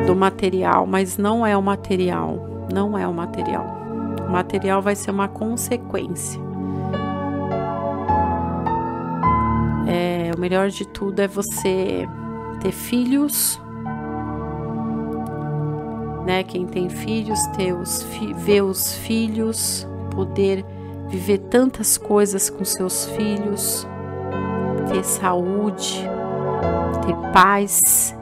Do 0.05 0.15
material, 0.15 0.87
mas 0.87 1.17
não 1.17 1.45
é 1.45 1.55
o 1.55 1.61
material. 1.61 2.46
Não 2.73 2.97
é 2.97 3.07
o 3.07 3.13
material. 3.13 3.65
O 4.27 4.31
material 4.31 4.81
vai 4.81 4.95
ser 4.95 5.11
uma 5.11 5.27
consequência. 5.27 6.39
É, 9.87 10.31
o 10.35 10.39
melhor 10.39 10.69
de 10.69 10.85
tudo 10.87 11.19
é 11.21 11.27
você 11.27 12.07
ter 12.61 12.71
filhos 12.71 13.59
né? 16.27 16.43
Quem 16.43 16.67
tem 16.67 16.89
filhos, 16.89 17.39
ter 17.55 17.71
os 17.71 18.03
fi 18.03 18.33
ver 18.33 18.61
os 18.61 18.93
filhos, 18.95 19.87
poder 20.11 20.63
viver 21.07 21.37
tantas 21.37 21.97
coisas 21.97 22.49
com 22.49 22.65
seus 22.65 23.05
filhos, 23.05 23.87
ter 24.89 25.05
saúde, 25.05 26.03
ter 27.05 27.31
paz. 27.31 28.13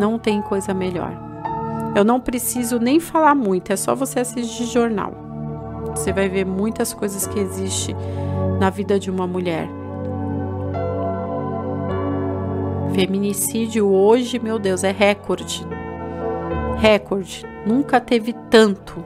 Não 0.00 0.18
tem 0.18 0.40
coisa 0.40 0.72
melhor. 0.72 1.29
Eu 1.94 2.04
não 2.04 2.20
preciso 2.20 2.78
nem 2.78 3.00
falar 3.00 3.34
muito, 3.34 3.72
é 3.72 3.76
só 3.76 3.94
você 3.94 4.20
assistir 4.20 4.64
jornal. 4.66 5.12
Você 5.94 6.12
vai 6.12 6.28
ver 6.28 6.44
muitas 6.46 6.94
coisas 6.94 7.26
que 7.26 7.38
existem 7.38 7.96
na 8.58 8.70
vida 8.70 8.98
de 8.98 9.10
uma 9.10 9.26
mulher. 9.26 9.68
Feminicídio 12.94 13.88
hoje, 13.88 14.38
meu 14.38 14.58
Deus, 14.58 14.84
é 14.84 14.90
recorde 14.90 15.66
recorde, 16.80 17.44
nunca 17.66 18.00
teve 18.00 18.32
tanto. 18.48 19.04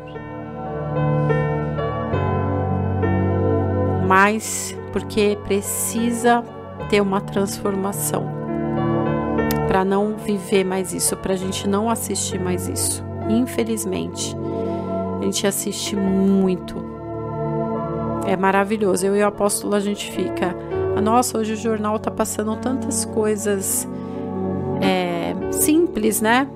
Mas 4.07 4.77
porque 4.93 5.37
precisa 5.45 6.45
ter 6.89 7.01
uma 7.01 7.21
transformação 7.21 8.34
para 9.75 9.85
não 9.85 10.17
viver 10.17 10.63
mais 10.63 10.95
isso, 10.95 11.17
para 11.17 11.33
a 11.33 11.37
gente 11.37 11.67
não 11.67 11.91
assistir 11.91 12.39
mais 12.39 12.69
isso. 12.69 13.05
Infelizmente, 13.29 14.33
a 15.21 15.25
gente 15.25 15.45
assiste 15.49 15.97
muito. 15.97 16.77
É 18.25 18.37
maravilhoso. 18.37 19.05
Eu 19.05 19.17
e 19.17 19.21
o 19.21 19.27
apóstolo 19.27 19.75
a 19.75 19.81
gente 19.81 20.13
fica. 20.13 20.55
Nossa, 21.03 21.39
hoje 21.39 21.55
o 21.55 21.57
jornal 21.57 21.99
tá 21.99 22.09
passando 22.09 22.55
tantas 22.55 23.05
coisas 23.05 23.89
é, 24.81 25.35
simples, 25.51 26.21
né? 26.21 26.49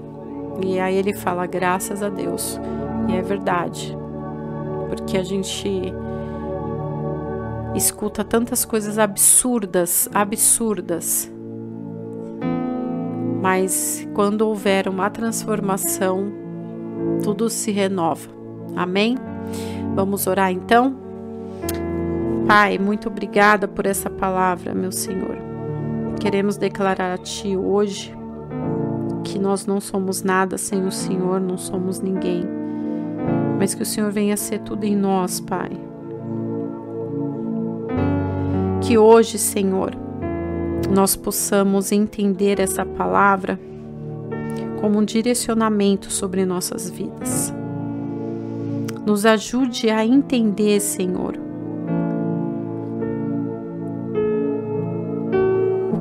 E 0.64 0.78
aí 0.78 0.94
ele 0.94 1.12
fala, 1.12 1.44
graças 1.44 2.04
a 2.04 2.08
Deus. 2.08 2.56
E 3.08 3.16
é 3.16 3.20
verdade. 3.20 3.98
Porque 4.90 5.18
a 5.18 5.24
gente 5.24 5.92
escuta 7.74 8.22
tantas 8.22 8.64
coisas 8.64 8.96
absurdas, 8.96 10.08
absurdas. 10.14 11.28
Mas 13.50 14.06
quando 14.12 14.42
houver 14.42 14.86
uma 14.90 15.08
transformação, 15.08 16.30
tudo 17.24 17.48
se 17.48 17.70
renova. 17.70 18.28
Amém? 18.76 19.16
Vamos 19.94 20.26
orar 20.26 20.52
então? 20.52 20.94
Pai, 22.46 22.76
muito 22.76 23.08
obrigada 23.08 23.66
por 23.66 23.86
essa 23.86 24.10
palavra, 24.10 24.74
meu 24.74 24.92
Senhor. 24.92 25.38
Queremos 26.20 26.58
declarar 26.58 27.14
a 27.14 27.16
Ti 27.16 27.56
hoje 27.56 28.14
que 29.24 29.38
nós 29.38 29.64
não 29.64 29.80
somos 29.80 30.22
nada 30.22 30.58
sem 30.58 30.84
o 30.84 30.92
Senhor, 30.92 31.40
não 31.40 31.56
somos 31.56 32.00
ninguém, 32.00 32.44
mas 33.58 33.74
que 33.74 33.82
o 33.82 33.86
Senhor 33.86 34.12
venha 34.12 34.36
ser 34.36 34.58
tudo 34.58 34.84
em 34.84 34.94
nós, 34.94 35.40
Pai. 35.40 35.70
Que 38.82 38.98
hoje, 38.98 39.38
Senhor, 39.38 39.96
nós 40.90 41.16
possamos 41.16 41.92
entender 41.92 42.60
essa 42.60 42.84
palavra 42.84 43.58
como 44.80 44.98
um 44.98 45.04
direcionamento 45.04 46.10
sobre 46.10 46.44
nossas 46.44 46.88
vidas. 46.88 47.52
Nos 49.04 49.24
ajude 49.26 49.90
a 49.90 50.04
entender, 50.04 50.80
Senhor, 50.80 51.34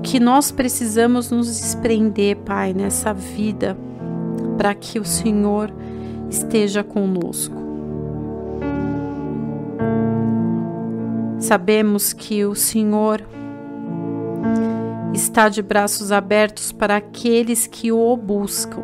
que 0.04 0.20
nós 0.20 0.52
precisamos 0.52 1.32
nos 1.32 1.48
desprender, 1.48 2.38
Pai, 2.38 2.74
nessa 2.74 3.14
vida, 3.14 3.78
para 4.58 4.74
que 4.74 5.00
o 5.00 5.06
Senhor 5.06 5.72
esteja 6.30 6.84
conosco. 6.84 7.56
Sabemos 11.40 12.14
que 12.14 12.46
o 12.46 12.56
Senhor 12.56 13.22
está 15.14 15.50
de 15.50 15.62
braços 15.62 16.12
abertos 16.12 16.72
para 16.72 16.98
aqueles 16.98 17.68
que 17.68 17.92
o 17.92 18.16
buscam. 18.16 18.84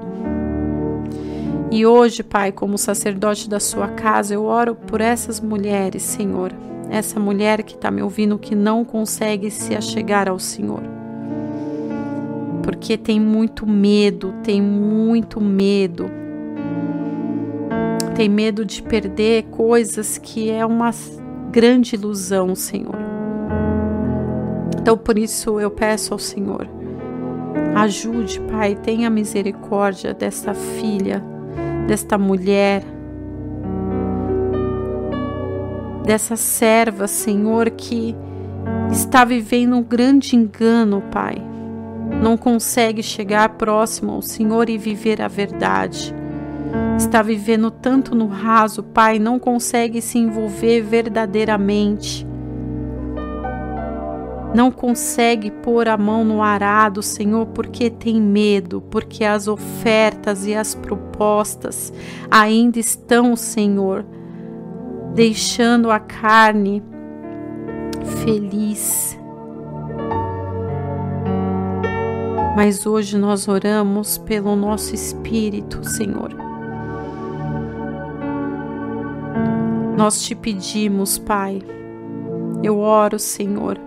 E 1.71 1.85
hoje, 1.85 2.23
Pai, 2.23 2.51
como 2.51 2.77
sacerdote 2.77 3.49
da 3.49 3.59
sua 3.59 3.87
casa, 3.87 4.33
eu 4.33 4.45
oro 4.45 4.75
por 4.75 5.01
essas 5.01 5.39
mulheres, 5.39 6.03
Senhor. 6.03 6.51
Essa 6.89 7.19
mulher 7.19 7.63
que 7.63 7.75
está 7.75 7.89
me 7.89 8.01
ouvindo 8.01 8.37
que 8.37 8.53
não 8.55 8.85
consegue 8.85 9.49
se 9.49 9.75
achegar 9.75 10.29
ao 10.29 10.37
Senhor 10.37 10.83
porque 12.63 12.97
tem 12.97 13.19
muito 13.19 13.67
medo, 13.67 14.33
tem 14.41 14.61
muito 14.61 15.39
medo. 15.41 16.09
Tem 18.15 18.29
medo 18.29 18.63
de 18.63 18.81
perder 18.81 19.43
coisas 19.51 20.17
que 20.17 20.49
é 20.49 20.65
uma 20.65 20.91
grande 21.51 21.95
ilusão, 21.95 22.55
Senhor. 22.55 23.02
Então, 24.83 24.97
por 24.97 25.17
isso 25.17 25.61
eu 25.61 25.71
peço 25.71 26.13
ao 26.13 26.19
Senhor, 26.19 26.67
ajude, 27.73 28.41
Pai, 28.41 28.75
tenha 28.75 29.09
misericórdia 29.09 30.13
desta 30.13 30.53
filha, 30.53 31.23
desta 31.87 32.17
mulher, 32.17 32.83
dessa 36.05 36.35
serva, 36.35 37.07
Senhor, 37.07 37.69
que 37.69 38.13
está 38.91 39.23
vivendo 39.23 39.77
um 39.77 39.83
grande 39.83 40.35
engano, 40.35 41.01
Pai 41.09 41.53
não 42.21 42.37
consegue 42.37 43.01
chegar 43.01 43.49
próximo 43.49 44.13
ao 44.13 44.21
Senhor 44.21 44.69
e 44.69 44.77
viver 44.77 45.21
a 45.21 45.27
verdade. 45.27 46.13
Está 46.97 47.21
vivendo 47.21 47.69
tanto 47.69 48.15
no 48.15 48.27
raso, 48.27 48.81
Pai, 48.83 49.19
não 49.19 49.37
consegue 49.39 50.01
se 50.01 50.17
envolver 50.17 50.81
verdadeiramente. 50.81 52.25
Não 54.53 54.69
consegue 54.71 55.49
pôr 55.49 55.87
a 55.87 55.97
mão 55.97 56.23
no 56.23 56.41
arado, 56.41 57.01
Senhor, 57.01 57.47
porque 57.47 57.89
tem 57.89 58.21
medo, 58.21 58.81
porque 58.81 59.23
as 59.23 59.47
ofertas 59.47 60.45
e 60.45 60.53
as 60.53 60.75
propostas 60.75 61.91
ainda 62.29 62.79
estão, 62.79 63.35
Senhor, 63.35 64.05
deixando 65.15 65.89
a 65.89 65.99
carne 65.99 66.83
feliz 68.23 69.17
mas 72.55 72.85
hoje 72.85 73.17
nós 73.17 73.47
oramos 73.47 74.17
pelo 74.19 74.55
nosso 74.55 74.93
espírito, 74.93 75.83
Senhor. 75.83 76.29
Nós 79.97 80.21
te 80.21 80.35
pedimos, 80.35 81.17
Pai, 81.17 81.61
eu 82.63 82.77
oro, 82.77 83.17
Senhor, 83.17 83.79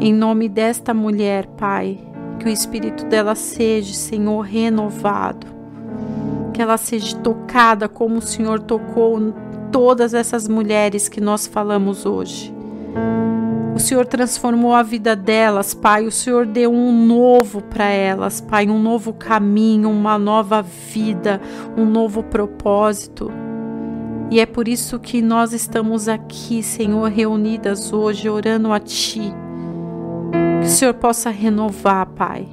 em 0.00 0.12
nome 0.12 0.48
desta 0.48 0.92
mulher, 0.92 1.46
Pai, 1.46 1.98
que 2.38 2.46
o 2.46 2.48
espírito 2.48 3.04
dela 3.06 3.34
seja, 3.34 3.94
Senhor, 3.94 4.40
renovado, 4.40 5.46
que 6.52 6.60
ela 6.60 6.76
seja 6.76 7.16
tocada 7.18 7.88
como 7.88 8.18
o 8.18 8.22
Senhor 8.22 8.60
tocou 8.60 9.32
todas 9.70 10.14
essas 10.14 10.46
mulheres 10.48 11.08
que 11.08 11.20
nós 11.20 11.46
falamos 11.46 12.06
hoje. 12.06 12.52
O 13.74 13.78
Senhor 13.80 14.06
transformou 14.06 14.72
a 14.72 14.84
vida 14.84 15.16
delas, 15.16 15.74
Pai. 15.74 16.06
O 16.06 16.12
Senhor 16.12 16.46
deu 16.46 16.72
um 16.72 17.06
novo 17.06 17.60
para 17.60 17.86
elas, 17.86 18.40
Pai, 18.40 18.68
um 18.68 18.78
novo 18.78 19.12
caminho, 19.12 19.90
uma 19.90 20.16
nova 20.16 20.62
vida, 20.62 21.40
um 21.76 21.84
novo 21.84 22.22
propósito. 22.22 23.32
E 24.30 24.38
é 24.38 24.46
por 24.46 24.68
isso 24.68 24.98
que 25.00 25.20
nós 25.20 25.52
estamos 25.52 26.08
aqui, 26.08 26.62
Senhor, 26.62 27.10
reunidas 27.10 27.92
hoje, 27.92 28.28
orando 28.28 28.72
a 28.72 28.78
Ti. 28.78 29.34
Que 30.60 30.66
o 30.66 30.70
Senhor 30.70 30.94
possa 30.94 31.30
renovar, 31.30 32.06
Pai. 32.06 32.48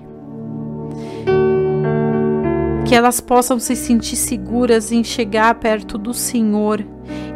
Que 2.85 2.93
elas 2.93 3.21
possam 3.21 3.57
se 3.57 3.75
sentir 3.75 4.17
seguras 4.17 4.91
em 4.91 5.03
chegar 5.03 5.55
perto 5.55 5.97
do 5.97 6.13
Senhor 6.13 6.85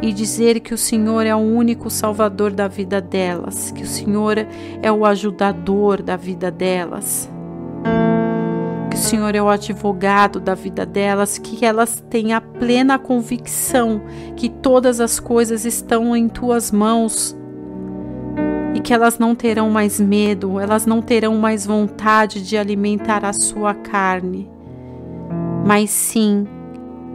e 0.02 0.12
dizer 0.12 0.60
que 0.60 0.74
o 0.74 0.78
Senhor 0.78 1.24
é 1.26 1.34
o 1.34 1.38
único 1.38 1.88
salvador 1.88 2.52
da 2.52 2.68
vida 2.68 3.00
delas, 3.00 3.70
que 3.70 3.82
o 3.82 3.86
Senhor 3.86 4.46
é 4.82 4.92
o 4.92 5.06
ajudador 5.06 6.02
da 6.02 6.16
vida 6.16 6.50
delas, 6.50 7.30
que 8.90 8.96
o 8.96 9.00
Senhor 9.00 9.34
é 9.34 9.42
o 9.42 9.48
advogado 9.48 10.38
da 10.38 10.54
vida 10.54 10.84
delas, 10.84 11.38
que 11.38 11.64
elas 11.64 12.02
tenham 12.10 12.36
a 12.36 12.40
plena 12.40 12.98
convicção 12.98 14.02
que 14.36 14.48
todas 14.48 15.00
as 15.00 15.18
coisas 15.18 15.64
estão 15.64 16.14
em 16.14 16.28
tuas 16.28 16.70
mãos 16.70 17.34
que 18.86 18.94
elas 18.94 19.18
não 19.18 19.34
terão 19.34 19.68
mais 19.68 19.98
medo, 19.98 20.60
elas 20.60 20.86
não 20.86 21.02
terão 21.02 21.34
mais 21.36 21.66
vontade 21.66 22.40
de 22.40 22.56
alimentar 22.56 23.24
a 23.24 23.32
sua 23.32 23.74
carne, 23.74 24.48
mas 25.66 25.90
sim 25.90 26.46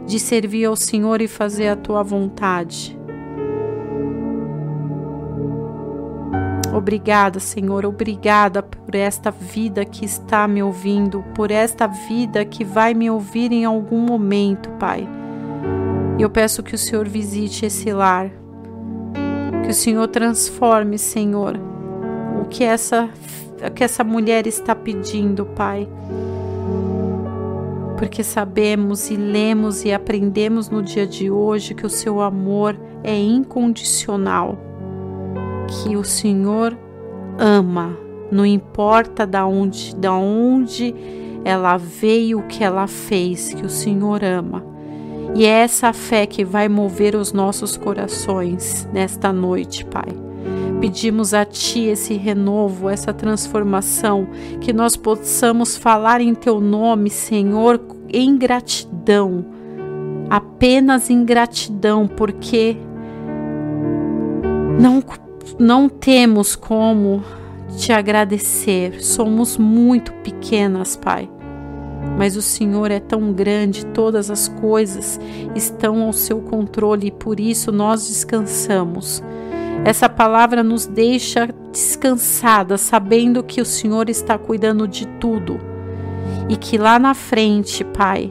de 0.04 0.20
servir 0.20 0.66
ao 0.66 0.76
Senhor 0.76 1.22
e 1.22 1.26
fazer 1.26 1.68
a 1.68 1.76
tua 1.76 2.02
vontade. 2.02 2.94
Obrigada, 6.74 7.40
Senhor, 7.40 7.86
obrigada 7.86 8.62
por 8.62 8.94
esta 8.94 9.30
vida 9.30 9.82
que 9.82 10.04
está 10.04 10.46
me 10.46 10.62
ouvindo, 10.62 11.24
por 11.34 11.50
esta 11.50 11.86
vida 11.86 12.44
que 12.44 12.66
vai 12.66 12.92
me 12.92 13.10
ouvir 13.10 13.50
em 13.50 13.64
algum 13.64 13.98
momento, 13.98 14.68
Pai. 14.72 15.08
Eu 16.18 16.28
peço 16.28 16.62
que 16.62 16.74
o 16.74 16.78
Senhor 16.78 17.08
visite 17.08 17.64
esse 17.64 17.90
lar, 17.94 18.41
que 19.62 19.70
o 19.70 19.74
Senhor 19.74 20.08
transforme, 20.08 20.98
Senhor, 20.98 21.58
o 22.40 22.46
que 22.46 22.64
essa, 22.64 23.08
que 23.74 23.84
essa 23.84 24.02
mulher 24.02 24.46
está 24.46 24.74
pedindo, 24.74 25.46
Pai 25.46 25.88
porque 28.02 28.24
sabemos 28.24 29.12
e 29.12 29.16
lemos 29.16 29.84
e 29.84 29.92
aprendemos 29.92 30.68
no 30.68 30.82
dia 30.82 31.06
de 31.06 31.30
hoje 31.30 31.72
que 31.72 31.86
o 31.86 31.88
seu 31.88 32.20
amor 32.20 32.76
é 33.04 33.16
incondicional, 33.16 34.58
que 35.68 35.96
o 35.96 36.02
Senhor 36.02 36.76
ama, 37.38 37.96
não 38.28 38.44
importa 38.44 39.24
da 39.24 39.46
onde, 39.46 39.94
da 39.94 40.12
onde 40.12 40.92
ela 41.44 41.76
veio, 41.76 42.40
o 42.40 42.46
que 42.48 42.64
ela 42.64 42.88
fez, 42.88 43.54
que 43.54 43.64
o 43.64 43.70
Senhor 43.70 44.24
ama. 44.24 44.71
E 45.34 45.46
é 45.46 45.62
essa 45.62 45.92
fé 45.92 46.26
que 46.26 46.44
vai 46.44 46.68
mover 46.68 47.14
os 47.14 47.32
nossos 47.32 47.76
corações 47.76 48.86
nesta 48.92 49.32
noite, 49.32 49.84
Pai. 49.86 50.08
Pedimos 50.80 51.32
a 51.32 51.44
Ti 51.44 51.84
esse 51.84 52.14
renovo, 52.14 52.88
essa 52.88 53.14
transformação, 53.14 54.28
que 54.60 54.72
nós 54.72 54.96
possamos 54.96 55.76
falar 55.76 56.20
em 56.20 56.34
Teu 56.34 56.60
nome, 56.60 57.08
Senhor, 57.08 57.80
em 58.12 58.36
gratidão, 58.36 59.44
apenas 60.28 61.08
em 61.08 61.24
gratidão, 61.24 62.06
porque 62.06 62.76
não, 64.78 65.02
não 65.58 65.88
temos 65.88 66.54
como 66.54 67.22
te 67.78 67.92
agradecer, 67.92 69.02
somos 69.02 69.56
muito 69.56 70.12
pequenas, 70.14 70.96
Pai. 70.96 71.30
Mas 72.18 72.36
o 72.36 72.42
Senhor 72.42 72.90
é 72.90 73.00
tão 73.00 73.32
grande, 73.32 73.86
todas 73.86 74.30
as 74.30 74.48
coisas 74.48 75.18
estão 75.54 76.02
ao 76.02 76.12
seu 76.12 76.40
controle 76.40 77.08
e 77.08 77.12
por 77.12 77.40
isso 77.40 77.72
nós 77.72 78.06
descansamos. 78.06 79.22
Essa 79.84 80.08
palavra 80.08 80.62
nos 80.62 80.86
deixa 80.86 81.48
descansada, 81.72 82.78
sabendo 82.78 83.42
que 83.42 83.60
o 83.60 83.64
Senhor 83.64 84.08
está 84.08 84.38
cuidando 84.38 84.86
de 84.86 85.06
tudo 85.18 85.58
e 86.48 86.56
que 86.56 86.78
lá 86.78 86.98
na 86.98 87.14
frente, 87.14 87.82
Pai, 87.82 88.30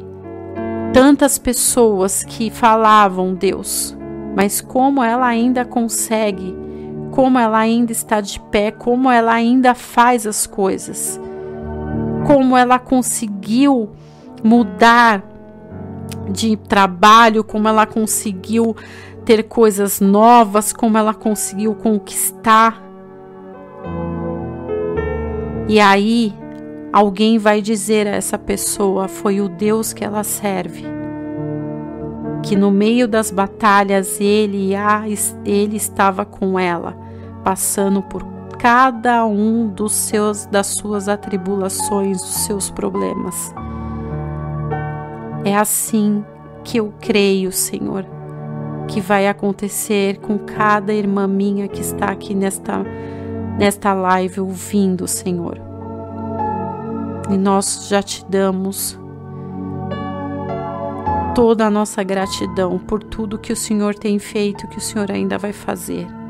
tantas 0.94 1.38
pessoas 1.38 2.24
que 2.24 2.50
falavam, 2.50 3.34
Deus, 3.34 3.98
mas 4.36 4.62
como 4.62 5.04
ela 5.04 5.26
ainda 5.26 5.66
consegue, 5.66 6.56
como 7.12 7.38
ela 7.38 7.58
ainda 7.60 7.92
está 7.92 8.22
de 8.22 8.40
pé, 8.40 8.72
como 8.72 9.10
ela 9.10 9.34
ainda 9.34 9.74
faz 9.76 10.26
as 10.26 10.48
coisas, 10.48 11.20
como 12.26 12.56
ela 12.56 12.80
conseguiu 12.80 13.90
mudar 14.44 15.24
de 16.30 16.56
trabalho, 16.56 17.44
como 17.44 17.68
ela 17.68 17.86
conseguiu 17.86 18.76
ter 19.26 19.44
coisas 19.44 20.00
novas, 20.00 20.74
como 20.74 20.98
ela 20.98 21.14
conseguiu 21.14 21.76
conquistar. 21.76 22.82
E 25.68 25.80
aí 25.80 26.34
alguém 26.92 27.38
vai 27.38 27.62
dizer 27.62 28.08
a 28.08 28.12
essa 28.12 28.38
pessoa: 28.38 29.08
foi 29.08 29.42
o 29.42 29.48
Deus 29.48 29.94
que 29.94 30.04
ela 30.04 30.24
serve. 30.24 30.86
Que 32.44 32.56
no 32.56 32.72
meio 32.72 33.08
das 33.08 33.30
batalhas 33.30 34.20
ele, 34.20 34.76
a, 34.76 35.04
ele 35.46 35.78
estava 35.78 36.26
com 36.26 36.58
ela, 36.58 36.98
passando 37.44 38.02
por 38.02 38.31
cada 38.62 39.26
um 39.26 39.68
dos 39.68 39.92
seus 39.92 40.46
das 40.46 40.68
suas 40.68 41.10
atribulações, 41.10 42.20
dos 42.20 42.46
seus 42.46 42.70
problemas. 42.70 43.52
É 45.44 45.56
assim 45.58 46.24
que 46.64 46.78
eu 46.78 46.94
creio, 47.02 47.52
Senhor, 47.52 48.06
que 48.88 49.02
vai 49.02 49.28
acontecer 49.28 50.20
com 50.20 50.38
cada 50.38 50.94
irmã 50.94 51.26
minha 51.26 51.68
que 51.68 51.82
está 51.82 52.12
aqui 52.12 52.36
nesta 52.36 52.84
nesta 53.58 53.94
live 53.94 54.42
ouvindo, 54.42 55.08
Senhor. 55.08 55.60
E 57.32 57.38
nós 57.38 57.88
já 57.90 58.04
te 58.04 58.24
damos 58.30 59.00
toda 61.34 61.66
a 61.66 61.70
nossa 61.72 62.04
gratidão 62.04 62.78
por 62.78 63.02
tudo 63.02 63.40
que 63.40 63.52
o 63.52 63.56
Senhor 63.56 63.96
tem 63.96 64.20
feito, 64.20 64.68
que 64.68 64.78
o 64.78 64.82
Senhor 64.82 65.10
ainda 65.10 65.40
vai 65.40 65.52
fazer. 65.52 66.21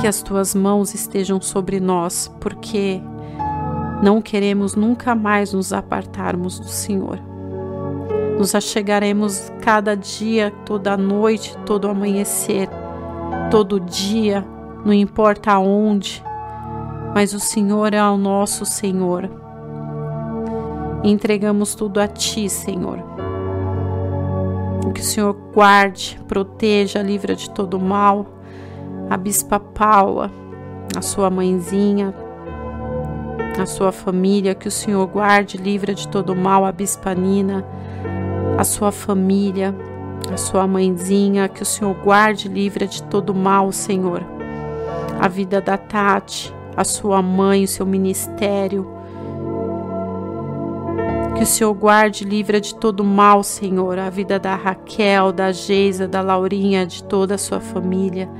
Que 0.00 0.06
as 0.06 0.22
tuas 0.22 0.54
mãos 0.54 0.94
estejam 0.94 1.40
sobre 1.40 1.78
nós, 1.78 2.32
porque 2.40 3.00
não 4.02 4.20
queremos 4.20 4.74
nunca 4.74 5.14
mais 5.14 5.52
nos 5.52 5.72
apartarmos 5.72 6.58
do 6.58 6.68
Senhor. 6.68 7.18
Nos 8.38 8.54
achegaremos 8.54 9.52
cada 9.60 9.94
dia, 9.94 10.50
toda 10.64 10.96
noite, 10.96 11.56
todo 11.64 11.88
amanhecer, 11.88 12.68
todo 13.50 13.78
dia, 13.78 14.44
não 14.84 14.92
importa 14.92 15.52
aonde, 15.52 16.22
mas 17.14 17.32
o 17.34 17.38
Senhor 17.38 17.94
é 17.94 18.02
o 18.02 18.16
nosso 18.16 18.64
Senhor 18.64 19.42
entregamos 21.04 21.74
tudo 21.74 22.00
a 22.00 22.06
Ti, 22.06 22.48
Senhor. 22.48 22.98
Que 24.94 25.00
o 25.00 25.04
Senhor 25.04 25.32
guarde, 25.54 26.20
proteja, 26.28 27.02
livra 27.02 27.34
de 27.34 27.48
todo 27.50 27.80
mal 27.80 28.26
a 29.08 29.16
Bispa 29.16 29.60
Paula, 29.60 30.30
a 30.96 31.02
sua 31.02 31.30
mãezinha, 31.30 32.14
a 33.60 33.66
sua 33.66 33.92
família, 33.92 34.54
que 34.54 34.68
o 34.68 34.70
Senhor 34.70 35.06
guarde, 35.06 35.58
livra 35.58 35.94
de 35.94 36.08
todo 36.08 36.34
mal 36.34 36.64
a 36.64 36.72
Bispa 36.72 37.14
Nina, 37.14 37.64
a 38.58 38.64
sua 38.64 38.90
família, 38.90 39.74
a 40.32 40.36
sua 40.36 40.66
mãezinha, 40.66 41.48
que 41.48 41.62
o 41.62 41.66
Senhor 41.66 41.94
guarde, 41.94 42.48
livra 42.48 42.86
de 42.86 43.02
todo 43.04 43.34
mal, 43.34 43.70
Senhor. 43.72 44.22
A 45.20 45.28
vida 45.28 45.60
da 45.60 45.76
Tati, 45.76 46.52
a 46.76 46.84
sua 46.84 47.20
mãe, 47.22 47.64
o 47.64 47.68
seu 47.68 47.86
ministério, 47.86 49.01
que 51.42 51.44
o 51.44 51.48
Senhor 51.48 51.74
guarde 51.74 52.22
e 52.22 52.28
livra 52.28 52.60
de 52.60 52.72
todo 52.72 53.02
mal, 53.02 53.42
Senhor, 53.42 53.98
a 53.98 54.08
vida 54.08 54.38
da 54.38 54.54
Raquel, 54.54 55.32
da 55.32 55.50
Geisa, 55.50 56.06
da 56.06 56.20
Laurinha, 56.20 56.86
de 56.86 57.02
toda 57.02 57.34
a 57.34 57.38
sua 57.38 57.58
família. 57.58 58.30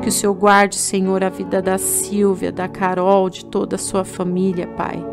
Que 0.00 0.08
o 0.08 0.12
Senhor 0.12 0.32
guarde, 0.32 0.76
Senhor, 0.76 1.24
a 1.24 1.28
vida 1.28 1.60
da 1.60 1.76
Silvia, 1.76 2.52
da 2.52 2.68
Carol, 2.68 3.28
de 3.28 3.44
toda 3.46 3.74
a 3.74 3.78
sua 3.80 4.04
família, 4.04 4.68
Pai. 4.76 5.04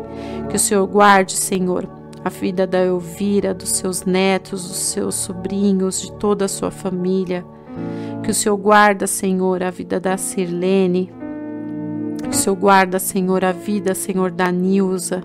Que 0.48 0.54
o 0.54 0.58
Senhor 0.60 0.86
guarde, 0.86 1.32
Senhor, 1.32 1.88
a 2.24 2.28
vida 2.28 2.68
da 2.68 2.78
Elvira, 2.78 3.52
dos 3.52 3.70
seus 3.70 4.04
netos, 4.04 4.68
dos 4.68 4.76
seus 4.76 5.16
sobrinhos, 5.16 6.02
de 6.02 6.12
toda 6.12 6.44
a 6.44 6.48
sua 6.48 6.70
família. 6.70 7.44
Que 8.22 8.30
o 8.30 8.34
Senhor 8.34 8.56
guarda, 8.58 9.08
Senhor, 9.08 9.60
a 9.60 9.72
vida 9.72 9.98
da 9.98 10.16
Sirlene. 10.16 11.12
Que 12.22 12.28
o 12.28 12.32
Senhor 12.32 12.54
guarda, 12.54 13.00
Senhor, 13.00 13.44
a 13.44 13.50
vida, 13.50 13.92
Senhor, 13.92 14.30
da 14.30 14.52
Nilza 14.52 15.24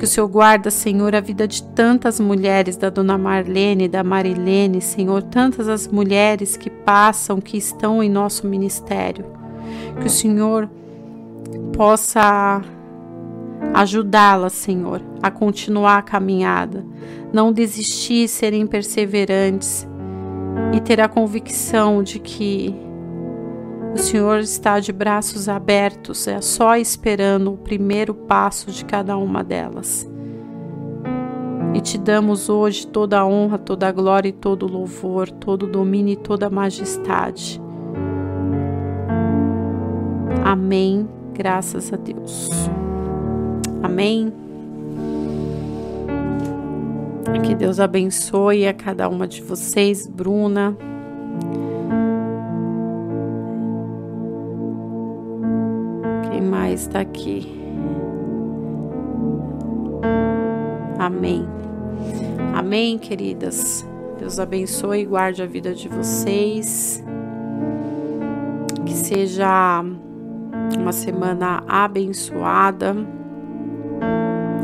Que 0.00 0.04
o 0.04 0.08
Senhor 0.08 0.28
guarda, 0.28 0.70
Senhor, 0.70 1.14
a 1.14 1.20
vida 1.20 1.46
de 1.46 1.62
tantas 1.62 2.18
mulheres, 2.18 2.74
da 2.74 2.88
dona 2.88 3.18
Marlene, 3.18 3.86
da 3.86 4.02
Marilene, 4.02 4.80
Senhor, 4.80 5.22
tantas 5.22 5.68
as 5.68 5.86
mulheres 5.86 6.56
que 6.56 6.70
passam, 6.70 7.38
que 7.38 7.58
estão 7.58 8.02
em 8.02 8.08
nosso 8.08 8.46
ministério. 8.46 9.26
Que 10.00 10.06
o 10.06 10.10
Senhor 10.10 10.70
possa 11.76 12.62
ajudá-las, 13.74 14.54
Senhor, 14.54 15.02
a 15.22 15.30
continuar 15.30 15.98
a 15.98 16.02
caminhada, 16.02 16.82
não 17.30 17.52
desistir, 17.52 18.26
serem 18.26 18.66
perseverantes 18.66 19.86
e 20.72 20.80
ter 20.80 20.98
a 21.02 21.08
convicção 21.08 22.02
de 22.02 22.18
que 22.18 22.74
o 23.94 23.98
Senhor 23.98 24.38
está 24.40 24.78
de 24.78 24.92
braços 24.92 25.48
abertos, 25.48 26.26
é 26.28 26.40
só 26.40 26.76
esperando 26.76 27.52
o 27.52 27.56
primeiro 27.56 28.14
passo 28.14 28.70
de 28.70 28.84
cada 28.84 29.16
uma 29.16 29.42
delas. 29.42 30.08
E 31.74 31.80
te 31.80 31.96
damos 31.98 32.48
hoje 32.48 32.86
toda 32.86 33.20
a 33.20 33.26
honra, 33.26 33.58
toda 33.58 33.88
a 33.88 33.92
glória 33.92 34.28
e 34.28 34.32
todo 34.32 34.66
o 34.66 34.70
louvor, 34.70 35.30
todo 35.30 35.64
o 35.64 35.70
domínio 35.70 36.12
e 36.14 36.16
toda 36.16 36.46
a 36.46 36.50
majestade. 36.50 37.60
Amém. 40.44 41.08
Graças 41.32 41.92
a 41.92 41.96
Deus. 41.96 42.48
Amém. 43.82 44.32
Que 47.44 47.54
Deus 47.54 47.80
abençoe 47.80 48.66
a 48.66 48.74
cada 48.74 49.08
uma 49.08 49.26
de 49.26 49.40
vocês, 49.40 50.06
Bruna. 50.06 50.76
Está 56.72 57.00
aqui. 57.00 57.60
Amém. 60.98 61.46
Amém, 62.54 62.98
queridas. 62.98 63.86
Deus 64.18 64.38
abençoe 64.38 65.00
e 65.00 65.04
guarde 65.06 65.42
a 65.42 65.46
vida 65.46 65.74
de 65.74 65.88
vocês. 65.88 67.02
Que 68.84 68.92
seja 68.92 69.82
uma 70.78 70.92
semana 70.92 71.62
abençoada 71.66 72.94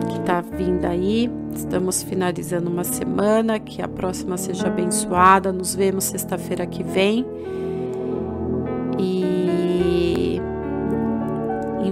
que 0.08 0.18
está 0.18 0.40
vindo 0.40 0.84
aí. 0.84 1.30
Estamos 1.54 2.02
finalizando 2.02 2.70
uma 2.70 2.84
semana, 2.84 3.58
que 3.58 3.80
a 3.80 3.88
próxima 3.88 4.36
seja 4.36 4.66
abençoada. 4.66 5.52
Nos 5.52 5.74
vemos 5.74 6.04
sexta-feira 6.04 6.66
que 6.66 6.82
vem. 6.82 7.24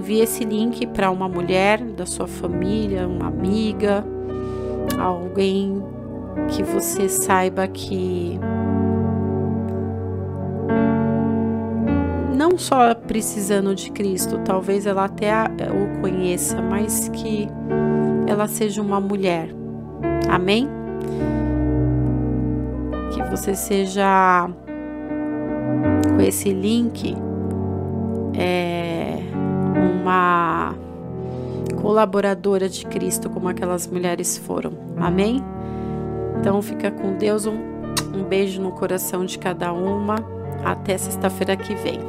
Envie 0.05 0.21
esse 0.21 0.43
link 0.43 0.85
para 0.85 1.09
uma 1.09 1.27
mulher 1.27 1.81
da 1.81 2.05
sua 2.05 2.27
família, 2.27 3.07
uma 3.07 3.25
amiga, 3.27 4.05
alguém 4.99 5.83
que 6.49 6.61
você 6.61 7.09
saiba 7.09 7.67
que 7.67 8.39
não 12.37 12.55
só 12.55 12.93
precisando 12.93 13.73
de 13.73 13.89
Cristo, 13.91 14.39
talvez 14.45 14.85
ela 14.85 15.05
até 15.05 15.31
o 15.71 15.99
conheça, 16.01 16.61
mas 16.61 17.09
que 17.09 17.47
ela 18.27 18.47
seja 18.47 18.83
uma 18.83 19.01
mulher. 19.01 19.49
Amém? 20.29 20.69
Que 23.11 23.23
você 23.23 23.55
seja 23.55 24.47
com 26.15 26.21
esse 26.21 26.53
link 26.53 27.17
é, 28.37 29.04
uma 30.05 30.75
colaboradora 31.81 32.69
de 32.69 32.85
Cristo, 32.85 33.27
como 33.27 33.49
aquelas 33.49 33.87
mulheres 33.87 34.37
foram. 34.37 34.73
Amém? 34.97 35.43
Então 36.39 36.61
fica 36.61 36.91
com 36.91 37.17
Deus, 37.17 37.47
um, 37.47 37.57
um 38.13 38.23
beijo 38.23 38.61
no 38.61 38.71
coração 38.71 39.25
de 39.25 39.39
cada 39.39 39.73
uma. 39.73 40.15
Até 40.63 40.97
sexta-feira 40.97 41.57
que 41.57 41.73
vem. 41.75 41.99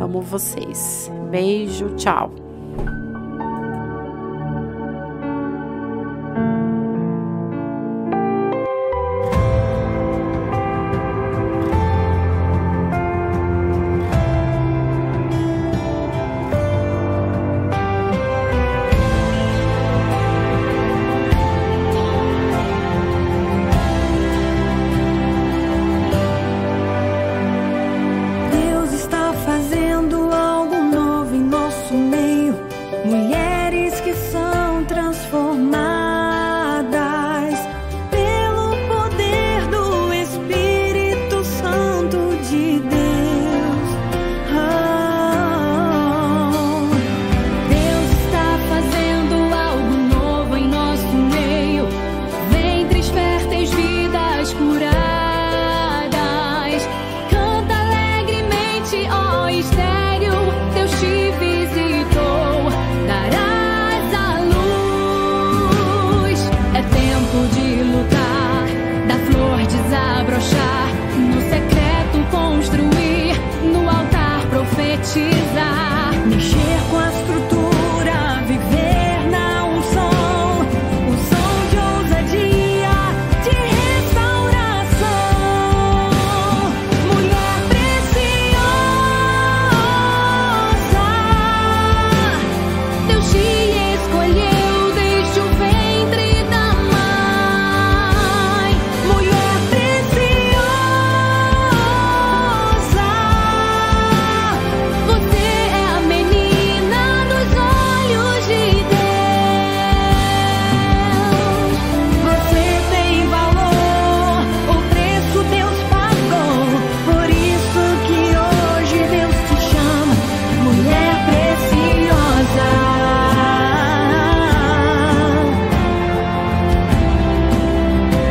Amo 0.00 0.20
vocês. 0.20 1.10
Beijo, 1.30 1.90
tchau. 1.96 2.49